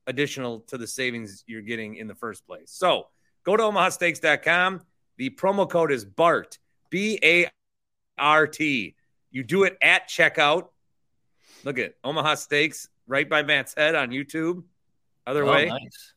additional 0.07 0.61
to 0.61 0.79
the 0.79 0.87
savings 0.87 1.45
you're 1.47 1.63
getting 1.63 1.97
in 1.97 2.07
the 2.07 2.15
first 2.15 2.47
place. 2.47 2.71
So 2.71 3.09
go 3.45 3.57
to 3.57 3.63
omahasteaks.com. 3.63 4.83
The 5.17 5.31
promo 5.31 5.71
code 5.71 5.93
is 5.93 6.05
BART, 6.05 6.59
B 6.91 7.19
A 7.23 7.49
R 8.19 8.47
T. 8.47 8.95
You 9.31 9.43
do 9.43 9.65
it 9.65 9.77
at 9.83 10.09
checkout. 10.09 10.69
Look 11.65 11.79
at 11.79 11.95
Omaha 12.05 12.35
Steaks 12.35 12.89
right 13.07 13.27
by 13.29 13.43
Matt's 13.43 13.75
head 13.75 13.95
on 13.95 14.11
YouTube. 14.11 14.63
Other 15.27 15.45
Oh, 15.45 15.53
way. 15.53 15.67
nice. 15.67 16.13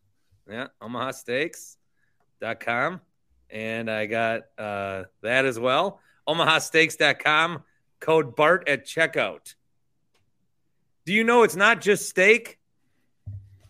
Yeah, 0.49 0.67
omahasteaks.com. 0.81 3.01
And 3.49 3.89
I 3.89 4.05
got 4.07 4.41
uh, 4.57 5.03
that 5.21 5.45
as 5.45 5.57
well. 5.59 6.01
omahasteaks.com, 6.27 7.63
code 8.01 8.35
BART 8.35 8.67
at 8.67 8.85
checkout. 8.85 9.55
Do 11.05 11.13
you 11.13 11.23
know 11.23 11.43
it's 11.43 11.55
not 11.55 11.79
just 11.81 12.09
steak? 12.09 12.59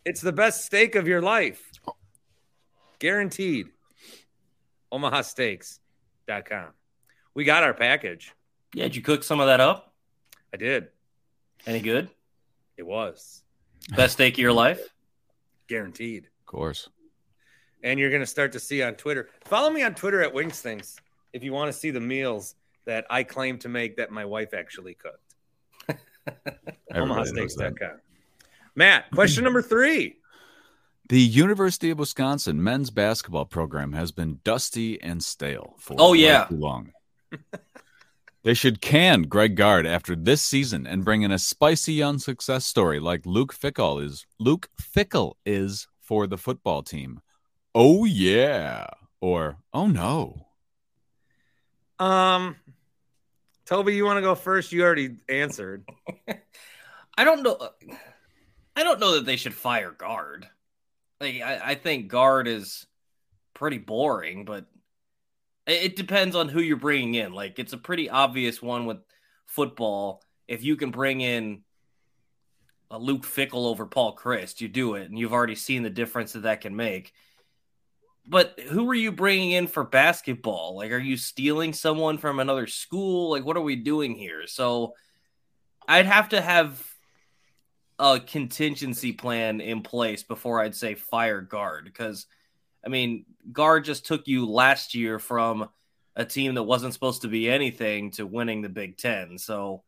It's 0.04 0.22
the 0.22 0.32
best 0.32 0.66
steak 0.66 0.96
of 0.96 1.08
your 1.08 1.22
life. 1.22 1.67
Guaranteed. 3.00 3.68
omahasteaks.com. 4.92 6.68
We 7.34 7.44
got 7.44 7.64
our 7.64 7.74
package. 7.74 8.34
Yeah, 8.74 8.84
did 8.86 8.96
you 8.96 9.02
cook 9.02 9.24
some 9.24 9.40
of 9.40 9.48
that 9.48 9.60
up? 9.60 9.94
I 10.54 10.58
did. 10.58 10.88
Any 11.66 11.80
good? 11.80 12.10
It 12.78 12.84
was 12.86 13.44
Best 13.96 14.14
steak 14.14 14.36
of 14.36 14.40
your 14.40 14.54
life? 14.54 14.80
guaranteed. 15.68 16.26
Of 16.26 16.46
course. 16.46 16.88
and 17.84 18.00
you're 18.00 18.10
going 18.10 18.22
to 18.22 18.26
start 18.28 18.54
to 18.54 18.60
see 18.60 18.82
on 18.82 18.96
Twitter. 18.96 19.30
Follow 19.46 19.70
me 19.70 19.84
on 19.84 19.94
Twitter 19.96 20.22
at 20.24 20.34
Wings 20.34 20.62
Things 20.62 20.96
if 21.34 21.44
you 21.44 21.52
want 21.52 21.72
to 21.72 21.78
see 21.78 21.92
the 21.92 22.00
meals 22.00 22.56
that 22.86 23.06
I 23.10 23.24
claim 23.24 23.58
to 23.60 23.70
make 23.70 23.98
that 23.98 24.10
my 24.12 24.24
wife 24.24 24.54
actually 24.54 24.94
cooked. 24.96 25.36
Everybody 26.94 27.32
knows 27.34 27.56
that. 27.56 27.74
OmahaSteaks.com. 27.76 28.00
Matt, 28.76 29.12
question 29.12 29.44
number 29.44 29.62
three. 29.62 30.16
The 31.10 31.22
University 31.22 31.90
of 31.90 32.00
Wisconsin 32.00 32.62
men's 32.62 32.90
basketball 32.90 33.46
program 33.46 33.94
has 33.94 34.12
been 34.12 34.40
dusty 34.44 35.02
and 35.02 35.24
stale 35.24 35.76
for 35.80 35.96
Oh, 36.00 36.14
yeah. 36.14 36.46
too 36.46 36.56
long. 36.58 36.92
they 38.44 38.54
should 38.54 38.82
can 38.82 39.24
Greg 39.24 39.56
Gard 39.56 39.86
after 39.86 40.16
this 40.16 40.42
season 40.42 40.86
and 40.86 41.06
bring 41.06 41.22
in 41.22 41.32
a 41.32 41.40
spicy 41.40 41.94
young 41.94 42.20
success 42.20 42.66
story 42.66 43.00
like 43.00 43.26
Luke 43.26 43.54
Fickell 43.54 44.04
is 44.04 44.26
Luke 44.40 44.70
Fickell 44.82 45.34
is 45.46 45.88
for 46.02 46.28
the 46.28 46.38
football 46.38 46.84
team. 46.84 47.22
Oh 47.74 48.04
yeah, 48.06 48.88
or 49.22 49.58
oh 49.74 49.88
no. 49.88 50.48
Um, 52.00 52.56
Toby, 53.66 53.96
you 53.96 54.06
want 54.06 54.18
to 54.18 54.22
go 54.22 54.36
first? 54.36 54.72
You 54.72 54.84
already 54.84 55.16
answered. 55.30 55.84
I 57.18 57.24
don't 57.24 57.44
know. 57.44 57.58
I 58.76 58.84
don't 58.84 59.00
know 59.00 59.14
that 59.16 59.26
they 59.26 59.36
should 59.38 59.54
fire 59.54 59.92
Gard. 59.92 60.48
Like 61.20 61.42
I, 61.42 61.60
I 61.64 61.76
think 61.76 62.08
Gard 62.10 62.48
is 62.48 62.86
pretty 63.54 63.78
boring, 63.78 64.46
but 64.46 64.66
it, 65.66 65.84
it 65.84 65.96
depends 65.96 66.36
on 66.36 66.50
who 66.50 66.62
you're 66.62 66.78
bringing 66.78 67.16
in. 67.16 67.34
Like 67.34 67.60
it's 67.60 67.74
a 67.74 67.78
pretty 67.78 68.10
obvious 68.10 68.62
one 68.62 68.86
with 68.86 68.98
football. 69.46 70.22
If 70.48 70.64
you 70.64 70.76
can 70.76 70.92
bring 70.92 71.22
in 71.22 71.64
a 72.90 72.98
Luke 72.98 73.24
Fickell 73.24 73.66
over 73.66 73.86
Paul 73.86 74.16
Chryst, 74.16 74.62
you 74.62 74.68
do 74.68 74.96
it, 74.96 75.10
and 75.10 75.18
you've 75.18 75.34
already 75.34 75.56
seen 75.56 75.84
the 75.84 75.90
difference 75.90 76.34
that 76.34 76.44
that 76.44 76.62
can 76.62 76.76
make. 76.76 77.14
But 78.30 78.60
who 78.60 78.90
are 78.90 78.96
you 78.96 79.12
bringing 79.12 79.52
in 79.52 79.68
for 79.68 79.84
basketball? 79.84 80.76
Like, 80.76 80.92
are 80.92 80.98
you 80.98 81.16
stealing 81.16 81.72
someone 81.74 82.18
from 82.18 82.40
another 82.40 82.68
school? 82.68 83.32
Like, 83.32 83.46
what 83.46 83.56
are 83.56 83.62
we 83.62 83.78
doing 83.78 84.16
here? 84.16 84.48
So, 84.48 84.94
I'd 85.88 86.06
have 86.06 86.30
to 86.30 86.42
have 86.42 86.84
a 88.00 88.20
contingency 88.20 89.12
plan 89.12 89.60
in 89.62 89.82
place 89.82 90.24
before 90.24 90.62
I'd 90.62 90.76
say 90.76 90.96
fire 90.96 91.42
Gard 91.42 91.86
because 91.86 92.28
I 92.86 92.90
mean 92.90 93.26
Gard 93.52 93.86
just 93.86 94.06
took 94.06 94.28
you 94.28 94.46
last 94.46 94.94
year 94.94 95.20
from 95.20 95.70
a 96.16 96.26
team 96.26 96.56
that 96.56 96.64
wasn't 96.64 96.94
supposed 96.94 97.22
to 97.22 97.28
be 97.28 97.50
anything 97.50 98.12
to 98.12 98.26
winning 98.26 98.62
the 98.62 98.70
Big 98.70 98.98
Ten. 98.98 99.38
So 99.38 99.84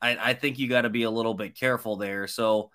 I, 0.00 0.30
I 0.30 0.34
think 0.34 0.58
you 0.58 0.68
got 0.68 0.82
to 0.82 0.90
be 0.90 1.04
a 1.04 1.10
little 1.10 1.34
bit 1.34 1.58
careful 1.58 1.96
there. 1.96 2.26
So 2.26 2.70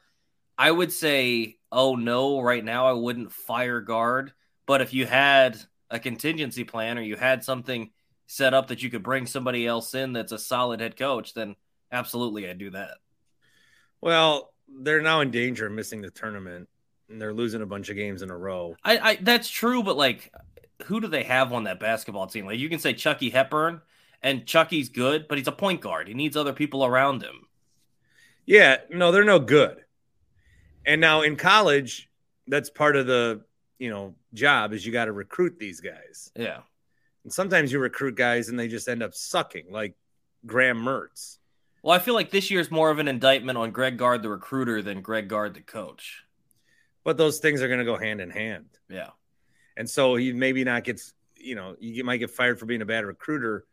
I 0.58 0.72
would 0.72 0.92
say, 0.92 1.58
oh 1.72 1.96
no, 1.96 2.40
right 2.40 2.64
now 2.64 2.88
I 2.88 2.94
wouldn't 2.94 3.32
fire 3.32 3.82
Gard. 3.82 4.34
But 4.66 4.82
if 4.82 4.94
you 4.94 5.06
had 5.06 5.60
a 5.90 6.00
contingency 6.00 6.64
plan 6.64 6.98
or 6.98 7.02
you 7.02 7.18
had 7.18 7.44
something 7.44 7.92
set 8.28 8.54
up 8.54 8.70
that 8.70 8.82
you 8.82 8.90
could 8.90 9.04
bring 9.04 9.26
somebody 9.26 9.68
else 9.68 9.94
in 9.94 10.14
that's 10.14 10.32
a 10.32 10.40
solid 10.40 10.80
head 10.80 10.96
coach, 10.96 11.34
then 11.34 11.56
absolutely 11.92 12.50
I'd 12.50 12.58
do 12.58 12.72
that. 12.72 12.98
Well, 14.00 14.53
they're 14.68 15.02
now 15.02 15.22
in 15.22 15.32
danger 15.32 15.68
of 15.68 15.74
missing 15.74 16.02
the 16.02 16.10
tournament, 16.10 16.68
and 17.10 17.22
they're 17.22 17.34
losing 17.34 17.62
a 17.62 17.66
bunch 17.66 17.90
of 17.90 17.96
games 17.96 18.22
in 18.22 18.30
a 18.30 18.38
row. 18.38 18.76
I, 18.84 18.98
I 18.98 19.16
that's 19.22 19.50
true, 19.50 19.84
but 19.84 19.98
like, 19.98 20.32
who 20.84 21.00
do 21.00 21.08
they 21.08 21.24
have 21.24 21.54
on 21.54 21.66
that 21.66 21.80
basketball 21.80 22.28
team? 22.28 22.46
Like, 22.46 22.60
you 22.60 22.70
can 22.70 22.80
say 22.80 22.94
Chucky 22.94 23.30
Hepburn, 23.30 23.82
and 24.22 24.46
Chucky's 24.46 24.90
good, 24.90 25.28
but 25.28 25.38
he's 25.38 25.48
a 25.48 25.52
point 25.52 25.82
guard. 25.82 26.08
He 26.08 26.14
needs 26.14 26.38
other 26.38 26.54
people 26.54 26.86
around 26.86 27.22
him. 27.22 27.48
Yeah, 28.46 28.78
no, 28.90 29.12
they're 29.12 29.24
no 29.24 29.40
good. 29.40 29.84
And 30.86 31.00
now 31.00 31.22
in 31.22 31.36
college, 31.36 32.10
that's 32.48 32.70
part 32.70 32.96
of 32.96 33.08
the 33.08 33.42
you 33.80 33.90
know 33.90 34.16
job 34.34 34.74
is 34.74 34.86
you 34.86 34.92
got 34.92 35.06
to 35.06 35.12
recruit 35.12 35.60
these 35.60 35.80
guys. 35.80 36.32
Yeah. 36.36 36.62
And 37.24 37.32
sometimes 37.32 37.72
you 37.72 37.80
recruit 37.80 38.16
guys 38.16 38.50
and 38.50 38.60
they 38.60 38.68
just 38.68 38.90
end 38.90 39.02
up 39.02 39.14
sucking, 39.14 39.72
like 39.72 39.96
Graham 40.46 40.78
Mertz. 40.78 41.38
Well, 41.84 41.94
I 41.94 42.00
feel 42.00 42.14
like 42.14 42.32
this 42.32 42.50
year's 42.50 42.72
more 42.72 42.90
of 42.90 43.00
an 43.00 43.10
indictment 43.10 43.58
on 43.58 43.72
Greg 43.72 43.98
Gard, 43.98 44.24
the 44.24 44.30
recruiter, 44.30 44.82
than 44.82 45.02
Greg 45.02 45.28
Gard, 45.28 45.54
the 45.54 45.60
coach. 45.60 46.24
But 47.04 47.18
those 47.18 47.40
things 47.40 47.62
are 47.62 47.68
going 47.68 47.80
to 47.80 47.86
go 47.86 47.98
hand 47.98 48.22
in 48.22 48.30
hand. 48.30 48.68
Yeah. 48.90 49.10
And 49.76 49.90
so 49.90 50.16
he 50.16 50.32
maybe 50.32 50.64
not 50.64 50.86
gets, 50.86 51.14
you 51.36 51.56
know, 51.56 51.76
you 51.80 52.06
might 52.06 52.18
get 52.18 52.32
fired 52.32 52.58
for 52.58 52.66
being 52.66 52.82
a 52.82 52.86
bad 52.86 53.04
recruiter, 53.04 53.66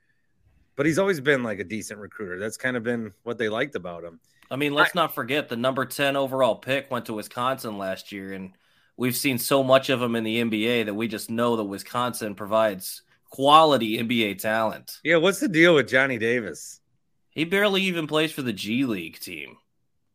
but 0.75 0.87
he's 0.87 0.99
always 0.99 1.21
been 1.21 1.45
like 1.45 1.61
a 1.61 1.65
decent 1.65 2.01
recruiter. 2.01 2.41
That's 2.41 2.57
kind 2.57 2.77
of 2.77 2.83
been 2.83 3.13
what 3.23 3.39
they 3.39 3.49
liked 3.49 3.77
about 3.77 4.03
him. 4.03 4.19
I 4.51 4.57
mean, 4.57 4.75
let's 4.75 4.97
I, 4.97 5.03
not 5.03 5.15
forget 5.15 5.49
the 5.49 5.57
number 5.57 5.85
10 5.85 6.17
overall 6.17 6.57
pick 6.57 6.91
went 6.91 7.07
to 7.07 7.15
Wisconsin 7.15 7.79
last 7.79 8.11
year. 8.11 8.33
And 8.33 8.55
we've 8.97 9.17
seen 9.17 9.39
so 9.39 9.63
much 9.63 9.89
of 9.89 10.03
him 10.03 10.17
in 10.17 10.25
the 10.25 10.43
NBA 10.43 10.87
that 10.87 10.95
we 10.95 11.07
just 11.07 11.31
know 11.31 11.55
that 11.55 11.65
Wisconsin 11.65 12.35
provides 12.35 13.03
quality 13.29 13.99
NBA 13.99 14.39
talent. 14.39 14.99
Yeah. 15.05 15.19
What's 15.19 15.39
the 15.39 15.49
deal 15.49 15.77
with 15.77 15.89
Johnny 15.89 16.19
Davis? 16.19 16.80
He 17.31 17.45
barely 17.45 17.83
even 17.83 18.07
plays 18.07 18.33
for 18.33 18.43
the 18.43 18.53
G 18.53 18.85
League 18.85 19.19
team. 19.21 19.57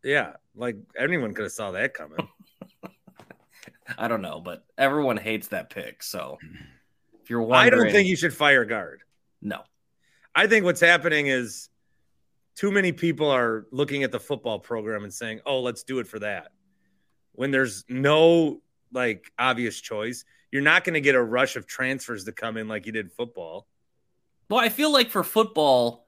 Yeah, 0.03 0.33
like 0.55 0.77
anyone 0.97 1.33
could 1.33 1.43
have 1.43 1.51
saw 1.51 1.71
that 1.71 1.93
coming. 1.93 2.27
I 3.97 4.07
don't 4.07 4.21
know, 4.21 4.39
but 4.39 4.65
everyone 4.77 5.17
hates 5.17 5.49
that 5.49 5.69
pick. 5.69 6.03
So 6.03 6.37
if 7.21 7.29
you're 7.29 7.41
wondering, 7.41 7.81
I 7.81 7.83
don't 7.83 7.91
think 7.91 8.07
you 8.07 8.15
should 8.15 8.33
fire 8.33 8.65
Gard. 8.65 9.01
No, 9.41 9.61
I 10.33 10.47
think 10.47 10.65
what's 10.65 10.81
happening 10.81 11.27
is 11.27 11.69
too 12.55 12.71
many 12.71 12.91
people 12.91 13.29
are 13.29 13.67
looking 13.71 14.03
at 14.03 14.11
the 14.11 14.19
football 14.19 14.59
program 14.59 15.03
and 15.03 15.13
saying, 15.13 15.41
"Oh, 15.45 15.61
let's 15.61 15.83
do 15.83 15.99
it 15.99 16.07
for 16.07 16.19
that." 16.19 16.51
When 17.33 17.51
there's 17.51 17.83
no 17.89 18.61
like 18.91 19.31
obvious 19.37 19.79
choice, 19.79 20.25
you're 20.51 20.61
not 20.61 20.83
going 20.83 20.93
to 20.93 21.01
get 21.01 21.15
a 21.15 21.21
rush 21.21 21.55
of 21.55 21.67
transfers 21.67 22.23
to 22.25 22.31
come 22.31 22.57
in 22.57 22.67
like 22.67 22.85
you 22.85 22.91
did 22.91 23.11
football. 23.11 23.67
Well, 24.49 24.59
I 24.59 24.69
feel 24.69 24.91
like 24.91 25.09
for 25.09 25.23
football, 25.23 26.04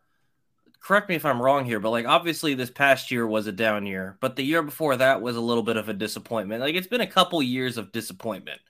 correct 0.88 1.10
me 1.10 1.16
if 1.16 1.26
I'm 1.26 1.42
wrong 1.42 1.66
here, 1.66 1.82
but 1.82 1.90
like 1.90 2.06
obviously 2.06 2.54
this 2.54 2.72
past 2.72 3.12
year 3.12 3.28
was 3.28 3.46
a 3.46 3.52
down 3.52 3.86
year, 3.86 4.18
but 4.22 4.38
the 4.38 4.44
year 4.44 4.64
before 4.64 4.96
that 4.96 5.22
was 5.22 5.36
a 5.36 5.42
little 5.42 5.62
bit 5.62 5.76
of 5.76 5.90
a 5.90 5.94
disappointment. 5.94 6.62
Like 6.62 6.76
it's 6.76 6.88
been 6.88 7.02
a 7.02 7.08
couple 7.08 7.44
years 7.44 7.78
of 7.78 7.92
disappointment 7.92 8.62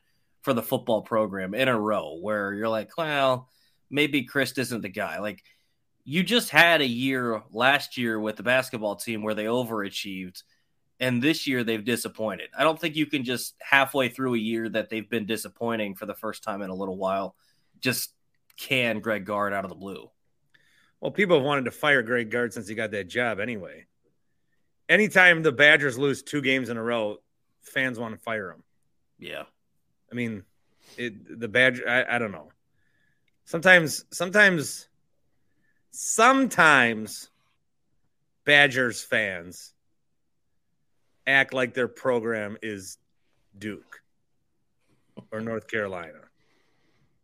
for 0.41 0.51
the 0.51 0.63
football 0.63 1.03
program 1.03 1.53
in 1.53 1.67
a 1.67 1.79
row 1.79 2.17
where 2.19 2.55
you're 2.55 2.69
like, 2.69 2.89
well, 2.97 3.49
maybe 3.91 4.25
Chryst 4.25 4.57
isn't 4.57 4.81
the 4.81 4.89
guy. 4.89 5.19
Like 5.19 5.43
you 6.05 6.23
just 6.23 6.49
had 6.49 6.81
a 6.81 6.87
year 6.87 7.43
last 7.51 7.99
year 7.99 8.19
with 8.19 8.35
the 8.35 8.41
basketball 8.41 8.95
team 8.95 9.21
where 9.21 9.35
they 9.35 9.45
overachieved 9.45 10.41
and 10.99 11.21
this 11.21 11.45
year 11.45 11.63
they've 11.63 11.85
disappointed. 11.85 12.49
I 12.57 12.63
don't 12.63 12.81
think 12.81 12.95
you 12.95 13.05
can 13.05 13.25
just 13.25 13.53
halfway 13.61 14.09
through 14.09 14.33
a 14.33 14.39
year 14.39 14.67
that 14.69 14.89
they've 14.89 15.07
been 15.07 15.27
disappointing 15.27 15.93
for 15.93 16.07
the 16.07 16.15
first 16.15 16.43
time 16.43 16.63
in 16.63 16.71
a 16.71 16.75
little 16.75 16.97
while 16.97 17.35
just 17.79 18.11
can 18.57 19.01
Greg 19.01 19.23
Gard 19.23 19.53
out 19.53 19.65
of 19.65 19.69
the 19.69 19.75
blue. 19.75 20.09
Well, 20.99 21.11
people 21.11 21.37
have 21.37 21.45
wanted 21.45 21.65
to 21.65 21.71
fire 21.71 22.01
Greg 22.01 22.31
Gard 22.31 22.53
since 22.53 22.67
he 22.67 22.75
got 22.75 22.91
that 22.91 23.07
job 23.07 23.39
anyway. 23.39 23.85
Anytime 24.89 25.43
the 25.43 25.51
Badgers 25.51 25.97
lose 25.97 26.23
two 26.23 26.41
games 26.41 26.69
in 26.69 26.77
a 26.77 26.83
row, 26.83 27.17
fans 27.61 27.99
want 27.99 28.15
to 28.15 28.19
fire 28.19 28.51
him. 28.51 28.63
Yeah. 29.19 29.43
I 30.11 30.15
mean, 30.15 30.43
it, 30.97 31.39
the 31.39 31.47
Badger, 31.47 31.87
I, 31.87 32.15
I 32.15 32.19
don't 32.19 32.31
know. 32.31 32.51
Sometimes, 33.45 34.05
sometimes, 34.11 34.87
sometimes 35.91 37.29
Badgers 38.45 39.03
fans 39.03 39.73
act 41.25 41.53
like 41.53 41.73
their 41.73 41.89
program 41.89 42.57
is 42.61 42.97
Duke 43.57 44.01
or 45.31 45.41
North 45.41 45.67
Carolina 45.67 46.21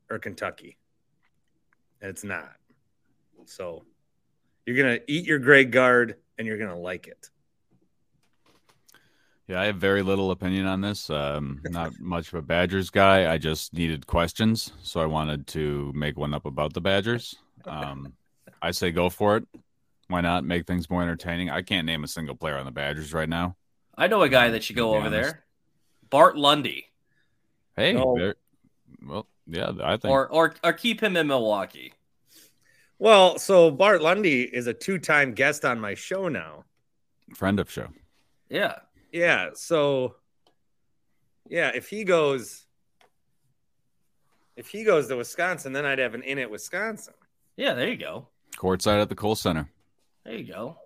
or 0.10 0.20
Kentucky. 0.20 0.78
And 2.02 2.10
it's 2.10 2.24
not. 2.24 2.56
So 3.50 3.84
you're 4.66 4.78
gonna 4.78 5.00
eat 5.08 5.26
your 5.26 5.40
Greg 5.40 5.72
Gard 5.72 6.16
and 6.38 6.48
you're 6.48 6.58
gonna 6.58 6.80
like 6.80 7.08
it. 7.08 7.30
Yeah, 9.48 9.60
I 9.60 9.66
have 9.66 9.76
very 9.76 10.04
little 10.04 10.32
opinion 10.32 10.66
on 10.66 10.82
this. 10.82 11.10
Um, 11.10 11.62
not 11.66 11.92
much 12.00 12.30
of 12.30 12.36
a 12.36 12.42
Badgers 12.42 12.90
guy. 12.90 13.32
I 13.32 13.38
just 13.38 13.74
needed 13.74 14.08
questions, 14.08 14.72
so 14.82 15.02
I 15.02 15.06
wanted 15.06 15.48
to 15.48 15.92
make 15.94 16.18
one 16.18 16.34
up 16.34 16.46
about 16.46 16.74
the 16.74 16.82
Badgers. 16.82 17.36
Um, 17.66 18.14
I 18.62 18.72
say 18.72 18.92
go 18.92 19.10
for 19.10 19.38
it. 19.38 19.46
Why 20.08 20.22
not 20.22 20.44
make 20.44 20.66
things 20.66 20.90
more 20.90 21.02
entertaining? 21.02 21.50
I 21.50 21.62
can't 21.62 21.86
name 21.86 22.04
a 22.04 22.08
single 22.08 22.36
player 22.36 22.58
on 22.58 22.66
the 22.66 22.72
Badgers 22.72 23.14
right 23.14 23.28
now. 23.28 23.58
I 23.98 24.08
know 24.08 24.22
a 24.22 24.30
guy 24.30 24.50
that 24.52 24.64
should 24.64 24.76
go 24.76 24.96
over 24.96 25.10
there. 25.10 25.44
Bart 26.10 26.38
Lundy. 26.38 26.88
Hey, 27.76 27.96
well, 27.96 29.28
yeah, 29.48 29.72
I 29.84 29.98
think, 29.98 30.12
or 30.12 30.28
or 30.32 30.56
or 30.64 30.74
keep 30.74 31.02
him 31.02 31.18
in 31.18 31.28
Milwaukee. 31.28 31.94
Well, 33.04 33.38
so 33.38 33.70
Bart 33.70 34.02
Lundy 34.02 34.44
is 34.44 34.68
a 34.68 34.74
two-time 34.74 35.34
guest 35.34 35.66
on 35.66 35.78
my 35.78 35.94
show 35.94 36.30
now. 36.30 36.64
Friend 37.36 37.60
of 37.60 37.70
show. 37.70 37.90
Yeah. 38.48 38.76
Yeah. 39.12 39.50
So 39.56 40.16
yeah, 41.50 41.72
if 41.76 41.90
he 41.90 42.06
goes 42.06 42.64
if 44.56 44.70
he 44.70 44.86
goes 44.86 45.10
to 45.10 45.18
Wisconsin, 45.18 45.74
then 45.74 45.86
I'd 45.86 46.00
have 46.00 46.14
an 46.14 46.24
in 46.24 46.40
at 46.40 46.50
Wisconsin. 46.50 47.14
Yeah, 47.58 47.74
there 47.74 47.90
you 47.90 47.98
go. 47.98 48.30
Courtside 48.56 49.02
at 49.02 49.10
the 49.10 49.16
Kohl 49.16 49.36
Center. 49.36 49.68
There 50.24 50.36
you 50.36 50.46
go. 50.46 50.78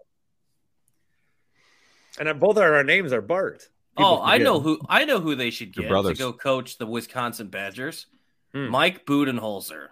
And 2.19 2.39
both 2.39 2.57
our, 2.57 2.77
our 2.77 2.83
names 2.83 3.13
are 3.13 3.21
Bart. 3.21 3.69
People 3.95 4.21
oh, 4.21 4.21
I 4.23 4.39
know 4.39 4.59
who 4.59 4.79
I 4.89 5.05
know 5.05 5.19
who 5.19 5.35
they 5.35 5.51
should 5.51 5.71
get 5.71 5.87
to 5.87 6.15
go 6.15 6.33
coach 6.33 6.79
the 6.79 6.87
Wisconsin 6.87 7.49
Badgers. 7.49 8.07
Hmm. 8.53 8.69
Mike 8.69 9.05
Budenholzer. 9.05 9.89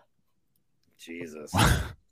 Jesus. 0.97 1.53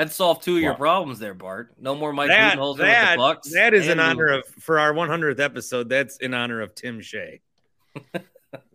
That 0.00 0.12
solved 0.12 0.44
two 0.44 0.56
of 0.56 0.62
your 0.62 0.74
problems 0.74 1.18
there, 1.18 1.34
Bart. 1.34 1.74
No 1.78 1.94
more 1.94 2.12
Mike 2.12 2.28
that, 2.28 2.56
Budenholzer 2.56 2.78
that, 2.78 3.10
with 3.10 3.10
the 3.10 3.16
Bucks. 3.18 3.52
That 3.52 3.74
is 3.74 3.86
in 3.86 4.00
honor 4.00 4.28
of 4.28 4.46
for 4.46 4.78
our 4.78 4.94
100th 4.94 5.40
episode. 5.40 5.90
That's 5.90 6.16
in 6.16 6.32
honor 6.32 6.62
of 6.62 6.74
Tim 6.74 7.00
Shea. 7.00 7.40
that 8.12 8.24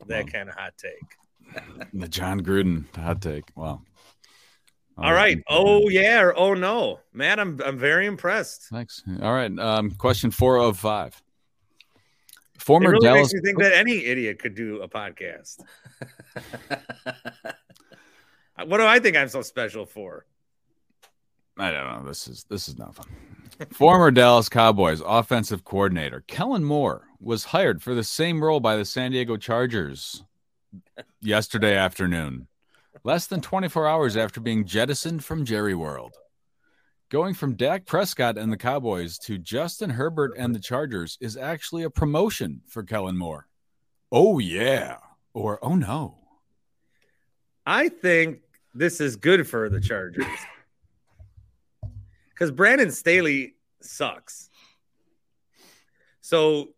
well, 0.07 0.23
kind 0.25 0.49
of 0.49 0.55
hot 0.55 0.73
take. 0.77 1.63
The 1.93 2.07
Jon 2.07 2.41
Gruden 2.41 2.85
hot 2.95 3.23
take. 3.23 3.45
Wow. 3.55 3.81
All 4.97 5.13
right. 5.13 5.41
Oh 5.49 5.89
yeah 5.89 6.21
or 6.21 6.37
oh 6.37 6.53
no, 6.53 6.99
Matt. 7.11 7.39
I'm 7.39 7.59
I'm 7.65 7.77
very 7.77 8.05
impressed. 8.05 8.67
Thanks. 8.71 9.03
All 9.21 9.33
right. 9.33 9.51
Um, 9.57 9.91
question 9.91 10.31
four 10.31 10.57
of 10.57 10.77
five. 10.77 11.21
Former 12.59 12.89
it 12.89 12.93
really 12.93 13.05
Dallas. 13.07 13.33
Makes 13.33 13.33
me 13.33 13.41
think 13.41 13.59
that 13.63 13.75
any 13.75 14.05
idiot 14.05 14.39
could 14.39 14.55
do 14.55 14.81
a 14.81 14.87
podcast. 14.87 15.59
what 18.63 18.77
do 18.77 18.85
I 18.85 18.99
think 18.99 19.17
I'm 19.17 19.29
so 19.29 19.41
special 19.41 19.85
for? 19.85 20.25
I 21.57 21.71
don't 21.71 22.03
know. 22.03 22.07
This 22.07 22.27
is 22.27 22.45
this 22.49 22.67
is 22.67 22.77
nothing. 22.77 23.05
Former 23.71 24.11
Dallas 24.11 24.49
Cowboys 24.49 25.01
offensive 25.05 25.63
coordinator 25.63 26.23
Kellen 26.27 26.63
Moore 26.63 27.07
was 27.19 27.45
hired 27.45 27.81
for 27.81 27.93
the 27.93 28.03
same 28.03 28.43
role 28.43 28.59
by 28.59 28.75
the 28.75 28.85
San 28.85 29.11
Diego 29.11 29.37
Chargers 29.37 30.23
yesterday 31.21 31.75
afternoon, 31.75 32.47
less 33.03 33.27
than 33.27 33.41
24 33.41 33.87
hours 33.87 34.17
after 34.17 34.41
being 34.41 34.65
jettisoned 34.65 35.23
from 35.23 35.45
Jerry 35.45 35.75
World. 35.75 36.15
Going 37.09 37.33
from 37.33 37.55
Dak 37.55 37.85
Prescott 37.85 38.37
and 38.37 38.51
the 38.51 38.57
Cowboys 38.57 39.17
to 39.19 39.37
Justin 39.37 39.91
Herbert 39.91 40.33
and 40.37 40.53
the 40.53 40.59
Chargers 40.59 41.17
is 41.21 41.37
actually 41.37 41.83
a 41.83 41.89
promotion 41.89 42.61
for 42.67 42.83
Kellen 42.83 43.17
Moore. 43.17 43.47
Oh 44.11 44.39
yeah, 44.39 44.97
or 45.33 45.59
oh 45.61 45.75
no. 45.75 46.17
I 47.65 47.89
think 47.89 48.41
this 48.75 48.99
is 48.99 49.15
good 49.15 49.47
for 49.47 49.69
the 49.69 49.79
Chargers 49.79 50.25
because 52.29 52.51
Brandon 52.51 52.91
Staley 52.91 53.55
sucks. 53.81 54.49
So 56.21 56.69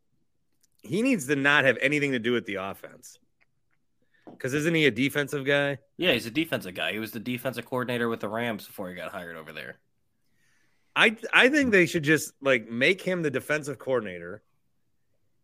he 0.84 1.02
needs 1.02 1.28
to 1.28 1.36
not 1.36 1.66
have 1.66 1.78
anything 1.82 2.12
to 2.12 2.20
do 2.20 2.32
with 2.32 2.46
the 2.46 2.56
offense. 2.56 3.18
Because 4.30 4.54
isn't 4.54 4.76
he 4.76 4.86
a 4.86 4.92
defensive 4.92 5.46
guy? 5.46 5.80
Yeah, 5.98 6.12
he's 6.12 6.26
a 6.26 6.32
defensive 6.32 6.76
guy. 6.76 6.92
He 6.92 7.00
was 7.00 7.12
the 7.12 7.20
defensive 7.20 7.66
coordinator 7.66 8.08
with 8.10 8.20
the 8.20 8.30
Rams 8.30 8.68
before 8.68 8.90
he 8.90 8.96
got 8.96 9.12
hired 9.12 9.36
over 9.36 9.52
there. 9.52 9.78
I 10.96 11.16
I 11.34 11.50
think 11.50 11.72
they 11.72 11.86
should 11.86 12.04
just 12.04 12.34
like 12.42 12.70
make 12.70 13.02
him 13.02 13.22
the 13.22 13.32
defensive 13.32 13.80
coordinator. 13.80 14.44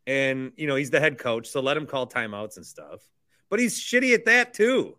And 0.06 0.52
you 0.58 0.68
know, 0.68 0.76
he's 0.76 0.90
the 0.90 1.00
head 1.00 1.18
coach, 1.18 1.48
so 1.48 1.62
let 1.62 1.78
him 1.78 1.88
call 1.88 2.08
timeouts 2.08 2.58
and 2.58 2.66
stuff. 2.66 3.00
But 3.50 3.60
he's 3.60 3.80
shitty 3.80 4.14
at 4.14 4.26
that 4.26 4.54
too. 4.54 4.98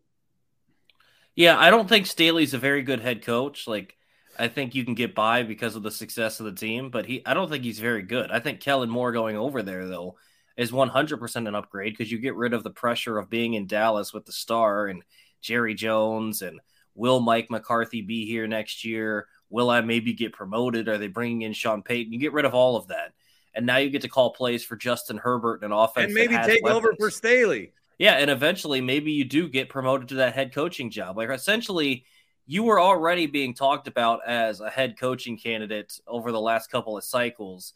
Yeah, 1.36 1.58
I 1.58 1.70
don't 1.70 1.88
think 1.88 2.06
Staley's 2.06 2.54
a 2.54 2.58
very 2.58 2.82
good 2.82 3.00
head 3.00 3.22
coach. 3.22 3.66
Like 3.66 3.96
I 4.38 4.48
think 4.48 4.74
you 4.74 4.84
can 4.84 4.94
get 4.94 5.14
by 5.14 5.42
because 5.42 5.76
of 5.76 5.82
the 5.82 5.90
success 5.90 6.40
of 6.40 6.46
the 6.46 6.52
team, 6.52 6.90
but 6.90 7.06
he 7.06 7.24
I 7.26 7.34
don't 7.34 7.50
think 7.50 7.64
he's 7.64 7.80
very 7.80 8.02
good. 8.02 8.30
I 8.30 8.40
think 8.40 8.60
Kellen 8.60 8.90
Moore 8.90 9.12
going 9.12 9.36
over 9.36 9.62
there 9.62 9.86
though 9.86 10.16
is 10.56 10.70
100% 10.70 11.36
an 11.48 11.54
upgrade 11.54 11.92
because 11.92 12.12
you 12.12 12.18
get 12.18 12.36
rid 12.36 12.54
of 12.54 12.62
the 12.62 12.70
pressure 12.70 13.18
of 13.18 13.28
being 13.30 13.54
in 13.54 13.66
Dallas 13.66 14.12
with 14.12 14.24
the 14.24 14.32
star 14.32 14.86
and 14.86 15.02
Jerry 15.40 15.74
Jones 15.74 16.42
and 16.42 16.60
will 16.94 17.18
Mike 17.20 17.50
McCarthy 17.50 18.02
be 18.02 18.24
here 18.26 18.46
next 18.46 18.84
year? 18.84 19.26
Will 19.50 19.68
I 19.70 19.80
maybe 19.80 20.12
get 20.14 20.32
promoted? 20.32 20.88
Are 20.88 20.98
they 20.98 21.08
bringing 21.08 21.42
in 21.42 21.52
Sean 21.52 21.82
Payton? 21.82 22.12
You 22.12 22.20
get 22.20 22.32
rid 22.32 22.44
of 22.44 22.54
all 22.54 22.76
of 22.76 22.88
that. 22.88 23.12
and 23.54 23.66
now 23.66 23.76
you 23.78 23.90
get 23.90 24.02
to 24.02 24.08
call 24.08 24.32
plays 24.32 24.64
for 24.64 24.76
Justin 24.76 25.16
Herbert 25.16 25.62
and 25.62 25.72
offense 25.72 26.06
and 26.06 26.14
maybe 26.14 26.36
take 26.44 26.64
over 26.66 26.94
for 26.98 27.10
Staley. 27.10 27.72
Yeah, 27.98 28.14
and 28.14 28.30
eventually 28.30 28.80
maybe 28.80 29.12
you 29.12 29.24
do 29.24 29.48
get 29.48 29.68
promoted 29.68 30.08
to 30.08 30.16
that 30.16 30.34
head 30.34 30.52
coaching 30.52 30.90
job. 30.90 31.16
Like 31.16 31.30
essentially, 31.30 32.04
you 32.46 32.64
were 32.64 32.80
already 32.80 33.26
being 33.26 33.54
talked 33.54 33.88
about 33.88 34.20
as 34.26 34.60
a 34.60 34.68
head 34.68 34.98
coaching 34.98 35.38
candidate 35.38 35.98
over 36.06 36.32
the 36.32 36.40
last 36.40 36.70
couple 36.70 36.96
of 36.96 37.04
cycles 37.04 37.72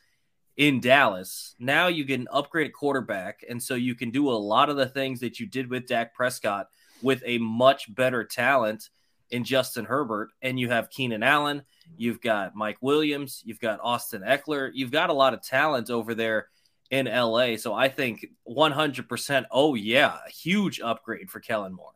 in 0.57 0.81
Dallas. 0.81 1.55
Now 1.59 1.87
you 1.87 2.05
get 2.05 2.21
an 2.21 2.29
upgraded 2.33 2.73
quarterback, 2.73 3.45
and 3.49 3.63
so 3.63 3.75
you 3.75 3.95
can 3.95 4.11
do 4.11 4.29
a 4.29 4.33
lot 4.33 4.69
of 4.69 4.77
the 4.77 4.89
things 4.89 5.21
that 5.21 5.41
you 5.41 5.47
did 5.47 5.71
with 5.71 5.87
Dak 5.87 6.15
Prescott 6.15 6.69
with 7.01 7.23
a 7.25 7.39
much 7.39 7.95
better 7.95 8.25
talent 8.25 8.91
in 9.31 9.45
Justin 9.45 9.85
Herbert, 9.85 10.31
and 10.43 10.59
you 10.59 10.71
have 10.71 10.91
Keenan 10.91 11.23
Allen, 11.23 11.63
you've 11.97 12.21
got 12.21 12.57
Mike 12.57 12.79
Williams, 12.81 13.43
you've 13.45 13.61
got 13.61 13.79
Austin 13.83 14.23
Ekeler, 14.23 14.71
you've 14.73 14.91
got 14.91 15.11
a 15.11 15.15
lot 15.15 15.35
of 15.35 15.43
talent 15.43 15.91
over 15.91 16.15
there 16.15 16.49
in 16.91 17.07
LA. 17.07 17.57
So 17.57 17.75
I 17.75 17.89
think 17.89 18.27
100%, 18.49 19.45
oh 19.51 19.75
yeah, 19.75 20.19
a 20.27 20.31
huge 20.31 20.81
upgrade 20.81 21.31
for 21.31 21.41
Kellen 21.41 21.73
Moore. 21.73 21.93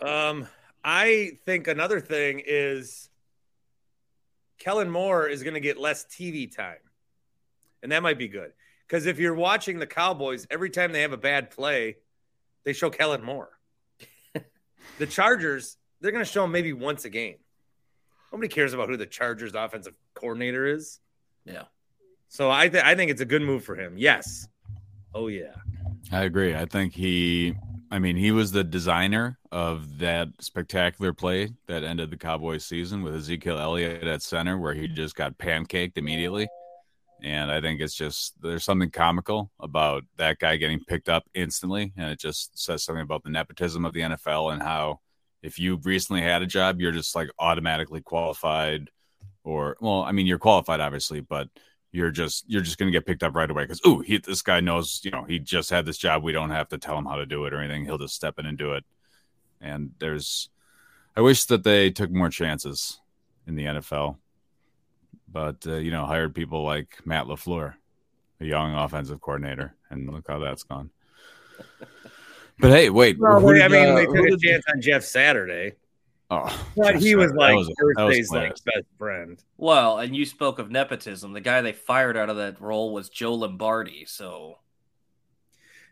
Um, 0.00 0.46
I 0.84 1.32
think 1.44 1.66
another 1.66 2.00
thing 2.00 2.42
is 2.46 3.08
Kellen 4.58 4.90
Moore 4.90 5.26
is 5.26 5.42
going 5.42 5.54
to 5.54 5.60
get 5.60 5.78
less 5.78 6.04
TV 6.04 6.54
time, 6.54 6.78
and 7.82 7.90
that 7.90 8.02
might 8.02 8.18
be 8.18 8.28
good 8.28 8.52
because 8.86 9.06
if 9.06 9.18
you're 9.18 9.34
watching 9.34 9.78
the 9.78 9.86
Cowboys, 9.86 10.46
every 10.50 10.70
time 10.70 10.92
they 10.92 11.02
have 11.02 11.12
a 11.12 11.18
bad 11.18 11.50
play, 11.50 11.96
they 12.64 12.72
show 12.72 12.90
Kellen 12.90 13.24
Moore. 13.24 13.50
the 14.98 15.06
Chargers, 15.06 15.76
they're 16.00 16.12
going 16.12 16.24
to 16.24 16.30
show 16.30 16.44
him 16.44 16.52
maybe 16.52 16.72
once 16.72 17.04
a 17.04 17.10
game. 17.10 17.38
Nobody 18.32 18.48
cares 18.48 18.72
about 18.72 18.88
who 18.88 18.96
the 18.96 19.06
Chargers 19.06 19.54
offensive 19.54 19.94
coordinator 20.14 20.66
is. 20.66 21.00
Yeah. 21.44 21.64
So 22.28 22.50
I 22.50 22.68
th- 22.68 22.84
I 22.84 22.94
think 22.94 23.10
it's 23.10 23.20
a 23.20 23.26
good 23.26 23.42
move 23.42 23.64
for 23.64 23.74
him. 23.74 23.94
Yes. 23.96 24.48
Oh 25.14 25.28
yeah. 25.28 25.54
I 26.12 26.22
agree. 26.22 26.54
I 26.54 26.64
think 26.64 26.94
he, 26.94 27.54
I 27.90 27.98
mean, 27.98 28.16
he 28.16 28.32
was 28.32 28.52
the 28.52 28.64
designer 28.64 29.38
of 29.52 29.98
that 29.98 30.28
spectacular 30.40 31.12
play 31.12 31.50
that 31.66 31.84
ended 31.84 32.10
the 32.10 32.16
Cowboys 32.16 32.64
season 32.64 33.02
with 33.02 33.14
Ezekiel 33.14 33.58
Elliott 33.58 34.04
at 34.04 34.22
center, 34.22 34.58
where 34.58 34.74
he 34.74 34.88
just 34.88 35.14
got 35.14 35.36
pancaked 35.38 35.96
immediately. 35.96 36.48
And 37.22 37.50
I 37.50 37.60
think 37.60 37.80
it's 37.80 37.94
just 37.94 38.40
there's 38.40 38.64
something 38.64 38.90
comical 38.90 39.50
about 39.60 40.04
that 40.16 40.38
guy 40.38 40.56
getting 40.56 40.84
picked 40.84 41.08
up 41.08 41.24
instantly. 41.34 41.92
And 41.96 42.10
it 42.10 42.20
just 42.20 42.58
says 42.58 42.84
something 42.84 43.02
about 43.02 43.24
the 43.24 43.30
nepotism 43.30 43.84
of 43.84 43.92
the 43.92 44.00
NFL 44.00 44.52
and 44.52 44.62
how 44.62 45.00
if 45.42 45.58
you 45.58 45.76
recently 45.82 46.22
had 46.22 46.42
a 46.42 46.46
job, 46.46 46.80
you're 46.80 46.92
just 46.92 47.14
like 47.16 47.30
automatically 47.38 48.00
qualified. 48.00 48.90
Or, 49.44 49.76
well, 49.80 50.02
I 50.02 50.12
mean, 50.12 50.26
you're 50.26 50.38
qualified, 50.38 50.80
obviously, 50.80 51.20
but 51.20 51.48
you're 51.92 52.10
just 52.10 52.44
you're 52.48 52.62
just 52.62 52.78
going 52.78 52.90
to 52.90 52.96
get 52.96 53.06
picked 53.06 53.22
up 53.22 53.34
right 53.34 53.50
away 53.50 53.64
because 53.64 53.80
oh 53.84 54.00
he 54.00 54.18
this 54.18 54.42
guy 54.42 54.60
knows 54.60 55.00
you 55.04 55.10
know 55.10 55.24
he 55.24 55.38
just 55.38 55.70
had 55.70 55.86
this 55.86 55.98
job. 55.98 56.22
We 56.22 56.32
don't 56.32 56.50
have 56.50 56.68
to 56.68 56.78
tell 56.78 56.98
him 56.98 57.06
how 57.06 57.16
to 57.16 57.26
do 57.26 57.44
it 57.44 57.54
or 57.54 57.60
anything. 57.60 57.84
He'll 57.84 57.98
just 57.98 58.14
step 58.14 58.38
in 58.38 58.46
and 58.46 58.58
do 58.58 58.72
it. 58.74 58.84
And 59.60 59.92
there's 59.98 60.50
i 61.16 61.20
wish 61.20 61.46
that 61.46 61.64
they 61.64 61.90
took 61.90 62.10
more 62.10 62.30
chances 62.30 63.00
in 63.46 63.56
the 63.56 63.64
nfl 63.64 64.16
but 65.26 65.66
uh, 65.66 65.74
you 65.74 65.90
know 65.90 66.06
hired 66.06 66.32
people 66.32 66.62
like 66.62 66.96
matt 67.04 67.26
lafleur 67.26 67.74
a 68.40 68.44
young 68.44 68.74
offensive 68.74 69.20
coordinator 69.20 69.74
and 69.90 70.10
look 70.10 70.26
how 70.28 70.38
that's 70.38 70.62
gone. 70.62 70.90
But 72.60 72.72
hey 72.72 72.90
wait 72.90 73.18
Well, 73.18 73.40
who 73.40 73.60
I 73.60 73.68
mean, 73.68 73.88
uh, 73.88 73.94
they 73.94 74.06
took 74.06 74.16
a 74.16 74.36
chance 74.36 74.64
on 74.72 74.80
Jeff 74.80 75.04
Saturday, 75.04 75.74
oh 76.30 76.66
but 76.76 76.96
he 77.00 77.14
was 77.14 77.32
like 77.32 77.56
was- 77.56 77.66
that 77.68 77.74
was 77.84 77.94
Thursday's 77.96 78.30
like 78.30 78.52
best 78.64 78.86
friend. 78.98 79.42
Well, 79.56 79.98
and 79.98 80.14
you 80.14 80.24
spoke 80.24 80.58
of 80.58 80.70
nepotism. 80.70 81.32
The 81.32 81.40
guy 81.40 81.60
they 81.62 81.72
fired 81.72 82.16
out 82.16 82.30
of 82.30 82.36
that 82.36 82.60
role 82.60 82.92
was 82.92 83.08
Joe 83.08 83.34
Lombardi. 83.34 84.04
So 84.06 84.58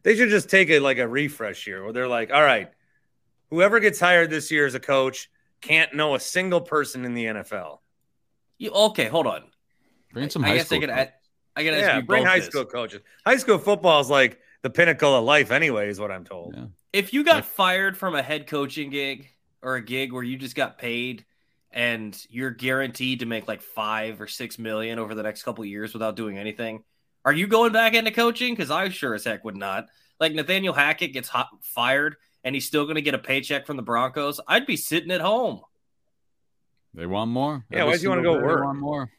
They 0.03 0.16
should 0.16 0.28
just 0.30 0.49
take 0.51 0.68
it 0.68 0.82
like 0.82 0.99
a 0.99 1.09
refresh 1.09 1.64
here, 1.64 1.82
where 1.82 1.93
they're 1.93 2.09
like, 2.09 2.32
all 2.32 2.43
right, 2.43 2.70
whoever 3.51 3.80
gets 3.80 3.99
hired 3.99 4.30
this 4.30 4.51
year 4.51 4.66
as 4.66 4.74
a 4.74 4.80
coach 4.80 5.30
can't 5.61 5.95
know 5.95 6.14
a 6.14 6.20
single 6.20 6.61
person 6.61 7.05
in 7.05 7.14
the 7.14 7.24
NFL. 7.24 7.78
you 8.59 8.70
okay? 8.70 9.07
Hold 9.07 9.26
on. 9.26 9.45
bring 10.12 10.30
some 10.30 10.45
I 10.45 10.49
high 10.49 10.57
guess 10.59 10.66
school 10.66 10.78
I 10.78 10.80
could. 10.80 10.91
coach. 10.91 11.09
I 11.57 11.64
gotta 11.64 11.78
Yeah, 11.78 11.97
you 11.97 12.03
bring 12.03 12.22
both 12.24 12.28
high 12.30 12.39
this. 12.41 12.49
school 12.49 12.64
coaches. 12.66 13.01
High 13.24 13.39
school 13.39 13.59
football 13.59 14.01
is 14.01 14.11
like 14.11 14.39
the 14.62 14.68
pinnacle 14.70 15.14
of 15.16 15.24
life, 15.24 15.51
anyway, 15.51 15.89
is 15.89 15.99
what 15.99 16.11
I'm 16.11 16.24
told. 16.24 16.55
Yeah. 16.55 16.66
If 16.93 17.12
you 17.14 17.24
got 17.24 17.45
fired 17.47 17.97
from 17.97 18.14
a 18.14 18.22
head 18.22 18.47
coaching 18.47 18.91
gig 18.91 19.30
or 19.63 19.77
a 19.77 19.83
gig 19.85 20.13
where 20.13 20.23
you 20.23 20.37
just 20.37 20.55
got 20.57 20.79
paid 20.79 21.25
and 21.71 22.17
you're 22.31 22.51
guaranteed 22.51 23.21
to 23.21 23.27
make 23.27 23.49
like 23.49 23.63
five 23.63 24.21
or 24.21 24.27
six 24.27 24.59
million 24.59 24.99
over 24.99 25.15
the 25.15 25.23
next 25.23 25.43
couple 25.43 25.63
of 25.63 25.69
years 25.69 25.93
without 25.93 26.17
doing 26.17 26.39
anything, 26.39 26.85
are 27.25 27.33
you 27.33 27.47
going 27.47 27.73
back 27.73 27.95
into 27.95 28.11
coaching? 28.11 28.55
Because 28.55 28.71
I 28.71 28.89
sure 28.89 29.15
as 29.15 29.25
heck 29.25 29.45
would 29.45 29.57
not. 29.57 29.87
Like 30.21 30.33
Nathaniel 30.33 30.73
Hackett 30.75 31.13
gets 31.13 31.29
hot, 31.29 31.49
fired 31.63 32.17
and 32.45 32.55
he's 32.55 32.67
still 32.67 32.85
going 32.85 32.95
to 32.95 33.03
get 33.03 33.15
a 33.15 33.19
paycheck 33.19 33.67
from 33.67 33.77
the 33.77 33.83
Broncos. 33.83 34.41
I'd 34.47 34.67
be 34.67 34.77
sitting 34.77 35.11
at 35.11 35.21
home. 35.21 35.61
they 36.95 37.07
want 37.07 37.31
more 37.31 37.65
Yeah, 37.71 37.81
Every 37.81 37.93
why 37.93 37.97
do 37.97 38.03
you 38.05 38.09
wanna 38.09 38.23
go 38.23 38.35
day 38.35 38.47
they 38.47 38.47
work? 38.47 38.65
want 38.65 38.79
more 38.79 39.11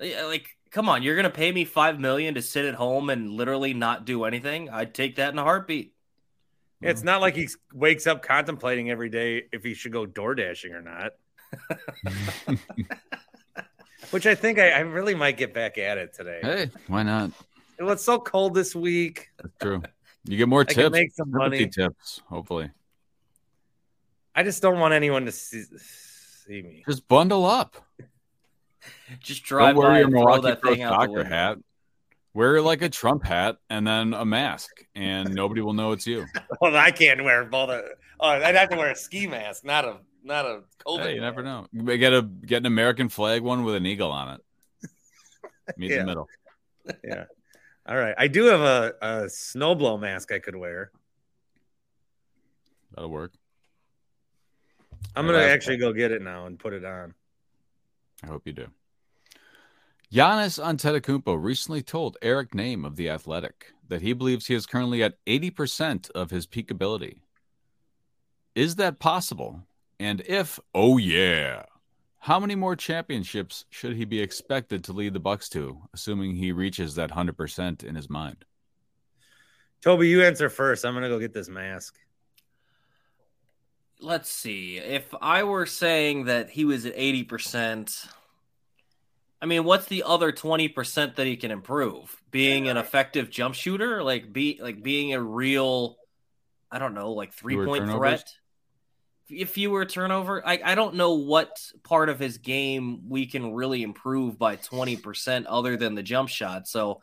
Yeah, 0.00 0.24
Like, 0.24 0.48
come 0.70 0.88
on, 0.88 1.02
you're 1.02 1.14
going 1.14 1.24
to 1.24 1.30
pay 1.30 1.52
me 1.52 1.64
five 1.64 2.00
million 2.00 2.34
to 2.34 2.42
sit 2.42 2.64
at 2.64 2.74
home 2.74 3.10
and 3.10 3.30
literally 3.30 3.74
not 3.74 4.06
do 4.06 4.24
anything? 4.24 4.70
I'd 4.70 4.94
take 4.94 5.16
that 5.16 5.32
in 5.32 5.38
a 5.38 5.42
heartbeat. 5.44 5.94
Yeah, 6.82 6.90
It's 6.90 7.02
mm. 7.02 7.06
not 7.06 7.20
like 7.20 7.36
he 7.36 7.48
wakes 7.72 8.06
up 8.06 8.22
contemplating 8.22 8.90
every 8.90 9.08
day 9.08 9.44
if 9.52 9.62
he 9.62 9.74
should 9.74 9.92
go 9.92 10.06
door 10.06 10.34
dashing 10.34 10.72
or 10.72 10.82
not. 10.82 11.12
Which 14.10 14.26
I 14.26 14.34
think 14.34 14.58
I, 14.58 14.70
I 14.70 14.80
really 14.80 15.14
might 15.14 15.36
get 15.36 15.54
back 15.54 15.78
at 15.78 15.96
it 15.98 16.12
today. 16.14 16.40
hey 16.42 16.70
why 16.86 17.02
not 17.02 17.30
It 17.78 17.82
was 17.84 18.02
so 18.04 18.18
cold 18.18 18.54
this 18.54 18.74
week. 18.74 19.28
That's 19.38 19.54
true. 19.60 19.82
You 20.24 20.36
get 20.36 20.48
more 20.48 20.60
I 20.62 20.64
can 20.64 20.74
tips. 20.74 20.92
make 20.92 21.12
some 21.12 21.30
money. 21.30 21.68
tips, 21.68 22.20
hopefully. 22.26 22.70
I 24.34 24.42
just 24.42 24.62
don't 24.62 24.78
want 24.78 24.94
anyone 24.94 25.26
to 25.26 25.32
see, 25.32 25.62
see 26.46 26.62
me. 26.62 26.82
Just 26.88 27.06
bundle 27.06 27.44
up. 27.44 27.76
Just 29.20 29.44
drive 29.44 29.74
Don't 29.74 29.84
by 29.84 29.88
wear 29.88 29.98
your 29.98 30.06
and 30.06 30.12
throw 30.14 30.20
Milwaukee 30.24 30.60
Pro 30.60 30.72
thing 30.72 30.82
out 30.82 30.90
the 31.00 31.06
soccer 31.06 31.24
hat. 31.24 31.58
Wear 32.34 32.62
like 32.62 32.80
a 32.82 32.88
Trump 32.88 33.24
hat 33.24 33.58
and 33.68 33.86
then 33.86 34.14
a 34.14 34.24
mask, 34.24 34.70
and 34.94 35.34
nobody 35.34 35.60
will 35.60 35.74
know 35.74 35.92
it's 35.92 36.06
you. 36.06 36.24
Well, 36.60 36.76
I 36.76 36.90
can't 36.90 37.22
wear 37.22 37.44
both. 37.44 37.70
A, 37.70 37.82
oh, 38.20 38.28
I'd 38.28 38.54
have 38.54 38.70
to 38.70 38.76
wear 38.76 38.90
a 38.92 38.96
ski 38.96 39.26
mask, 39.26 39.64
not 39.64 39.84
a 39.84 39.98
not 40.24 40.46
a 40.46 40.62
COVID. 40.86 41.00
Hey, 41.02 41.14
you 41.16 41.20
never 41.20 41.42
know. 41.42 41.66
Get 41.84 42.12
a 42.14 42.22
get 42.22 42.58
an 42.58 42.66
American 42.66 43.08
flag 43.08 43.42
one 43.42 43.64
with 43.64 43.74
an 43.74 43.84
eagle 43.84 44.10
on 44.12 44.34
it. 44.34 44.40
Meet 45.76 45.90
in 45.90 45.96
Yeah. 45.96 45.98
the 46.02 46.06
middle. 46.06 46.28
Yeah. 47.04 47.24
All 47.86 47.96
right. 47.96 48.14
I 48.18 48.26
do 48.28 48.46
have 48.46 48.60
a, 48.60 48.94
a 49.00 49.10
snowblow 49.26 50.00
mask 50.00 50.32
I 50.32 50.38
could 50.40 50.56
wear. 50.56 50.90
That'll 52.94 53.10
work. 53.10 53.32
I'm 55.14 55.26
gonna 55.26 55.38
last 55.38 55.48
actually 55.50 55.76
go 55.76 55.92
get 55.92 56.10
it 56.12 56.22
now 56.22 56.46
and 56.46 56.58
put 56.58 56.72
it 56.72 56.84
on. 56.84 57.14
I 58.22 58.26
hope 58.28 58.42
you 58.46 58.52
do. 58.52 58.66
Giannis 60.12 60.62
Antetokounmpo 60.62 61.42
recently 61.42 61.82
told 61.82 62.18
Eric 62.20 62.50
Nehm 62.50 62.84
of 62.84 62.96
the 62.96 63.08
Athletic 63.08 63.72
that 63.88 64.02
he 64.02 64.12
believes 64.12 64.46
he 64.46 64.54
is 64.54 64.66
currently 64.66 65.02
at 65.02 65.14
80% 65.24 66.10
of 66.10 66.30
his 66.30 66.44
peak 66.44 66.70
ability. 66.70 67.22
Is 68.54 68.76
that 68.76 68.98
possible? 68.98 69.62
And 69.98 70.20
if, 70.26 70.60
oh 70.74 70.98
yeah, 70.98 71.62
how 72.18 72.38
many 72.38 72.54
more 72.54 72.76
championships 72.76 73.64
should 73.70 73.96
he 73.96 74.04
be 74.04 74.20
expected 74.20 74.84
to 74.84 74.92
lead 74.92 75.14
the 75.14 75.18
Bucks 75.18 75.48
to, 75.48 75.80
assuming 75.94 76.36
he 76.36 76.52
reaches 76.52 76.94
that 76.96 77.10
100% 77.10 77.82
in 77.82 77.94
his 77.94 78.10
mind? 78.10 78.44
Toby, 79.80 80.08
you 80.08 80.22
answer 80.22 80.50
first. 80.50 80.84
I'm 80.84 80.92
gonna 80.92 81.08
go 81.08 81.20
get 81.20 81.32
this 81.32 81.48
mask. 81.48 81.96
Let's 83.98 84.28
see. 84.28 84.76
If 84.76 85.14
I 85.22 85.44
were 85.44 85.64
saying 85.64 86.26
that 86.26 86.50
he 86.50 86.66
was 86.66 86.84
at 86.84 86.98
80%, 86.98 88.08
I 89.42 89.46
mean, 89.46 89.64
what's 89.64 89.86
the 89.86 90.04
other 90.04 90.30
20% 90.30 91.16
that 91.16 91.26
he 91.26 91.36
can 91.36 91.50
improve? 91.50 92.16
Being 92.30 92.68
an 92.68 92.76
effective 92.76 93.28
jump 93.28 93.56
shooter, 93.56 94.00
like 94.02 94.32
be 94.32 94.60
like 94.62 94.84
being 94.84 95.12
a 95.14 95.20
real 95.20 95.96
I 96.70 96.78
don't 96.78 96.94
know, 96.94 97.12
like 97.12 97.34
three-point 97.34 97.90
threat. 97.90 98.24
If 99.28 99.58
you 99.58 99.70
were 99.70 99.84
turnover, 99.84 100.46
I, 100.46 100.60
I 100.64 100.74
don't 100.74 100.94
know 100.94 101.14
what 101.14 101.60
part 101.82 102.08
of 102.08 102.18
his 102.18 102.38
game 102.38 103.08
we 103.08 103.26
can 103.26 103.52
really 103.52 103.82
improve 103.82 104.38
by 104.38 104.56
20% 104.56 105.44
other 105.48 105.76
than 105.76 105.94
the 105.94 106.02
jump 106.02 106.28
shot. 106.30 106.66
So 106.66 107.02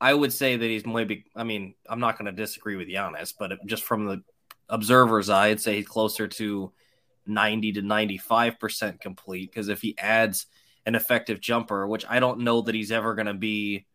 I 0.00 0.14
would 0.14 0.32
say 0.32 0.56
that 0.56 0.64
he's 0.64 0.86
maybe, 0.86 1.24
I 1.34 1.44
mean, 1.44 1.74
I'm 1.88 2.00
not 2.00 2.18
going 2.18 2.26
to 2.26 2.32
disagree 2.32 2.76
with 2.76 2.88
Giannis, 2.88 3.34
but 3.36 3.66
just 3.66 3.82
from 3.82 4.06
the 4.06 4.22
observer's 4.68 5.28
eye, 5.28 5.48
I'd 5.48 5.60
say 5.60 5.76
he's 5.76 5.88
closer 5.88 6.28
to 6.28 6.72
90 7.26 7.72
to 7.72 7.82
95% 7.82 9.00
complete. 9.00 9.50
Because 9.50 9.68
if 9.68 9.82
he 9.82 9.96
adds 9.98 10.46
an 10.86 10.94
effective 10.94 11.40
jumper, 11.40 11.86
which 11.86 12.04
I 12.08 12.20
don't 12.20 12.40
know 12.40 12.62
that 12.62 12.74
he's 12.74 12.92
ever 12.92 13.14
going 13.14 13.26
to 13.26 13.34
be, 13.34 13.86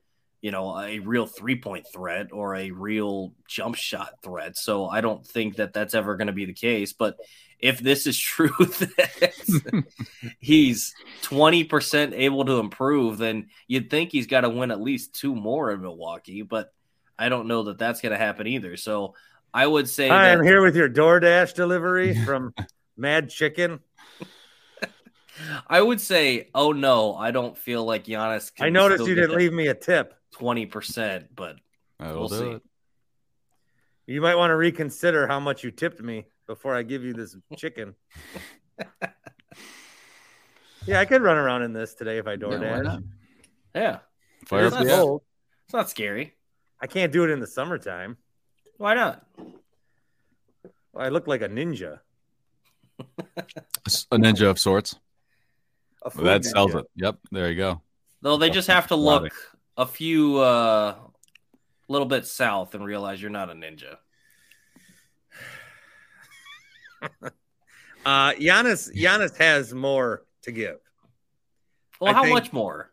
you 0.41 0.51
know, 0.51 0.79
a 0.79 0.99
real 0.99 1.25
three 1.25 1.59
point 1.59 1.87
threat 1.91 2.31
or 2.31 2.55
a 2.55 2.71
real 2.71 3.33
jump 3.47 3.75
shot 3.75 4.15
threat. 4.23 4.57
So 4.57 4.87
I 4.87 5.01
don't 5.01 5.25
think 5.25 5.57
that 5.57 5.73
that's 5.73 5.95
ever 5.95 6.15
going 6.15 6.27
to 6.27 6.33
be 6.33 6.45
the 6.45 6.53
case. 6.53 6.93
But 6.93 7.17
if 7.59 7.79
this 7.79 8.05
is 8.07 8.17
true 8.19 8.49
that 8.57 9.83
he's 10.39 10.93
20% 11.23 12.13
able 12.13 12.45
to 12.45 12.59
improve, 12.59 13.17
then 13.17 13.47
you'd 13.67 13.89
think 13.89 14.11
he's 14.11 14.27
got 14.27 14.41
to 14.41 14.49
win 14.49 14.71
at 14.71 14.81
least 14.81 15.15
two 15.15 15.35
more 15.35 15.71
in 15.71 15.81
Milwaukee. 15.81 16.43
But 16.43 16.71
I 17.17 17.29
don't 17.29 17.47
know 17.47 17.63
that 17.63 17.77
that's 17.77 18.01
going 18.01 18.11
to 18.11 18.17
happen 18.17 18.47
either. 18.47 18.77
So 18.77 19.15
I 19.53 19.65
would 19.65 19.89
say 19.89 20.09
Hi, 20.09 20.25
that 20.25 20.37
I'm 20.37 20.43
here 20.43 20.61
with 20.61 20.75
your 20.75 20.89
DoorDash 20.89 21.53
delivery 21.53 22.13
from 22.25 22.53
Mad 22.97 23.29
Chicken. 23.29 23.79
I 25.67 25.81
would 25.81 25.99
say, 25.99 26.49
oh 26.55 26.71
no, 26.71 27.15
I 27.15 27.31
don't 27.31 27.57
feel 27.57 27.83
like 27.83 28.05
Giannis. 28.05 28.51
I 28.59 28.69
noticed 28.69 29.03
still 29.03 29.09
you 29.09 29.15
didn't 29.15 29.37
leave 29.37 29.53
me 29.53 29.67
a 29.67 29.73
tip. 29.73 30.13
20%, 30.35 31.27
but 31.35 31.57
That'll 31.99 32.19
We'll 32.19 32.27
do 32.29 32.37
see. 32.39 32.45
it. 32.51 32.61
You 34.07 34.21
might 34.21 34.35
want 34.35 34.51
to 34.51 34.55
reconsider 34.55 35.27
how 35.27 35.39
much 35.39 35.63
you 35.63 35.71
tipped 35.71 36.01
me 36.01 36.25
before 36.45 36.75
I 36.75 36.83
give 36.83 37.03
you 37.03 37.13
this 37.13 37.35
chicken. 37.57 37.95
yeah, 40.85 40.99
I 40.99 41.05
could 41.05 41.21
run 41.21 41.37
around 41.37 41.63
in 41.63 41.73
this 41.73 41.93
today 41.95 42.17
if 42.17 42.27
I 42.27 42.33
Yeah, 42.33 42.47
why 42.47 42.55
DoorDash. 42.55 42.83
not? 42.83 42.99
yeah, 43.73 43.99
Fire 44.45 44.65
it's 44.67 44.75
not 44.75 44.87
cold. 44.87 45.21
it's 45.65 45.73
not 45.73 45.89
scary. 45.89 46.33
I 46.81 46.87
can't 46.87 47.11
do 47.11 47.23
it 47.23 47.29
in 47.29 47.39
the 47.39 47.47
summertime. 47.47 48.17
Why 48.77 48.93
not? 48.93 49.25
I 50.95 51.09
look 51.09 51.27
like 51.27 51.41
a 51.41 51.49
ninja. 51.49 51.99
A 52.99 54.17
ninja 54.17 54.49
of 54.49 54.59
sorts. 54.59 54.95
A 56.05 56.09
food 56.11 56.25
That 56.25 56.45
sells 56.45 56.71
ninja. 56.71 56.79
it. 56.81 56.85
Yep. 56.95 57.19
There 57.31 57.49
you 57.49 57.57
go. 57.57 57.81
Though 58.21 58.37
they 58.37 58.49
just 58.49 58.67
have 58.69 58.87
to 58.87 58.95
look 58.95 59.33
a 59.77 59.85
few 59.85 60.37
uh 60.37 60.95
little 61.87 62.07
bit 62.07 62.25
south 62.25 62.73
and 62.75 62.83
realize 62.85 63.21
you're 63.21 63.29
not 63.31 63.49
a 63.49 63.53
ninja. 63.53 63.97
Uh, 68.05 68.33
Giannis, 68.33 68.95
Giannis 68.95 69.35
has 69.37 69.73
more 69.73 70.25
to 70.43 70.51
give. 70.51 70.77
Well, 71.99 72.11
I 72.11 72.13
how 72.13 72.21
think- 72.23 72.33
much 72.35 72.53
more? 72.53 72.91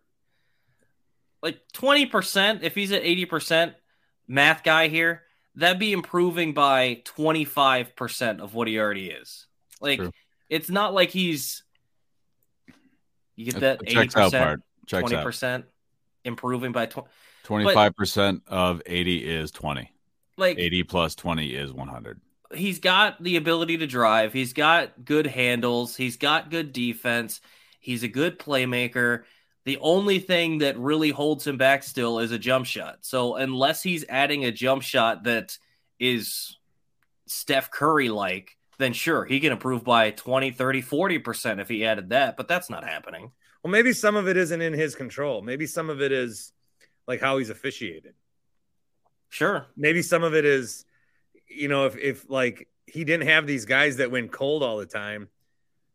Like 1.43 1.59
20%, 1.75 2.63
if 2.63 2.75
he's 2.75 2.93
at 2.93 3.03
80% 3.03 3.75
math 4.27 4.63
guy 4.65 4.89
here, 4.89 5.23
that'd 5.57 5.79
be 5.79 5.93
improving 5.93 6.55
by 6.55 7.03
25% 7.05 8.41
of 8.41 8.55
what 8.55 8.69
he 8.69 8.79
already 8.79 9.11
is. 9.11 9.47
Like 9.83 9.99
True. 9.99 10.13
it's 10.49 10.71
not 10.71 10.95
like 10.95 11.11
he's 11.11 11.63
you 13.47 13.53
get 13.53 13.61
that 13.61 13.81
it 13.83 13.89
checks 13.89 14.17
out 14.17 14.33
80%, 14.33 14.39
part. 14.39 14.61
Checks 14.87 15.13
out. 15.13 15.25
20% 15.27 15.65
improving 16.25 16.73
by 16.73 16.87
20 16.87 17.09
Twenty-five 17.45 17.97
percent 17.97 18.43
of 18.47 18.81
eighty 18.87 19.17
is 19.19 19.51
twenty. 19.51 19.91
like 20.37 20.59
Eighty 20.61 20.85
plus 20.85 21.17
twenty 21.17 21.55
is 21.55 21.73
one 21.73 21.89
hundred. 21.89 22.21
he's 22.55 22.79
got 22.79 23.21
the 23.21 23.35
ability 23.37 23.79
to 23.79 23.87
drive. 23.89 24.33
He's 24.33 24.53
got 24.53 25.05
good 25.05 25.27
handles. 25.27 25.97
He's 25.97 26.17
got 26.17 26.51
good 26.51 26.73
defense. 26.73 27.41
He's 27.81 28.05
a 28.05 28.09
good 28.09 28.39
playmaker. 28.39 29.25
The 29.65 29.79
only 29.79 30.21
thing 30.21 30.59
that 30.59 30.79
really 30.79 31.11
holds 31.11 31.45
him 31.45 31.57
back 31.57 31.83
still 31.83 32.21
is 32.21 32.31
a 32.31 32.39
jump 32.39 32.67
shot. 32.67 32.99
So 33.01 33.35
unless 33.35 33.83
he's 33.83 34.05
adding 34.09 34.45
a 34.45 34.53
jump 34.53 34.83
shot 34.83 35.25
that 35.25 35.59
is 35.99 36.57
Steph 37.27 37.73
Curry 37.73 38.09
like, 38.09 38.57
then 38.83 38.93
sure, 38.93 39.25
he 39.25 39.41
can 39.41 39.53
improve 39.53 39.85
by 39.85 40.11
20, 40.11 40.51
30, 40.51 40.83
40% 40.83 41.61
if 41.61 41.69
he 41.69 41.85
added 41.85 42.11
that, 42.11 42.37
but 42.37 42.49
that's 42.49 42.71
not 42.71 42.85
happening. 42.85 43.33
Well, 43.63 43.71
maybe 43.71 43.93
some 43.93 44.17
of 44.17 44.29
it 44.29 44.37
isn't 44.37 44.61
in 44.61 44.73
his 44.73 44.95
control. 44.95 45.43
Maybe 45.43 45.67
some 45.67 45.89
of 45.89 46.03
it 46.03 46.13
is 46.13 46.53
like 47.07 47.21
how 47.21 47.39
he's 47.39 47.51
officiated. 47.51 48.15
Sure. 49.29 49.67
Maybe 49.77 50.03
some 50.03 50.25
of 50.25 50.35
it 50.35 50.45
is, 50.45 50.85
you 51.49 51.69
know, 51.69 51.87
if 51.87 51.97
if 51.97 52.29
like 52.29 52.69
he 52.87 53.05
didn't 53.05 53.29
have 53.29 53.47
these 53.47 53.65
guys 53.65 53.97
that 53.97 54.11
went 54.11 54.33
cold 54.33 54.63
all 54.63 54.79
the 54.79 54.87
time, 54.87 55.29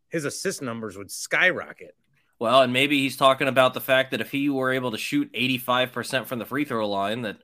his 0.09 0.25
assist 0.25 0.61
numbers 0.61 0.97
would 0.97 1.11
skyrocket. 1.11 1.95
Well, 2.39 2.61
and 2.61 2.71
maybe 2.71 2.99
he's 2.99 3.17
talking 3.17 3.47
about 3.47 3.73
the 3.73 3.81
fact 3.81 4.11
that 4.11 4.21
if 4.21 4.31
he 4.31 4.49
were 4.49 4.71
able 4.71 4.91
to 4.91 4.97
shoot 4.97 5.31
85% 5.33 6.27
from 6.27 6.39
the 6.39 6.45
free 6.45 6.65
throw 6.65 6.87
line, 6.87 7.23
that 7.23 7.37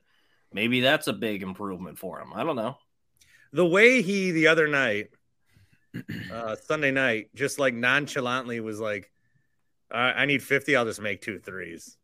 maybe 0.51 0.81
that's 0.81 1.07
a 1.07 1.13
big 1.13 1.41
improvement 1.41 1.97
for 1.97 2.21
him. 2.21 2.31
I 2.33 2.43
don't 2.43 2.55
know. 2.55 2.77
The 3.51 3.65
way 3.65 4.01
he 4.01 4.31
the 4.31 4.47
other 4.47 4.67
night, 4.67 5.09
uh, 6.31 6.55
Sunday 6.55 6.91
night, 6.91 7.29
just 7.35 7.59
like 7.59 7.73
nonchalantly 7.73 8.59
was 8.59 8.79
like, 8.79 9.11
uh, 9.93 10.13
"I 10.15 10.25
need 10.25 10.41
fifty. 10.43 10.75
I'll 10.75 10.85
just 10.85 11.01
make 11.01 11.21
two 11.21 11.39
threes. 11.39 11.97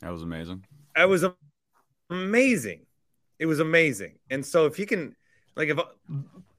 That 0.00 0.10
was 0.12 0.22
amazing. 0.22 0.64
That 0.96 1.08
was 1.08 1.24
amazing. 2.10 2.86
It 3.38 3.46
was 3.46 3.60
amazing. 3.60 4.18
And 4.30 4.44
so 4.44 4.66
if 4.66 4.76
he 4.76 4.84
can, 4.86 5.14
like, 5.56 5.68
if 5.68 5.78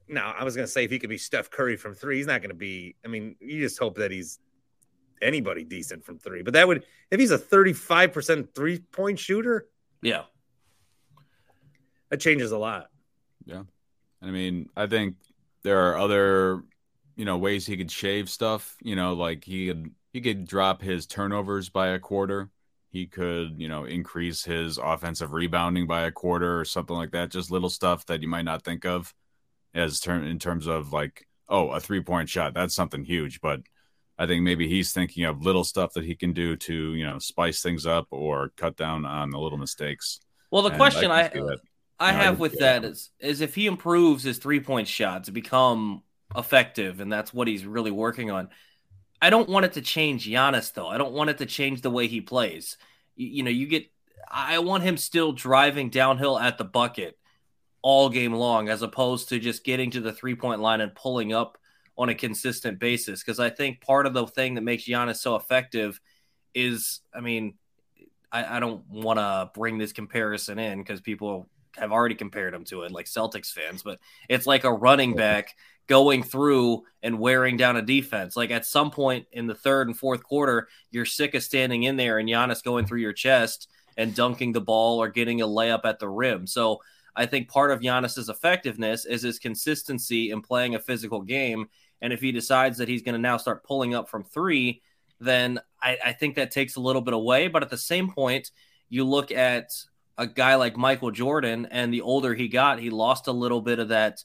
now 0.08 0.34
I 0.36 0.44
was 0.44 0.56
gonna 0.56 0.66
say 0.66 0.84
if 0.84 0.90
he 0.90 0.98
could 0.98 1.10
be 1.10 1.18
Steph 1.18 1.50
Curry 1.50 1.76
from 1.76 1.94
three, 1.94 2.16
he's 2.16 2.26
not 2.26 2.42
gonna 2.42 2.54
be. 2.54 2.96
I 3.04 3.08
mean, 3.08 3.36
you 3.40 3.60
just 3.60 3.78
hope 3.78 3.96
that 3.96 4.10
he's 4.10 4.38
anybody 5.20 5.62
decent 5.62 6.04
from 6.04 6.18
three. 6.18 6.42
But 6.42 6.54
that 6.54 6.66
would 6.66 6.84
if 7.10 7.20
he's 7.20 7.30
a 7.30 7.38
thirty-five 7.38 8.12
percent 8.12 8.54
three-point 8.54 9.18
shooter, 9.18 9.68
Yeah. 10.02 10.24
that 12.10 12.18
changes 12.20 12.50
a 12.52 12.58
lot. 12.58 12.88
Yeah. 13.44 13.62
I 14.20 14.30
mean, 14.30 14.68
I 14.76 14.86
think 14.86 15.16
there 15.64 15.88
are 15.88 15.98
other, 15.98 16.62
you 17.16 17.24
know, 17.24 17.38
ways 17.38 17.66
he 17.66 17.76
could 17.76 17.90
shave 17.90 18.28
stuff. 18.28 18.76
You 18.82 18.96
know, 18.96 19.14
like 19.14 19.44
he 19.44 19.68
could 19.68 19.90
he 20.12 20.20
could 20.20 20.46
drop 20.46 20.82
his 20.82 21.06
turnovers 21.06 21.68
by 21.68 21.88
a 21.88 21.98
quarter. 21.98 22.50
He 22.90 23.06
could, 23.06 23.54
you 23.58 23.68
know, 23.68 23.84
increase 23.84 24.44
his 24.44 24.76
offensive 24.76 25.32
rebounding 25.32 25.86
by 25.86 26.02
a 26.02 26.10
quarter 26.10 26.60
or 26.60 26.64
something 26.64 26.94
like 26.96 27.12
that. 27.12 27.30
Just 27.30 27.50
little 27.50 27.70
stuff 27.70 28.04
that 28.06 28.20
you 28.20 28.28
might 28.28 28.44
not 28.44 28.64
think 28.64 28.84
of 28.84 29.14
as 29.74 30.00
term 30.00 30.24
in 30.24 30.38
terms 30.38 30.66
of 30.66 30.92
like, 30.92 31.26
oh, 31.48 31.70
a 31.70 31.80
three 31.80 32.02
point 32.02 32.28
shot. 32.28 32.52
That's 32.52 32.74
something 32.74 33.04
huge. 33.04 33.40
But 33.40 33.62
I 34.18 34.26
think 34.26 34.42
maybe 34.42 34.68
he's 34.68 34.92
thinking 34.92 35.24
of 35.24 35.42
little 35.42 35.64
stuff 35.64 35.94
that 35.94 36.04
he 36.04 36.14
can 36.14 36.34
do 36.34 36.54
to, 36.56 36.94
you 36.94 37.06
know, 37.06 37.18
spice 37.18 37.62
things 37.62 37.86
up 37.86 38.08
or 38.10 38.52
cut 38.56 38.76
down 38.76 39.06
on 39.06 39.30
the 39.30 39.38
little 39.38 39.58
mistakes. 39.58 40.20
Well, 40.50 40.62
the 40.62 40.68
And 40.68 40.78
question 40.78 41.10
I. 41.10 41.22
I 41.22 41.56
I 41.98 42.12
have 42.12 42.38
with 42.40 42.58
that 42.58 42.84
is 42.84 43.10
is 43.20 43.40
if 43.40 43.54
he 43.54 43.66
improves 43.66 44.24
his 44.24 44.38
three 44.38 44.60
point 44.60 44.88
shot 44.88 45.24
to 45.24 45.32
become 45.32 46.02
effective, 46.36 47.00
and 47.00 47.12
that's 47.12 47.32
what 47.32 47.48
he's 47.48 47.64
really 47.64 47.90
working 47.90 48.30
on. 48.30 48.48
I 49.20 49.30
don't 49.30 49.48
want 49.48 49.66
it 49.66 49.74
to 49.74 49.82
change 49.82 50.26
Giannis 50.26 50.72
though. 50.72 50.88
I 50.88 50.98
don't 50.98 51.12
want 51.12 51.30
it 51.30 51.38
to 51.38 51.46
change 51.46 51.82
the 51.82 51.90
way 51.90 52.08
he 52.08 52.20
plays. 52.20 52.76
You, 53.14 53.28
you 53.28 53.42
know, 53.42 53.50
you 53.50 53.66
get. 53.66 53.86
I 54.28 54.58
want 54.60 54.82
him 54.82 54.96
still 54.96 55.32
driving 55.32 55.90
downhill 55.90 56.38
at 56.38 56.58
the 56.58 56.64
bucket 56.64 57.18
all 57.82 58.08
game 58.08 58.32
long, 58.32 58.68
as 58.68 58.82
opposed 58.82 59.28
to 59.28 59.38
just 59.38 59.64
getting 59.64 59.90
to 59.90 60.00
the 60.00 60.12
three 60.12 60.34
point 60.34 60.60
line 60.60 60.80
and 60.80 60.94
pulling 60.94 61.32
up 61.32 61.58
on 61.96 62.08
a 62.08 62.14
consistent 62.14 62.78
basis. 62.78 63.22
Because 63.22 63.38
I 63.38 63.50
think 63.50 63.80
part 63.80 64.06
of 64.06 64.14
the 64.14 64.26
thing 64.26 64.54
that 64.54 64.62
makes 64.62 64.84
Giannis 64.84 65.18
so 65.18 65.36
effective 65.36 66.00
is, 66.54 67.00
I 67.14 67.20
mean, 67.20 67.54
I, 68.30 68.56
I 68.56 68.60
don't 68.60 68.88
want 68.88 69.18
to 69.18 69.50
bring 69.54 69.78
this 69.78 69.92
comparison 69.92 70.58
in 70.58 70.78
because 70.78 71.00
people 71.00 71.48
have 71.76 71.92
already 71.92 72.14
compared 72.14 72.54
him 72.54 72.64
to 72.64 72.82
it, 72.82 72.92
like 72.92 73.06
Celtics 73.06 73.52
fans, 73.52 73.82
but 73.82 73.98
it's 74.28 74.46
like 74.46 74.64
a 74.64 74.72
running 74.72 75.14
back 75.14 75.54
going 75.86 76.22
through 76.22 76.84
and 77.02 77.18
wearing 77.18 77.56
down 77.56 77.76
a 77.76 77.82
defense. 77.82 78.36
Like 78.36 78.50
at 78.50 78.66
some 78.66 78.90
point 78.90 79.26
in 79.32 79.46
the 79.46 79.54
third 79.54 79.88
and 79.88 79.96
fourth 79.96 80.22
quarter, 80.22 80.68
you're 80.90 81.04
sick 81.04 81.34
of 81.34 81.42
standing 81.42 81.82
in 81.82 81.96
there 81.96 82.18
and 82.18 82.28
Giannis 82.28 82.62
going 82.62 82.86
through 82.86 83.00
your 83.00 83.12
chest 83.12 83.68
and 83.96 84.14
dunking 84.14 84.52
the 84.52 84.60
ball 84.60 85.02
or 85.02 85.08
getting 85.08 85.42
a 85.42 85.46
layup 85.46 85.84
at 85.84 85.98
the 85.98 86.08
rim. 86.08 86.46
So 86.46 86.80
I 87.14 87.26
think 87.26 87.48
part 87.48 87.70
of 87.70 87.80
Giannis's 87.80 88.28
effectiveness 88.28 89.04
is 89.04 89.22
his 89.22 89.38
consistency 89.38 90.30
in 90.30 90.40
playing 90.40 90.74
a 90.74 90.80
physical 90.80 91.20
game. 91.20 91.68
And 92.00 92.12
if 92.12 92.20
he 92.20 92.32
decides 92.32 92.78
that 92.78 92.88
he's 92.88 93.02
going 93.02 93.14
to 93.14 93.20
now 93.20 93.36
start 93.36 93.64
pulling 93.64 93.94
up 93.94 94.08
from 94.08 94.24
three, 94.24 94.82
then 95.20 95.60
I, 95.80 95.98
I 96.04 96.12
think 96.12 96.36
that 96.36 96.50
takes 96.50 96.76
a 96.76 96.80
little 96.80 97.02
bit 97.02 97.14
away. 97.14 97.48
But 97.48 97.62
at 97.62 97.70
the 97.70 97.78
same 97.78 98.10
point, 98.10 98.50
you 98.88 99.04
look 99.04 99.30
at 99.30 99.70
a 100.22 100.26
guy 100.26 100.54
like 100.54 100.76
Michael 100.76 101.10
Jordan, 101.10 101.66
and 101.70 101.92
the 101.92 102.02
older 102.02 102.32
he 102.32 102.46
got, 102.46 102.78
he 102.78 102.90
lost 102.90 103.26
a 103.26 103.32
little 103.32 103.60
bit 103.60 103.80
of 103.80 103.88
that 103.88 104.22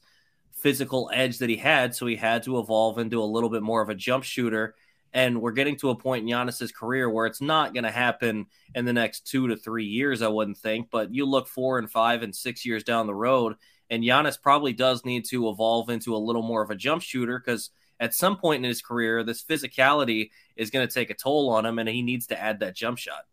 physical 0.51 1.09
edge 1.11 1.39
that 1.39 1.49
he 1.49 1.55
had. 1.55 1.95
So 1.95 2.05
he 2.05 2.15
had 2.15 2.43
to 2.43 2.59
evolve 2.59 2.99
into 2.99 3.21
a 3.21 3.25
little 3.25 3.49
bit 3.49 3.63
more 3.63 3.81
of 3.81 3.89
a 3.89 3.95
jump 3.95 4.23
shooter. 4.23 4.75
And 5.11 5.41
we're 5.41 5.53
getting 5.53 5.75
to 5.77 5.89
a 5.89 5.95
point 5.95 6.23
in 6.23 6.29
Giannis's 6.29 6.71
career 6.71 7.09
where 7.09 7.25
it's 7.25 7.41
not 7.41 7.73
going 7.73 7.85
to 7.85 7.91
happen 7.91 8.45
in 8.75 8.85
the 8.85 8.93
next 8.93 9.25
two 9.25 9.47
to 9.47 9.55
three 9.55 9.85
years, 9.85 10.21
I 10.21 10.27
wouldn't 10.27 10.57
think. 10.57 10.89
But 10.91 11.13
you 11.13 11.25
look 11.25 11.47
four 11.47 11.79
and 11.79 11.89
five 11.89 12.21
and 12.21 12.35
six 12.35 12.63
years 12.63 12.83
down 12.83 13.07
the 13.07 13.15
road, 13.15 13.55
and 13.89 14.03
Giannis 14.03 14.39
probably 14.39 14.73
does 14.73 15.03
need 15.03 15.25
to 15.29 15.49
evolve 15.49 15.89
into 15.89 16.15
a 16.15 16.17
little 16.17 16.43
more 16.43 16.61
of 16.61 16.69
a 16.69 16.75
jump 16.75 17.01
shooter 17.01 17.41
because 17.43 17.71
at 17.99 18.13
some 18.13 18.37
point 18.37 18.63
in 18.63 18.69
his 18.69 18.81
career, 18.83 19.23
this 19.23 19.43
physicality 19.43 20.29
is 20.55 20.69
going 20.69 20.87
to 20.87 20.93
take 20.93 21.09
a 21.09 21.15
toll 21.15 21.49
on 21.49 21.65
him, 21.65 21.79
and 21.79 21.89
he 21.89 22.03
needs 22.03 22.27
to 22.27 22.39
add 22.39 22.59
that 22.59 22.75
jump 22.75 22.99
shot. 22.99 23.23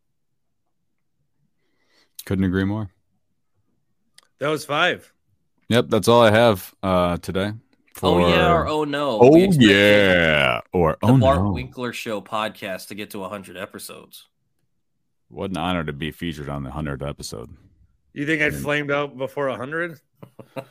Couldn't 2.27 2.45
agree 2.45 2.65
more. 2.65 2.91
That 4.39 4.49
was 4.49 4.65
five. 4.65 5.13
Yep, 5.69 5.87
that's 5.89 6.09
all 6.09 6.23
I 6.23 6.31
have 6.31 6.75
uh, 6.83 7.17
today. 7.19 7.53
Oh 8.03 8.29
yeah, 8.29 8.53
or 8.53 8.67
oh 8.67 8.85
no. 8.85 9.19
oh 9.23 9.37
yeah, 9.37 10.61
or 10.73 10.97
The 11.01 11.07
oh 11.09 11.17
Bart 11.19 11.39
no. 11.39 11.53
Winkler 11.53 11.93
Show 11.93 12.21
podcast 12.21 12.89
to 12.89 12.95
get 12.97 13.11
to 13.11 13.21
100 13.21 13.57
episodes. 13.57 14.27
What 15.29 15.51
an 15.51 15.57
honor 15.57 15.85
to 15.85 15.93
be 15.93 16.11
featured 16.11 16.49
on 16.49 16.65
the 16.65 16.71
100th 16.71 17.09
episode. 17.09 17.51
You 18.13 18.27
think 18.27 18.43
I'd 18.43 18.55
flamed 18.55 18.91
out 18.91 19.17
before 19.17 19.49
100? 19.49 19.99
I 20.57 20.63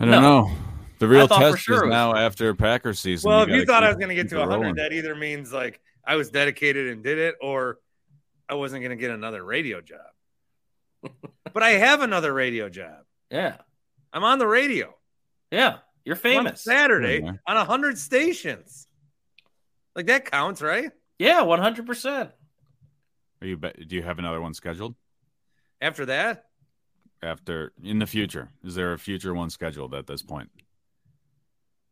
don't 0.00 0.10
No. 0.10 0.20
know. 0.20 0.50
The 0.98 1.08
real 1.08 1.28
test 1.28 1.58
sure 1.58 1.76
is 1.76 1.80
was- 1.82 1.90
now 1.90 2.14
after 2.14 2.54
Packer 2.54 2.94
season. 2.94 3.30
Well, 3.30 3.42
if 3.42 3.48
you 3.48 3.64
gotta 3.64 3.66
thought 3.66 3.84
I 3.84 3.88
was 3.88 3.96
going 3.96 4.08
to 4.10 4.14
get 4.14 4.28
to 4.30 4.36
it 4.36 4.40
100, 4.40 4.60
rolling. 4.60 4.74
that 4.76 4.92
either 4.92 5.14
means 5.14 5.52
like 5.52 5.80
I 6.06 6.16
was 6.16 6.30
dedicated 6.30 6.88
and 6.88 7.02
did 7.02 7.18
it, 7.18 7.36
or 7.40 7.78
I 8.48 8.54
wasn't 8.54 8.82
going 8.82 8.96
to 8.96 9.00
get 9.00 9.10
another 9.10 9.42
radio 9.44 9.80
job. 9.80 10.00
But 11.52 11.62
I 11.62 11.70
have 11.72 12.00
another 12.02 12.32
radio 12.32 12.68
job. 12.68 13.04
Yeah. 13.30 13.56
I'm 14.12 14.24
on 14.24 14.38
the 14.38 14.46
radio. 14.46 14.94
Yeah. 15.50 15.78
You're 16.04 16.16
on 16.16 16.20
famous. 16.20 16.62
Saturday 16.62 17.20
Yeah. 17.22 17.32
on 17.46 17.56
100 17.56 17.98
stations. 17.98 18.86
Like 19.96 20.06
that 20.06 20.30
counts, 20.30 20.60
right? 20.62 20.90
Yeah, 21.18 21.42
100%. 21.42 22.32
Are 23.40 23.46
you? 23.46 23.56
be- 23.56 23.84
Do 23.86 23.96
you 23.96 24.02
have 24.02 24.18
another 24.18 24.40
one 24.40 24.54
scheduled 24.54 24.94
After 25.80 26.06
that, 26.06 26.46
after 27.22 27.72
in 27.82 27.98
the 27.98 28.06
future? 28.06 28.50
Is 28.64 28.74
there 28.74 28.92
a 28.92 28.98
future 28.98 29.32
one 29.34 29.50
scheduled 29.50 29.94
at 29.94 30.06
this 30.06 30.22
point? 30.22 30.50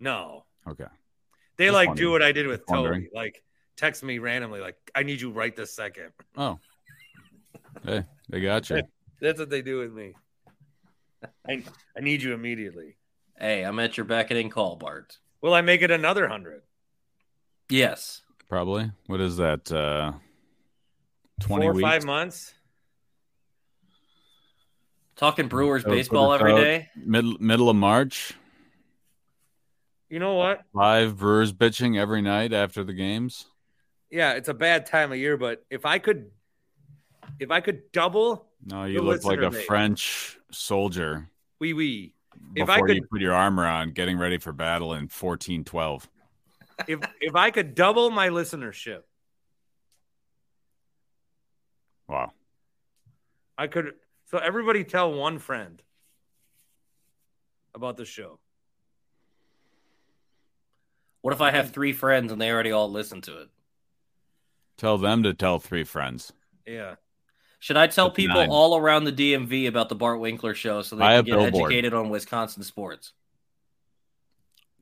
no. 0.01 0.45
Okay. 0.69 0.85
They 1.57 1.67
Just 1.67 1.75
like 1.75 1.89
wondering. 1.89 2.07
do 2.09 2.11
what 2.13 2.23
I 2.23 2.33
did 2.33 2.47
with 2.47 2.61
Just 2.61 2.71
wondering. 2.71 3.03
Toby. 3.03 3.11
Like 3.15 3.43
text 3.77 4.03
me 4.03 4.19
randomly, 4.19 4.61
like, 4.61 4.77
I 4.95 5.03
need 5.03 5.21
you 5.21 5.31
right 5.31 5.55
this 5.55 5.75
second. 5.75 6.13
Oh. 6.37 6.59
Hey, 7.85 8.05
they 8.29 8.41
got 8.41 8.69
you. 8.71 8.83
That's 9.23 9.39
what 9.39 9.49
they 9.49 9.63
do 9.63 9.79
with 9.79 9.93
me. 9.93 10.15
I, 11.49 11.63
I 11.97 12.01
need 12.01 12.23
you 12.23 12.35
immediately. 12.35 12.97
Hey, 13.39 13.63
I'm 13.63 13.79
at 13.79 13.97
your 13.97 14.05
beckoning 14.05 14.51
call, 14.51 14.77
Bart. 14.77 15.17
Will 15.41 15.55
I 15.55 15.61
make 15.63 15.81
it 15.81 15.91
another 15.91 16.23
100? 16.23 16.63
Yes. 17.71 18.23
Probably. 18.49 18.91
What 19.07 19.21
is 19.21 19.39
that? 19.39 19.73
Uh, 19.73 20.13
Twenty 21.41 21.65
Four 21.65 21.71
or 21.71 21.75
weeks. 21.75 21.89
five 21.89 22.05
months? 22.05 22.53
Talking 25.17 25.49
Brewers 25.49 25.83
So 25.85 25.91
baseball 25.91 26.33
it 26.33 26.41
every 26.41 26.53
out. 26.53 26.57
day. 26.59 26.89
Middle 26.97 27.37
middle 27.41 27.71
of 27.71 27.77
March. 27.77 28.35
You 30.11 30.19
know 30.19 30.35
what? 30.35 30.61
Live 30.75 31.17
Brewers 31.19 31.53
bitching 31.53 31.99
every 31.99 32.21
night 32.23 32.53
after 32.53 32.85
the 32.85 32.93
games. 32.93 33.47
Yeah, 34.11 34.33
it's 34.33 34.49
a 34.49 34.55
bad 34.55 34.85
time 34.87 35.11
of 35.13 35.19
year, 35.19 35.37
but 35.39 35.65
if 35.71 35.87
I 35.87 35.99
could, 35.99 36.31
if 37.39 37.51
I 37.51 37.61
could 37.61 37.91
double, 37.93 38.49
No, 38.65 38.85
you 38.85 39.01
look 39.03 39.25
like 39.25 39.39
a 39.39 39.49
listener. 39.49 39.63
French 39.63 40.39
soldier 40.51 41.29
wee 41.61 41.73
wee. 41.73 42.15
If 42.57 42.69
I 42.69 42.81
could, 42.81 42.97
you 42.97 43.07
put 43.11 43.21
your 43.21 43.35
armor 43.35 43.67
on, 43.67 43.93
getting 43.93 44.19
ready 44.19 44.39
for 44.39 44.53
battle 44.53 44.95
in 44.95 45.09
fourteen 45.09 45.65
twelve. 45.65 46.09
if 46.89 47.01
if 47.21 47.35
I 47.37 47.51
could 47.51 47.75
double 47.75 48.11
my 48.11 48.29
listenership, 48.29 49.03
Wow. 52.09 52.33
I 53.57 53.67
could. 53.69 53.93
So 54.27 54.39
everybody 54.39 54.83
tell 54.85 55.13
one 55.13 55.39
friend 55.39 55.83
about 57.75 57.97
the 57.97 58.05
show. 58.05 58.39
What 61.21 61.33
if 61.33 61.41
I 61.41 61.53
have 61.53 61.71
three 61.71 61.93
friends 61.93 62.33
and 62.33 62.41
they 62.41 62.51
already 62.51 62.73
all 62.73 62.91
listen 62.91 63.21
to 63.23 63.43
it? 63.43 63.49
Tell 64.77 64.99
them 64.99 65.23
to 65.23 65.33
tell 65.33 65.59
three 65.59 65.85
friends. 65.85 66.33
Yeah. 66.67 66.97
Should 67.63 67.77
I 67.77 67.87
tell 67.87 68.09
That's 68.09 68.17
people 68.17 68.41
nine. 68.41 68.49
all 68.51 68.77
around 68.77 69.05
the 69.05 69.13
DMV 69.13 69.69
about 69.69 69.89
the 69.89 69.95
Bart 69.95 70.19
Winkler 70.19 70.53
show 70.53 70.83
so 70.83 70.97
they 70.97 71.05
I 71.05 71.17
can 71.19 71.27
get 71.27 71.31
Billboard. 71.39 71.55
educated 71.71 71.95
on 71.95 72.09
Wisconsin 72.11 72.65
sports? 72.65 73.13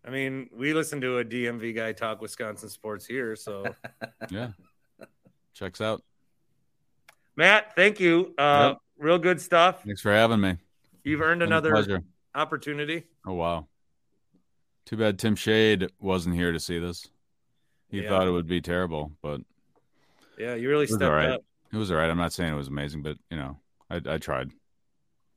I 0.02 0.08
mean, 0.08 0.48
we 0.50 0.72
listen 0.72 0.98
to 1.02 1.18
a 1.18 1.24
DMV 1.26 1.74
guy 1.74 1.92
talk 1.92 2.22
Wisconsin 2.22 2.70
sports 2.70 3.04
here. 3.04 3.36
So, 3.36 3.66
Yeah. 4.30 4.52
Checks 5.52 5.82
out. 5.82 6.02
Matt, 7.36 7.76
thank 7.76 8.00
you. 8.00 8.34
Uh, 8.38 8.68
Yep. 8.70 8.78
Real 8.96 9.18
good 9.18 9.42
stuff. 9.42 9.82
Thanks 9.84 10.00
for 10.00 10.12
having 10.12 10.40
me. 10.40 10.56
You've 11.04 11.20
earned 11.20 11.42
another 11.42 11.76
opportunity. 12.34 13.02
Oh 13.26 13.34
wow. 13.34 13.66
Too 14.86 14.96
bad 14.96 15.18
Tim 15.18 15.36
Shade 15.36 15.90
wasn't 15.98 16.34
here 16.34 16.52
to 16.52 16.58
see 16.60 16.78
this. 16.78 17.06
He 17.90 18.00
Yeah. 18.02 18.08
thought 18.08 18.26
it 18.26 18.30
would 18.30 18.46
be 18.46 18.62
terrible, 18.62 19.12
but 19.20 19.42
Yeah, 20.38 20.54
you 20.54 20.70
really 20.70 20.84
was 20.84 20.90
stepped 20.94 21.02
all 21.04 21.10
right. 21.12 21.28
up. 21.32 21.42
It 21.72 21.76
was 21.76 21.90
all 21.90 21.96
right. 21.96 22.10
I'm 22.10 22.18
not 22.18 22.32
saying 22.32 22.52
it 22.52 22.56
was 22.56 22.68
amazing, 22.68 23.02
but 23.02 23.16
you 23.30 23.36
know, 23.36 23.58
I, 23.90 24.00
I 24.06 24.18
tried. 24.18 24.50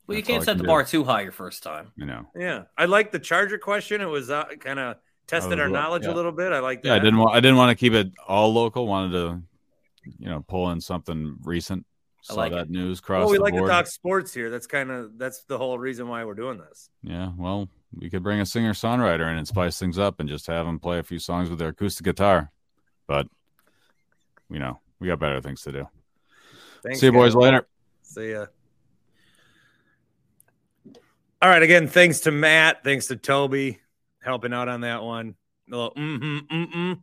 Well, 0.06 0.18
you 0.18 0.22
That's 0.22 0.30
all 0.30 0.36
can't 0.36 0.46
set 0.46 0.52
can 0.52 0.58
the 0.58 0.64
do. 0.64 0.68
bar 0.68 0.84
too 0.84 1.04
high 1.04 1.22
your 1.22 1.32
first 1.32 1.64
time. 1.64 1.92
You 1.96 2.06
know. 2.06 2.26
Yeah, 2.36 2.64
I 2.78 2.86
like 2.86 3.12
the 3.12 3.20
Charger 3.20 3.58
question. 3.58 4.02
It 4.02 4.06
was 4.06 4.30
uh, 4.30 4.46
kind 4.60 4.80
of 4.80 4.98
tested 5.28 5.60
our 5.60 5.68
little- 5.68 5.82
knowledge 5.82 6.04
yeah. 6.04 6.12
a 6.12 6.16
little 6.16 6.32
bit. 6.32 6.52
I 6.52 6.60
like 6.60 6.82
that. 6.82 6.90
Yeah, 6.90 6.96
I 6.96 7.00
didn't 7.00 7.20
want 7.20 7.36
I 7.36 7.40
didn't 7.40 7.58
want 7.58 7.70
to 7.70 7.76
keep 7.76 7.94
it 7.94 8.12
all 8.28 8.54
local. 8.54 8.86
Wanted 8.88 9.12
to, 9.14 9.42
you 10.20 10.30
know, 10.30 10.44
pull 10.48 10.72
in 10.72 10.82
something 10.82 11.38
recent. 11.44 11.86
I 12.30 12.34
like 12.36 12.52
that 12.54 12.68
it. 12.68 12.70
news 12.70 13.02
cross 13.02 13.24
Well, 13.26 13.32
we 13.32 13.38
the 13.38 13.44
like 13.44 13.54
board. 13.54 13.66
to 13.66 13.70
talk 13.70 13.88
sports 13.88 14.34
here. 14.34 14.50
That's 14.50 14.68
kind 14.68 14.92
of 14.92 15.18
that's 15.18 15.44
the 15.44 15.58
whole 15.58 15.78
reason 15.78 16.08
why 16.08 16.24
we're 16.24 16.36
doing 16.36 16.58
this. 16.58 16.90
Yeah, 17.02 17.32
well, 17.38 17.70
we 17.94 18.10
could 18.10 18.24
bring 18.24 18.40
a 18.40 18.46
singer 18.46 18.74
songwriter 18.74 19.30
in 19.30 19.38
and 19.38 19.48
spice 19.48 19.78
things 19.78 20.00
up 20.00 20.20
and 20.20 20.30
just 20.30 20.48
have 20.48 20.66
them 20.66 20.80
play 20.80 21.00
a 21.00 21.04
few 21.04 21.20
songs 21.20 21.50
with 21.50 21.60
their 21.60 21.70
acoustic 21.70 22.06
guitar. 22.06 22.52
But 23.08 23.28
you 24.50 24.60
know, 24.60 24.80
we 25.00 25.08
got 25.08 25.20
better 25.20 25.42
things 25.42 25.62
to 25.64 25.72
do. 25.72 25.88
Thanks, 26.84 27.00
See 27.00 27.08
you 27.08 27.12
boys 27.12 27.34
later. 27.34 27.66
See 28.02 28.32
ya. 28.32 28.48
All 31.42 31.50
right. 31.50 31.64
Again, 31.64 31.88
thanks 31.88 32.22
to 32.22 32.32
Matt. 32.32 32.84
Thanks 32.84 33.08
to 33.08 33.16
Toby 33.16 33.80
helping 34.22 34.54
out 34.54 34.68
on 34.68 34.82
that 34.82 35.04
one. 35.04 35.36
A 35.72 35.76
little 35.76 35.94
mm-hmm, 35.96 36.56
mm-mm. 36.56 37.00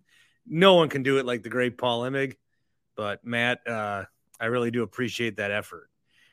No 0.47 0.75
one 0.75 0.89
can 0.89 1.03
do 1.03 1.19
it 1.19 1.27
like 1.27 1.43
the 1.43 1.49
great 1.49 1.79
Paul 1.79 2.03
Imig, 2.03 2.37
but 2.97 3.25
Matt, 3.25 3.67
uh, 3.67 4.05
I 4.39 4.47
really 4.47 4.71
do 4.71 4.83
appreciate 4.83 5.37
that 5.37 5.51
effort. 5.51 5.89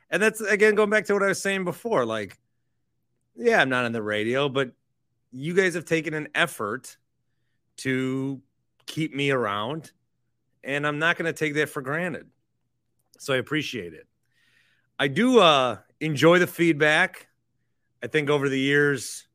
And 0.10 0.22
that's 0.22 0.42
again 0.42 0.76
going 0.76 0.90
back 0.90 1.06
to 1.06 1.14
what 1.14 1.24
I 1.24 1.28
was 1.28 1.42
saying 1.42 1.64
before. 1.64 2.06
Like, 2.06 2.38
yeah, 3.36 3.62
I'm 3.62 3.70
not 3.70 3.86
on 3.86 3.92
the 3.92 4.02
radio, 4.02 4.50
but 4.50 4.72
you 5.32 5.54
guys 5.54 5.76
have 5.76 5.86
taken 5.86 6.14
an 6.14 6.30
effort 6.34 6.98
to 7.78 8.42
keep 8.86 9.14
me 9.14 9.32
around, 9.32 9.92
and 10.64 10.88
I'm 10.88 11.00
not 11.00 11.18
going 11.18 11.32
to 11.32 11.38
take 11.38 11.54
that 11.56 11.70
for 11.70 11.82
granted. 11.82 12.28
So 13.20 13.34
I 13.34 13.38
appreciate 13.38 13.94
it. 13.94 14.08
I 15.00 15.08
do 15.08 15.40
uh 15.40 15.78
enjoy 16.00 16.40
the 16.40 16.48
feedback. 16.48 17.28
I 18.04 18.08
think 18.08 18.30
over 18.30 18.50
the 18.50 18.60
years, 18.60 19.28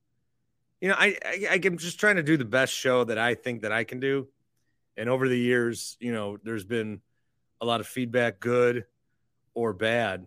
you 0.80 0.88
know, 0.88 0.94
I, 0.98 1.16
I 1.24 1.60
I'm 1.64 1.78
just 1.78 1.98
trying 1.98 2.16
to 2.16 2.22
do 2.22 2.36
the 2.36 2.44
best 2.44 2.72
show 2.72 3.04
that 3.04 3.18
I 3.18 3.34
think 3.34 3.62
that 3.62 3.72
I 3.72 3.84
can 3.84 4.00
do. 4.00 4.28
And 4.96 5.08
over 5.08 5.28
the 5.28 5.38
years, 5.38 5.96
you 6.00 6.12
know, 6.12 6.38
there's 6.42 6.64
been 6.64 7.00
a 7.60 7.66
lot 7.66 7.80
of 7.80 7.86
feedback, 7.86 8.40
good 8.40 8.84
or 9.54 9.72
bad. 9.72 10.26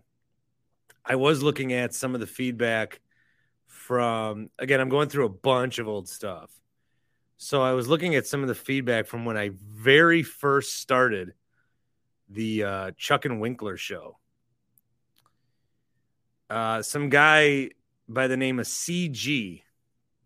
I 1.04 1.16
was 1.16 1.42
looking 1.42 1.72
at 1.72 1.94
some 1.94 2.14
of 2.14 2.20
the 2.20 2.26
feedback 2.26 3.00
from 3.66 4.50
again, 4.58 4.80
I'm 4.80 4.88
going 4.88 5.08
through 5.08 5.26
a 5.26 5.30
bunch 5.30 5.78
of 5.78 5.88
old 5.88 6.08
stuff. 6.08 6.50
So 7.36 7.62
I 7.62 7.72
was 7.72 7.86
looking 7.86 8.14
at 8.14 8.26
some 8.26 8.42
of 8.42 8.48
the 8.48 8.54
feedback 8.54 9.06
from 9.06 9.24
when 9.24 9.36
I 9.36 9.50
very 9.54 10.22
first 10.22 10.80
started 10.80 11.34
the 12.28 12.64
uh, 12.64 12.90
Chuck 12.96 13.24
and 13.24 13.40
Winkler 13.40 13.76
show. 13.76 14.18
Uh, 16.48 16.82
some 16.82 17.08
guy 17.08 17.70
by 18.08 18.26
the 18.28 18.36
name 18.36 18.58
of 18.58 18.66
CG. 18.66 19.62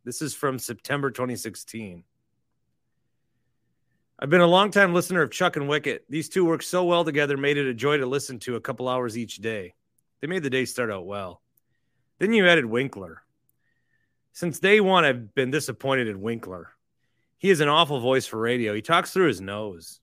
This 0.05 0.23
is 0.23 0.35
from 0.35 0.59
September 0.59 1.11
2016. 1.11 2.05
I've 4.19 4.29
been 4.29 4.43
a 4.43 4.47
longtime 4.47 4.93
listener 4.93 5.23
of 5.23 5.31
Chuck 5.31 5.57
and 5.57 5.67
Wicket. 5.67 6.05
These 6.11 6.29
two 6.29 6.45
work 6.45 6.63
so 6.63 6.85
well 6.85 7.05
together, 7.05 7.39
made 7.39 7.57
it 7.57 7.67
a 7.67 7.75
joy 7.75 7.97
to 7.97 8.07
listen 8.07 8.39
to 8.41 8.57
a 8.57 8.61
couple 8.61 8.87
hours 8.87 9.17
each 9.17 9.37
day. 9.37 9.75
They 10.21 10.27
made 10.27 10.43
the 10.43 10.51
day 10.51 10.67
start 10.67 10.91
out 10.91 11.07
well. 11.07 11.41
Then 12.19 12.35
you 12.35 12.47
added 12.47 12.67
Winkler. 12.67 13.23
Since 14.33 14.61
day 14.61 14.81
one, 14.81 15.05
I've 15.05 15.35
been 15.35 15.51
disappointed 15.51 16.07
in 16.07 16.21
Winkler. 16.21 16.69
He 17.39 17.49
has 17.49 17.61
an 17.61 17.69
awful 17.69 18.01
voice 18.01 18.27
for 18.27 18.39
radio. 18.39 18.75
He 18.75 18.83
talks 18.83 19.11
through 19.11 19.29
his 19.29 19.41
nose. 19.41 20.00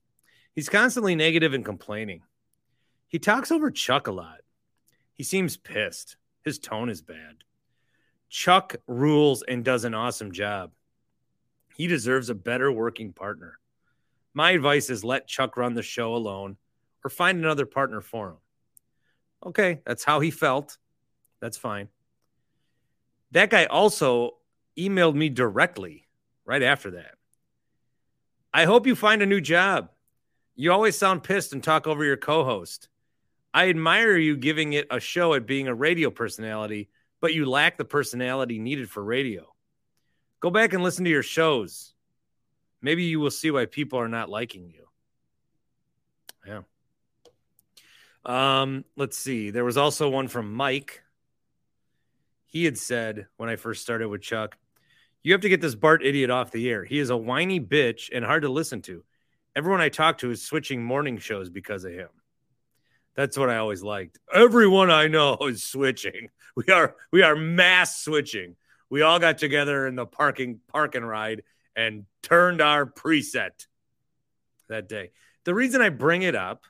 He's 0.58 0.68
constantly 0.68 1.14
negative 1.14 1.54
and 1.54 1.64
complaining. 1.64 2.22
He 3.06 3.20
talks 3.20 3.52
over 3.52 3.70
Chuck 3.70 4.08
a 4.08 4.10
lot. 4.10 4.40
He 5.12 5.22
seems 5.22 5.56
pissed. 5.56 6.16
His 6.44 6.58
tone 6.58 6.90
is 6.90 7.00
bad. 7.00 7.44
Chuck 8.28 8.74
rules 8.88 9.44
and 9.44 9.64
does 9.64 9.84
an 9.84 9.94
awesome 9.94 10.32
job. 10.32 10.72
He 11.76 11.86
deserves 11.86 12.28
a 12.28 12.34
better 12.34 12.72
working 12.72 13.12
partner. 13.12 13.60
My 14.34 14.50
advice 14.50 14.90
is 14.90 15.04
let 15.04 15.28
Chuck 15.28 15.56
run 15.56 15.74
the 15.74 15.82
show 15.84 16.16
alone 16.16 16.56
or 17.04 17.08
find 17.08 17.38
another 17.38 17.64
partner 17.64 18.00
for 18.00 18.30
him. 18.30 18.36
Okay, 19.46 19.80
that's 19.86 20.02
how 20.02 20.18
he 20.18 20.32
felt. 20.32 20.76
That's 21.38 21.56
fine. 21.56 21.86
That 23.30 23.50
guy 23.50 23.66
also 23.66 24.38
emailed 24.76 25.14
me 25.14 25.28
directly 25.28 26.08
right 26.44 26.64
after 26.64 26.90
that. 26.90 27.14
I 28.52 28.64
hope 28.64 28.88
you 28.88 28.96
find 28.96 29.22
a 29.22 29.26
new 29.26 29.40
job. 29.40 29.90
You 30.60 30.72
always 30.72 30.98
sound 30.98 31.22
pissed 31.22 31.52
and 31.52 31.62
talk 31.62 31.86
over 31.86 32.04
your 32.04 32.16
co 32.16 32.44
host. 32.44 32.88
I 33.54 33.68
admire 33.68 34.16
you 34.16 34.36
giving 34.36 34.72
it 34.72 34.88
a 34.90 34.98
show 34.98 35.34
at 35.34 35.46
being 35.46 35.68
a 35.68 35.74
radio 35.74 36.10
personality, 36.10 36.90
but 37.20 37.32
you 37.32 37.46
lack 37.46 37.78
the 37.78 37.84
personality 37.84 38.58
needed 38.58 38.90
for 38.90 39.04
radio. 39.04 39.54
Go 40.40 40.50
back 40.50 40.72
and 40.72 40.82
listen 40.82 41.04
to 41.04 41.10
your 41.10 41.22
shows. 41.22 41.94
Maybe 42.82 43.04
you 43.04 43.20
will 43.20 43.30
see 43.30 43.52
why 43.52 43.66
people 43.66 44.00
are 44.00 44.08
not 44.08 44.30
liking 44.30 44.68
you. 44.68 44.88
Yeah. 46.44 46.62
Um, 48.24 48.84
let's 48.96 49.16
see. 49.16 49.50
There 49.50 49.64
was 49.64 49.76
also 49.76 50.08
one 50.10 50.26
from 50.26 50.52
Mike. 50.52 51.02
He 52.46 52.64
had 52.64 52.76
said 52.76 53.28
when 53.36 53.48
I 53.48 53.54
first 53.54 53.82
started 53.82 54.08
with 54.08 54.22
Chuck, 54.22 54.58
you 55.22 55.32
have 55.34 55.42
to 55.42 55.48
get 55.48 55.60
this 55.60 55.76
Bart 55.76 56.04
idiot 56.04 56.30
off 56.30 56.50
the 56.50 56.68
air. 56.68 56.84
He 56.84 56.98
is 56.98 57.10
a 57.10 57.16
whiny 57.16 57.60
bitch 57.60 58.10
and 58.12 58.24
hard 58.24 58.42
to 58.42 58.48
listen 58.48 58.82
to. 58.82 59.04
Everyone 59.58 59.80
I 59.80 59.88
talk 59.88 60.18
to 60.18 60.30
is 60.30 60.40
switching 60.40 60.84
morning 60.84 61.18
shows 61.18 61.50
because 61.50 61.84
of 61.84 61.90
him. 61.90 62.06
That's 63.16 63.36
what 63.36 63.50
I 63.50 63.56
always 63.56 63.82
liked. 63.82 64.20
Everyone 64.32 64.88
I 64.88 65.08
know 65.08 65.36
is 65.40 65.64
switching. 65.64 66.28
We 66.54 66.72
are 66.72 66.94
we 67.10 67.22
are 67.22 67.34
mass 67.34 68.04
switching. 68.04 68.54
We 68.88 69.02
all 69.02 69.18
got 69.18 69.38
together 69.38 69.88
in 69.88 69.96
the 69.96 70.06
parking 70.06 70.60
park 70.68 70.94
and 70.94 71.06
ride 71.06 71.42
and 71.74 72.06
turned 72.22 72.60
our 72.60 72.86
preset 72.86 73.66
that 74.68 74.88
day. 74.88 75.10
The 75.42 75.54
reason 75.54 75.82
I 75.82 75.88
bring 75.88 76.22
it 76.22 76.36
up 76.36 76.64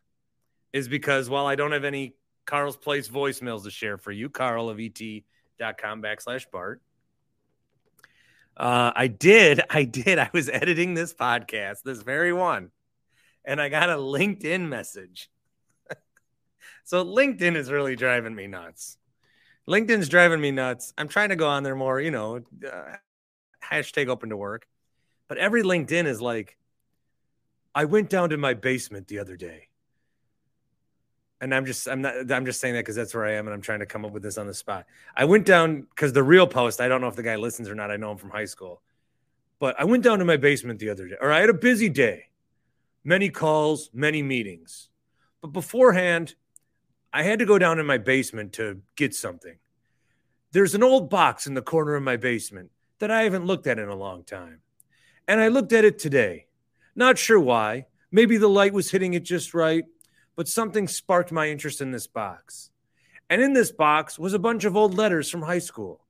is 0.73 0.89
because 0.89 1.29
while 1.29 1.45
I 1.45 1.57
don't 1.57 1.73
have 1.73 1.85
any 1.85 2.15
Carl's 2.47 2.79
Place 2.79 3.07
voicemails 3.07 3.65
to 3.65 3.71
share 3.71 3.99
for 3.99 4.13
you, 4.13 4.31
Carl 4.31 4.71
of 4.71 4.81
et.com 4.81 6.01
backslash 6.01 6.47
Bart. 6.51 6.81
Uh, 8.57 8.93
I 8.97 9.09
did, 9.09 9.61
I 9.71 9.85
did. 9.85 10.19
I 10.19 10.31
was 10.33 10.49
editing 10.49 10.95
this 10.95 11.13
podcast, 11.13 11.83
this 11.83 12.01
very 12.01 12.33
one, 12.33 12.71
and 13.49 13.63
I 13.63 13.71
got 13.71 13.89
a 13.89 13.95
LinkedIn 13.95 14.69
message. 14.69 15.31
so 16.85 17.03
LinkedIn 17.03 17.57
is 17.57 17.73
really 17.73 17.97
driving 17.97 18.35
me 18.35 18.47
nuts. 18.47 18.99
LinkedIn's 19.67 20.11
driving 20.11 20.41
me 20.41 20.51
nuts. 20.51 20.93
I'm 20.99 21.09
trying 21.09 21.31
to 21.31 21.37
go 21.37 21.49
on 21.49 21.63
there 21.63 21.75
more, 21.75 21.99
you 21.99 22.11
know, 22.11 22.43
uh, 22.71 22.97
hashtag 23.65 24.09
open 24.09 24.29
to 24.29 24.37
work. 24.37 24.69
But 25.29 25.39
every 25.39 25.63
LinkedIn 25.63 26.07
is 26.07 26.21
like, 26.21 26.59
I 27.75 27.87
went 27.87 28.11
down 28.11 28.31
to 28.31 28.37
my 28.37 28.53
basement 28.53 29.09
the 29.09 29.19
other 29.19 29.37
day. 29.37 29.69
And 31.41 31.55
I'm 31.55 31.65
just 31.65 31.89
I'm 31.89 32.03
not 32.03 32.31
I'm 32.31 32.45
just 32.45 32.61
saying 32.61 32.75
that 32.75 32.81
because 32.81 32.97
that's 32.97 33.15
where 33.15 33.25
I 33.25 33.35
am 33.35 33.47
and 33.47 33.55
I'm 33.55 33.61
trying 33.63 33.79
to 33.79 33.87
come 33.87 34.05
up 34.05 34.11
with 34.11 34.25
this 34.25 34.39
on 34.39 34.47
the 34.47 34.55
spot. 34.55 34.87
I 35.17 35.25
went 35.25 35.47
down 35.47 35.83
because 35.83 36.13
the 36.13 36.23
real 36.23 36.49
post, 36.49 36.81
I 36.81 36.89
don't 36.89 37.01
know 37.01 37.07
if 37.07 37.15
the 37.15 37.23
guy 37.23 37.37
listens 37.37 37.69
or 37.69 37.77
not. 37.77 37.91
I 37.91 37.97
know 37.97 38.11
him 38.11 38.19
from 38.19 38.31
high 38.31 38.45
school. 38.45 38.83
But 39.61 39.79
I 39.79 39.85
went 39.85 40.03
down 40.03 40.19
to 40.19 40.25
my 40.25 40.37
basement 40.37 40.81
the 40.81 40.91
other 40.91 41.09
day, 41.09 41.17
or 41.21 41.33
I 41.33 41.41
had 41.41 41.49
a 41.49 41.55
busy 41.55 41.89
day, 41.89 42.28
many 43.09 43.31
calls, 43.31 43.89
many 43.95 44.23
meetings. 44.23 44.91
But 45.41 45.55
beforehand, 45.55 46.35
I 47.11 47.23
had 47.23 47.39
to 47.39 47.47
go 47.47 47.59
down 47.59 47.79
in 47.79 47.87
my 47.87 47.97
basement 47.97 48.53
to 48.55 48.83
get 48.97 49.15
something. 49.15 49.57
There's 50.53 50.75
an 50.75 50.83
old 50.83 51.09
box 51.09 51.47
in 51.47 51.55
the 51.55 51.63
corner 51.63 51.95
of 51.95 52.03
my 52.03 52.19
basement 52.19 52.71
that 52.99 53.11
I 53.11 53.23
haven't 53.23 53.47
looked 53.47 53.67
at 53.67 53.79
in 53.79 53.89
a 53.89 53.97
long 53.97 54.25
time. 54.25 54.61
And 55.27 55.41
I 55.41 55.49
looked 55.49 55.73
at 55.73 55.87
it 55.87 55.99
today. 55.99 56.49
Not 56.95 57.17
sure 57.17 57.41
why. 57.41 57.87
Maybe 58.13 58.37
the 58.37 58.47
light 58.47 58.75
was 58.75 58.91
hitting 58.91 59.15
it 59.15 59.25
just 59.25 59.55
right, 59.55 59.85
but 60.37 60.47
something 60.47 60.87
sparked 60.87 61.33
my 61.33 61.49
interest 61.49 61.81
in 61.81 61.93
this 61.93 62.07
box. 62.07 62.69
And 63.31 63.41
in 63.41 63.55
this 63.55 63.73
box 63.73 64.19
was 64.19 64.35
a 64.35 64.39
bunch 64.39 64.67
of 64.67 64.77
old 64.77 64.95
letters 64.95 65.31
from 65.31 65.43
high 65.43 65.61
school, 65.61 66.05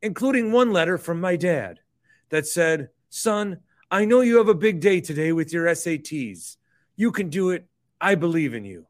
including 0.00 0.52
one 0.52 0.72
letter 0.72 0.98
from 0.98 1.20
my 1.20 1.34
dad 1.34 1.80
that 2.28 2.46
said, 2.46 2.90
Son, 3.10 3.58
I 3.94 4.06
know 4.06 4.22
you 4.22 4.38
have 4.38 4.48
a 4.48 4.54
big 4.54 4.80
day 4.80 5.00
today 5.00 5.30
with 5.30 5.52
your 5.52 5.66
SATs. 5.66 6.56
You 6.96 7.12
can 7.12 7.28
do 7.28 7.50
it. 7.50 7.68
I 8.00 8.16
believe 8.16 8.52
in 8.52 8.64
you. 8.64 8.88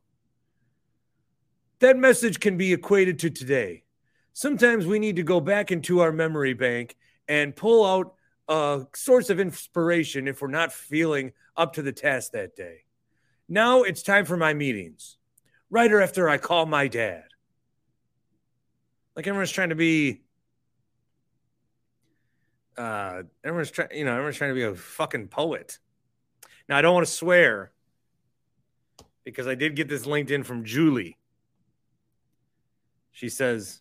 That 1.81 1.99
message 1.99 2.41
can 2.41 2.57
be 2.57 2.73
equated 2.73 3.19
to 3.19 3.29
today. 3.29 3.85
Sometimes 4.33 4.87
we 4.87 4.99
need 4.99 5.17
to 5.17 5.23
go 5.23 5.41
back 5.41 5.71
into 5.71 6.01
our 6.01 6.11
memory 6.11 6.55
bank 6.55 6.97
and 7.29 7.55
pull 7.55 7.85
out 7.85 8.15
a 8.49 8.87
source 8.95 9.29
of 9.29 9.41
inspiration 9.41 10.27
if 10.27 10.41
we're 10.41 10.49
not 10.49 10.73
feeling 10.73 11.33
up 11.55 11.75
to 11.75 11.83
the 11.83 11.93
task 11.93 12.33
that 12.33 12.57
day. 12.57 12.85
Now 13.47 13.83
it's 13.83 14.03
time 14.03 14.25
for 14.25 14.39
my 14.39 14.55
meetings. 14.55 15.19
Right 15.69 15.93
after 15.93 16.31
I 16.31 16.39
call 16.39 16.65
my 16.65 16.89
dad. 16.89 17.25
Like 19.15 19.27
everyone's 19.27 19.51
trying 19.51 19.69
to 19.69 19.75
be 19.75 20.23
uh 22.77 23.23
everyone's 23.45 23.71
trying 23.71 23.89
you 23.93 24.05
know 24.05 24.13
everyone's 24.13 24.37
trying 24.37 24.51
to 24.51 24.55
be 24.55 24.63
a 24.63 24.75
fucking 24.75 25.29
poet 25.29 25.79
now 26.69 26.77
i 26.77 26.83
don't 26.83 26.95
want 26.95 27.07
to 27.07 27.13
swear 27.13 27.71
because 29.25 29.47
i 29.47 29.55
did 29.55 29.77
get 29.77 29.89
this 29.89 30.07
linkedin 30.07 30.45
from 30.45 30.65
julie 30.65 31.17
she 33.15 33.29
says, 33.29 33.81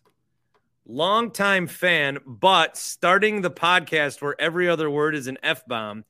longtime 0.86 1.66
fan, 1.66 2.18
but 2.24 2.76
starting 2.76 3.42
the 3.42 3.50
podcast 3.50 4.22
where 4.22 4.40
every 4.40 4.68
other 4.68 4.88
word 4.88 5.16
is 5.16 5.26
an 5.26 5.38
F 5.42 5.66
bomb 5.66 6.04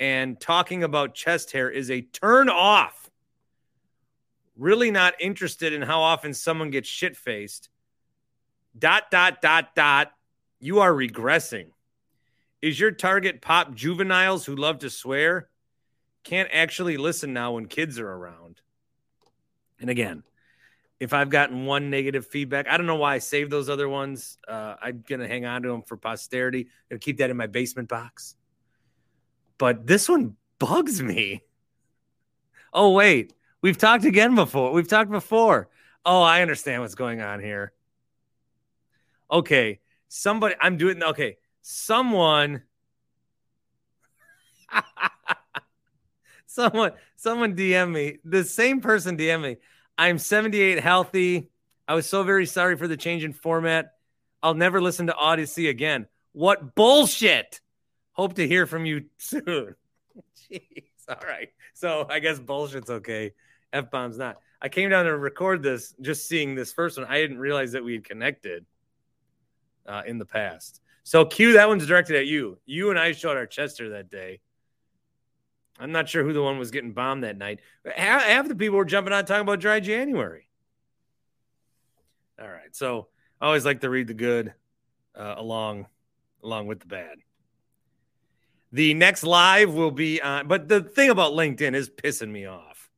and 0.00 0.40
talking 0.40 0.82
about 0.82 1.14
chest 1.14 1.52
hair 1.52 1.68
is 1.70 1.90
a 1.90 2.00
turn 2.00 2.48
off. 2.48 3.10
Really 4.56 4.90
not 4.90 5.12
interested 5.20 5.74
in 5.74 5.82
how 5.82 6.00
often 6.00 6.32
someone 6.32 6.70
gets 6.70 6.88
shit 6.88 7.14
faced. 7.14 7.68
Dot, 8.78 9.10
dot, 9.10 9.42
dot, 9.42 9.74
dot. 9.74 10.10
You 10.58 10.80
are 10.80 10.92
regressing. 10.92 11.66
Is 12.62 12.78
your 12.78 12.92
target 12.92 13.42
pop 13.42 13.74
juveniles 13.74 14.46
who 14.46 14.54
love 14.54 14.78
to 14.78 14.90
swear? 14.90 15.48
Can't 16.22 16.48
actually 16.52 16.96
listen 16.96 17.32
now 17.32 17.52
when 17.52 17.66
kids 17.66 17.98
are 17.98 18.08
around. 18.08 18.60
And 19.80 19.90
again, 19.90 20.22
if 21.00 21.12
I've 21.12 21.30
gotten 21.30 21.66
one 21.66 21.90
negative 21.90 22.28
feedback, 22.28 22.68
I 22.68 22.76
don't 22.76 22.86
know 22.86 22.94
why 22.94 23.16
I 23.16 23.18
saved 23.18 23.50
those 23.50 23.68
other 23.68 23.88
ones. 23.88 24.38
Uh, 24.46 24.76
I'm 24.80 25.02
gonna 25.06 25.26
hang 25.26 25.44
on 25.44 25.62
to 25.62 25.68
them 25.68 25.82
for 25.82 25.96
posterity. 25.96 26.68
Gonna 26.88 27.00
keep 27.00 27.18
that 27.18 27.30
in 27.30 27.36
my 27.36 27.48
basement 27.48 27.88
box. 27.88 28.36
But 29.58 29.84
this 29.84 30.08
one 30.08 30.36
bugs 30.60 31.02
me. 31.02 31.42
Oh 32.72 32.92
wait, 32.92 33.34
we've 33.60 33.76
talked 33.76 34.04
again 34.04 34.36
before. 34.36 34.72
We've 34.72 34.86
talked 34.86 35.10
before. 35.10 35.68
Oh, 36.06 36.22
I 36.22 36.42
understand 36.42 36.82
what's 36.82 36.94
going 36.94 37.20
on 37.20 37.40
here. 37.40 37.72
Okay, 39.28 39.80
somebody. 40.06 40.54
I'm 40.60 40.76
doing 40.76 41.02
okay. 41.02 41.38
Someone. 41.64 42.62
someone. 46.46 46.92
Someone 47.16 47.56
DM 47.56 47.92
me. 47.92 48.18
The 48.24 48.44
same 48.44 48.80
person 48.80 49.16
DM 49.16 49.42
me. 49.42 49.56
I'm 49.96 50.18
78 50.18 50.80
healthy. 50.80 51.50
I 51.86 51.94
was 51.94 52.08
so 52.08 52.22
very 52.22 52.46
sorry 52.46 52.76
for 52.76 52.88
the 52.88 52.96
change 52.96 53.24
in 53.24 53.32
format. 53.32 53.92
I'll 54.42 54.54
never 54.54 54.80
listen 54.80 55.06
to 55.06 55.14
Odyssey 55.14 55.68
again. 55.68 56.06
What 56.32 56.74
bullshit. 56.74 57.60
Hope 58.12 58.34
to 58.34 58.46
hear 58.46 58.66
from 58.66 58.84
you 58.84 59.04
soon. 59.18 59.74
Jeez. 60.50 60.84
All 61.08 61.16
right. 61.24 61.50
So 61.74 62.06
I 62.08 62.18
guess 62.18 62.38
bullshit's 62.38 62.90
okay. 62.90 63.32
F 63.72 63.90
bomb's 63.90 64.18
not. 64.18 64.38
I 64.60 64.68
came 64.68 64.90
down 64.90 65.06
to 65.06 65.16
record 65.16 65.62
this 65.62 65.94
just 66.00 66.28
seeing 66.28 66.54
this 66.54 66.72
first 66.72 66.98
one. 66.98 67.06
I 67.08 67.20
didn't 67.20 67.38
realize 67.38 67.72
that 67.72 67.84
we 67.84 67.94
had 67.94 68.04
connected 68.04 68.66
uh, 69.86 70.02
in 70.06 70.18
the 70.18 70.26
past. 70.26 70.81
So 71.04 71.24
Q, 71.24 71.54
that 71.54 71.68
one's 71.68 71.86
directed 71.86 72.16
at 72.16 72.26
you. 72.26 72.58
You 72.64 72.90
and 72.90 72.98
I 72.98 73.12
showed 73.12 73.36
our 73.36 73.46
Chester 73.46 73.90
that 73.90 74.10
day. 74.10 74.40
I'm 75.78 75.92
not 75.92 76.08
sure 76.08 76.22
who 76.22 76.32
the 76.32 76.42
one 76.42 76.58
was 76.58 76.70
getting 76.70 76.92
bombed 76.92 77.24
that 77.24 77.36
night. 77.36 77.60
Half, 77.84 78.22
half 78.22 78.48
the 78.48 78.54
people 78.54 78.78
were 78.78 78.84
jumping 78.84 79.12
on 79.12 79.24
talking 79.24 79.42
about 79.42 79.60
dry 79.60 79.80
January. 79.80 80.48
All 82.40 82.48
right, 82.48 82.74
so 82.74 83.08
I 83.40 83.46
always 83.46 83.64
like 83.64 83.80
to 83.80 83.90
read 83.90 84.06
the 84.06 84.14
good 84.14 84.54
uh, 85.16 85.34
along 85.36 85.86
along 86.42 86.66
with 86.66 86.80
the 86.80 86.86
bad. 86.86 87.18
The 88.72 88.94
next 88.94 89.22
live 89.22 89.74
will 89.74 89.90
be 89.90 90.20
on, 90.22 90.48
but 90.48 90.66
the 90.66 90.82
thing 90.82 91.10
about 91.10 91.32
LinkedIn 91.32 91.74
is 91.74 91.90
pissing 91.90 92.30
me 92.30 92.46
off. 92.46 92.90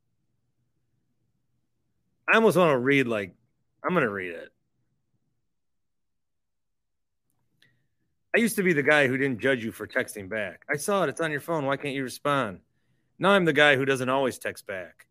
I 2.32 2.36
almost 2.36 2.56
want 2.56 2.70
to 2.70 2.78
read 2.78 3.06
like 3.06 3.34
I'm 3.82 3.90
going 3.90 4.04
to 4.04 4.10
read 4.10 4.32
it. 4.32 4.53
I 8.34 8.40
used 8.40 8.56
to 8.56 8.64
be 8.64 8.72
the 8.72 8.82
guy 8.82 9.06
who 9.06 9.16
didn't 9.16 9.38
judge 9.38 9.62
you 9.62 9.70
for 9.70 9.86
texting 9.86 10.28
back. 10.28 10.64
I 10.68 10.76
saw 10.76 11.04
it. 11.04 11.08
It's 11.08 11.20
on 11.20 11.30
your 11.30 11.40
phone. 11.40 11.66
Why 11.66 11.76
can't 11.76 11.94
you 11.94 12.02
respond? 12.02 12.58
Now 13.18 13.30
I'm 13.30 13.44
the 13.44 13.52
guy 13.52 13.76
who 13.76 13.84
doesn't 13.84 14.08
always 14.08 14.38
text 14.38 14.66
back. 14.66 15.06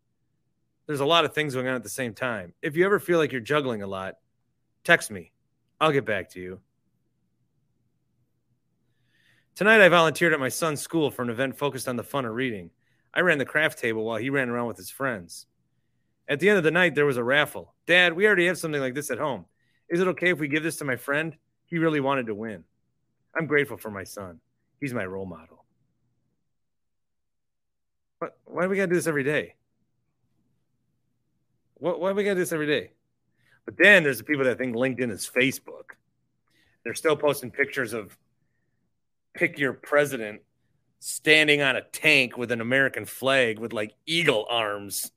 There's 0.86 1.00
a 1.00 1.06
lot 1.06 1.24
of 1.24 1.32
things 1.32 1.54
going 1.54 1.66
on 1.66 1.74
at 1.74 1.82
the 1.82 1.88
same 1.88 2.12
time. 2.12 2.52
If 2.60 2.76
you 2.76 2.84
ever 2.84 2.98
feel 2.98 3.18
like 3.18 3.32
you're 3.32 3.40
juggling 3.40 3.80
a 3.80 3.86
lot, 3.86 4.16
text 4.84 5.10
me. 5.10 5.32
I'll 5.80 5.92
get 5.92 6.04
back 6.04 6.30
to 6.30 6.40
you. 6.40 6.60
Tonight, 9.54 9.80
I 9.80 9.88
volunteered 9.88 10.34
at 10.34 10.40
my 10.40 10.50
son's 10.50 10.82
school 10.82 11.10
for 11.10 11.22
an 11.22 11.30
event 11.30 11.56
focused 11.56 11.88
on 11.88 11.96
the 11.96 12.02
fun 12.02 12.26
of 12.26 12.34
reading. 12.34 12.70
I 13.14 13.20
ran 13.20 13.38
the 13.38 13.46
craft 13.46 13.78
table 13.78 14.04
while 14.04 14.18
he 14.18 14.28
ran 14.28 14.50
around 14.50 14.66
with 14.66 14.76
his 14.76 14.90
friends. 14.90 15.46
At 16.28 16.40
the 16.40 16.50
end 16.50 16.58
of 16.58 16.64
the 16.64 16.70
night, 16.70 16.94
there 16.94 17.06
was 17.06 17.16
a 17.16 17.24
raffle. 17.24 17.74
Dad, 17.86 18.12
we 18.12 18.26
already 18.26 18.46
have 18.48 18.58
something 18.58 18.80
like 18.80 18.94
this 18.94 19.10
at 19.10 19.18
home. 19.18 19.46
Is 19.88 20.00
it 20.00 20.08
okay 20.08 20.30
if 20.30 20.40
we 20.40 20.48
give 20.48 20.62
this 20.62 20.76
to 20.78 20.84
my 20.84 20.96
friend? 20.96 21.36
He 21.64 21.78
really 21.78 22.00
wanted 22.00 22.26
to 22.26 22.34
win. 22.34 22.64
I'm 23.36 23.46
grateful 23.46 23.76
for 23.76 23.90
my 23.90 24.04
son. 24.04 24.40
He's 24.80 24.94
my 24.94 25.04
role 25.04 25.26
model. 25.26 25.64
What, 28.18 28.38
why 28.44 28.62
do 28.62 28.68
we 28.68 28.76
gotta 28.76 28.88
do 28.88 28.94
this 28.94 29.06
every 29.06 29.24
day? 29.24 29.54
Why 31.74 32.10
do 32.10 32.14
we 32.14 32.24
gotta 32.24 32.36
do 32.36 32.40
this 32.40 32.52
every 32.52 32.66
day? 32.66 32.92
But 33.64 33.76
then 33.76 34.02
there's 34.02 34.18
the 34.18 34.24
people 34.24 34.44
that 34.44 34.58
think 34.58 34.76
LinkedIn 34.76 35.10
is 35.10 35.28
Facebook. 35.28 35.96
They're 36.82 36.94
still 36.94 37.16
posting 37.16 37.50
pictures 37.50 37.92
of 37.92 38.16
pick 39.34 39.58
your 39.58 39.72
president 39.72 40.42
standing 41.00 41.60
on 41.60 41.76
a 41.76 41.82
tank 41.82 42.36
with 42.36 42.52
an 42.52 42.60
American 42.60 43.04
flag 43.04 43.58
with 43.58 43.72
like 43.72 43.94
eagle 44.06 44.46
arms. 44.48 45.10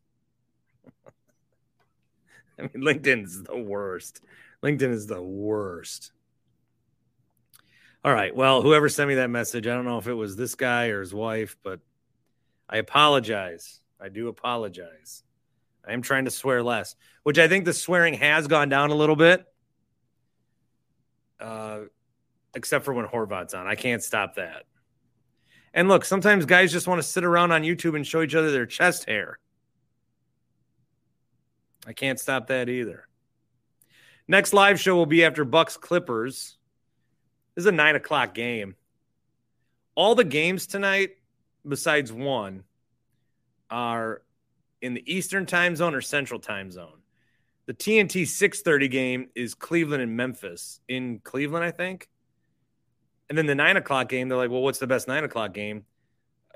I 2.59 2.63
mean, 2.63 2.84
LinkedIn 2.84 3.24
is 3.24 3.43
the 3.43 3.57
worst. 3.57 4.22
LinkedIn 4.63 4.91
is 4.91 5.07
the 5.07 5.22
worst. 5.22 6.11
All 8.03 8.13
right. 8.13 8.35
Well, 8.35 8.61
whoever 8.61 8.89
sent 8.89 9.09
me 9.09 9.15
that 9.15 9.29
message, 9.29 9.67
I 9.67 9.73
don't 9.73 9.85
know 9.85 9.97
if 9.97 10.07
it 10.07 10.13
was 10.13 10.35
this 10.35 10.55
guy 10.55 10.87
or 10.87 11.01
his 11.01 11.13
wife, 11.13 11.57
but 11.63 11.79
I 12.69 12.77
apologize. 12.77 13.81
I 13.99 14.09
do 14.09 14.27
apologize. 14.27 15.23
I 15.87 15.93
am 15.93 16.01
trying 16.01 16.25
to 16.25 16.31
swear 16.31 16.61
less, 16.61 16.95
which 17.23 17.39
I 17.39 17.47
think 17.47 17.65
the 17.65 17.73
swearing 17.73 18.13
has 18.15 18.47
gone 18.47 18.69
down 18.69 18.91
a 18.91 18.95
little 18.95 19.15
bit. 19.15 19.45
Uh, 21.39 21.81
except 22.53 22.85
for 22.85 22.93
when 22.93 23.05
Horvat's 23.05 23.53
on. 23.53 23.67
I 23.67 23.75
can't 23.75 24.03
stop 24.03 24.35
that. 24.35 24.63
And 25.73 25.87
look, 25.87 26.03
sometimes 26.03 26.45
guys 26.45 26.71
just 26.71 26.87
want 26.87 26.99
to 26.99 27.07
sit 27.07 27.23
around 27.23 27.51
on 27.51 27.61
YouTube 27.61 27.95
and 27.95 28.05
show 28.05 28.21
each 28.21 28.35
other 28.35 28.51
their 28.51 28.65
chest 28.65 29.05
hair. 29.05 29.37
I 31.85 31.93
can't 31.93 32.19
stop 32.19 32.47
that 32.47 32.67
either. 32.67 33.07
Next 34.27 34.53
live 34.53 34.79
show 34.79 34.95
will 34.95 35.05
be 35.05 35.23
after 35.23 35.45
Bucks 35.45 35.77
Clippers. 35.77 36.57
This 37.57 37.63
is 37.63 37.69
a 37.69 37.71
nine 37.71 37.95
o'clock 37.95 38.35
game. 38.35 38.75
All 39.95 40.13
the 40.13 40.23
games 40.23 40.67
tonight, 40.67 41.15
besides 41.67 42.13
one, 42.13 42.65
are 43.71 44.21
in 44.79 44.93
the 44.93 45.11
Eastern 45.11 45.47
time 45.47 45.75
zone 45.75 45.95
or 45.95 46.01
Central 46.01 46.39
time 46.39 46.69
zone. 46.69 47.01
The 47.65 47.73
TNT 47.73 48.27
6:30 48.27 48.87
game 48.91 49.29
is 49.33 49.55
Cleveland 49.55 50.03
and 50.03 50.15
Memphis 50.15 50.81
in 50.87 51.17
Cleveland, 51.23 51.65
I 51.65 51.71
think. 51.71 52.09
And 53.27 53.35
then 53.35 53.47
the 53.47 53.55
nine 53.55 53.75
o'clock 53.75 54.07
game, 54.07 54.29
they're 54.29 54.37
like, 54.37 54.51
well, 54.51 54.61
what's 54.61 54.77
the 54.77 54.85
best 54.85 55.07
nine 55.07 55.23
o'clock 55.23 55.55
game? 55.55 55.83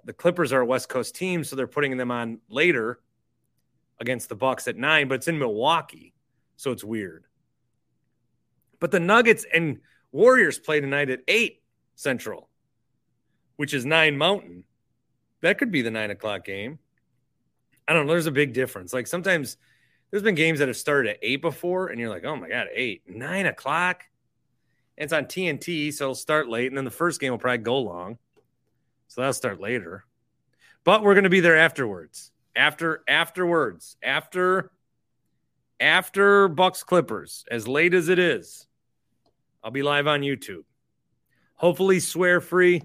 The 0.06 0.14
Clippers 0.14 0.54
are 0.54 0.62
a 0.62 0.66
West 0.68 0.88
Coast 0.88 1.16
team, 1.16 1.44
so 1.44 1.56
they're 1.56 1.66
putting 1.66 1.98
them 1.98 2.12
on 2.12 2.42
later 2.48 3.00
against 4.00 4.30
the 4.30 4.36
Bucks 4.36 4.68
at 4.68 4.78
nine, 4.78 5.08
but 5.08 5.16
it's 5.16 5.28
in 5.28 5.40
Milwaukee, 5.40 6.14
so 6.58 6.72
it's 6.72 6.84
weird. 6.84 7.26
But 8.80 8.92
the 8.92 9.00
Nuggets 9.00 9.48
and 9.52 9.80
Warriors 10.12 10.60
play 10.60 10.82
tonight 10.82 11.10
at 11.10 11.22
eight 11.28 11.62
Central, 11.96 12.50
which 13.56 13.74
is 13.74 13.86
nine 13.86 14.18
Mountain. 14.18 14.64
That 15.42 15.58
could 15.58 15.72
be 15.72 15.82
the 15.82 15.92
nine 15.92 16.12
o'clock 16.12 16.46
game. 16.46 16.80
I 17.88 17.94
don't 17.94 18.06
know. 18.06 18.14
There's 18.14 18.28
a 18.28 18.32
big 18.32 18.54
difference. 18.54 18.94
Like 18.94 19.08
sometimes 19.08 19.58
there's 20.10 20.24
been 20.24 20.36
games 20.36 20.60
that 20.60 20.68
have 20.68 20.78
started 20.78 21.12
at 21.12 21.20
eight 21.22 21.42
before, 21.42 21.88
and 21.88 22.00
you're 22.00 22.10
like, 22.10 22.26
oh 22.26 22.36
my 22.36 22.50
God, 22.50 22.68
eight, 22.74 23.04
nine 23.08 23.46
o'clock. 23.46 24.04
It's 24.98 25.14
on 25.14 25.26
TNT, 25.26 25.92
so 25.94 26.06
it'll 26.06 26.16
start 26.16 26.48
late, 26.48 26.68
and 26.68 26.78
then 26.78 26.86
the 26.86 26.92
first 26.92 27.20
game 27.20 27.32
will 27.32 27.40
probably 27.40 27.60
go 27.60 27.80
long. 27.80 28.18
So 29.08 29.22
that'll 29.22 29.34
start 29.34 29.60
later. 29.60 30.06
But 30.84 31.04
we're 31.04 31.14
going 31.14 31.24
to 31.24 31.30
be 31.30 31.40
there 31.40 31.58
afterwards. 31.58 32.32
After 32.56 33.04
afterwards, 33.08 33.96
after 34.04 34.72
after 35.80 36.48
Bucks 36.48 36.84
Clippers, 36.84 37.46
as 37.50 37.68
late 37.68 37.94
as 37.94 38.10
it 38.10 38.20
is, 38.20 38.68
I'll 39.64 39.72
be 39.72 39.84
live 39.84 40.08
on 40.08 40.22
YouTube. 40.22 40.64
Hopefully 41.56 42.00
swear 42.00 42.42
free, 42.42 42.82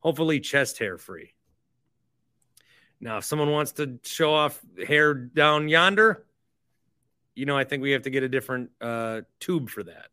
hopefully 0.00 0.40
chest 0.40 0.78
hair 0.78 0.98
free. 0.98 1.32
Now, 3.00 3.18
if 3.18 3.24
someone 3.24 3.50
wants 3.50 3.72
to 3.72 3.98
show 4.02 4.34
off 4.34 4.60
hair 4.86 5.14
down 5.14 5.68
yonder, 5.68 6.24
you 7.34 7.46
know, 7.46 7.56
I 7.56 7.64
think 7.64 7.82
we 7.82 7.92
have 7.92 8.02
to 8.02 8.10
get 8.10 8.24
a 8.24 8.28
different 8.28 8.70
uh, 8.80 9.22
tube 9.38 9.70
for 9.70 9.84
that 9.84 10.08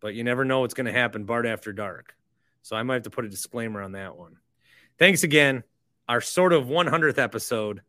but 0.00 0.14
you 0.14 0.24
never 0.24 0.44
know 0.44 0.60
what's 0.60 0.74
going 0.74 0.86
to 0.86 0.92
happen 0.92 1.24
Bart 1.24 1.46
after 1.46 1.72
dark. 1.72 2.16
So 2.62 2.76
I 2.76 2.82
might 2.82 2.94
have 2.94 3.02
to 3.04 3.10
put 3.10 3.24
a 3.24 3.28
disclaimer 3.28 3.82
on 3.82 3.92
that 3.92 4.16
one. 4.16 4.36
Thanks 4.98 5.22
again. 5.22 5.62
Our 6.08 6.20
sort 6.20 6.52
of 6.52 6.64
100th 6.64 7.18
episode. 7.18 7.82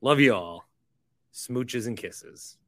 Love 0.00 0.20
you 0.20 0.34
all. 0.34 0.68
Smooches 1.32 1.86
and 1.86 1.96
kisses. 1.96 2.58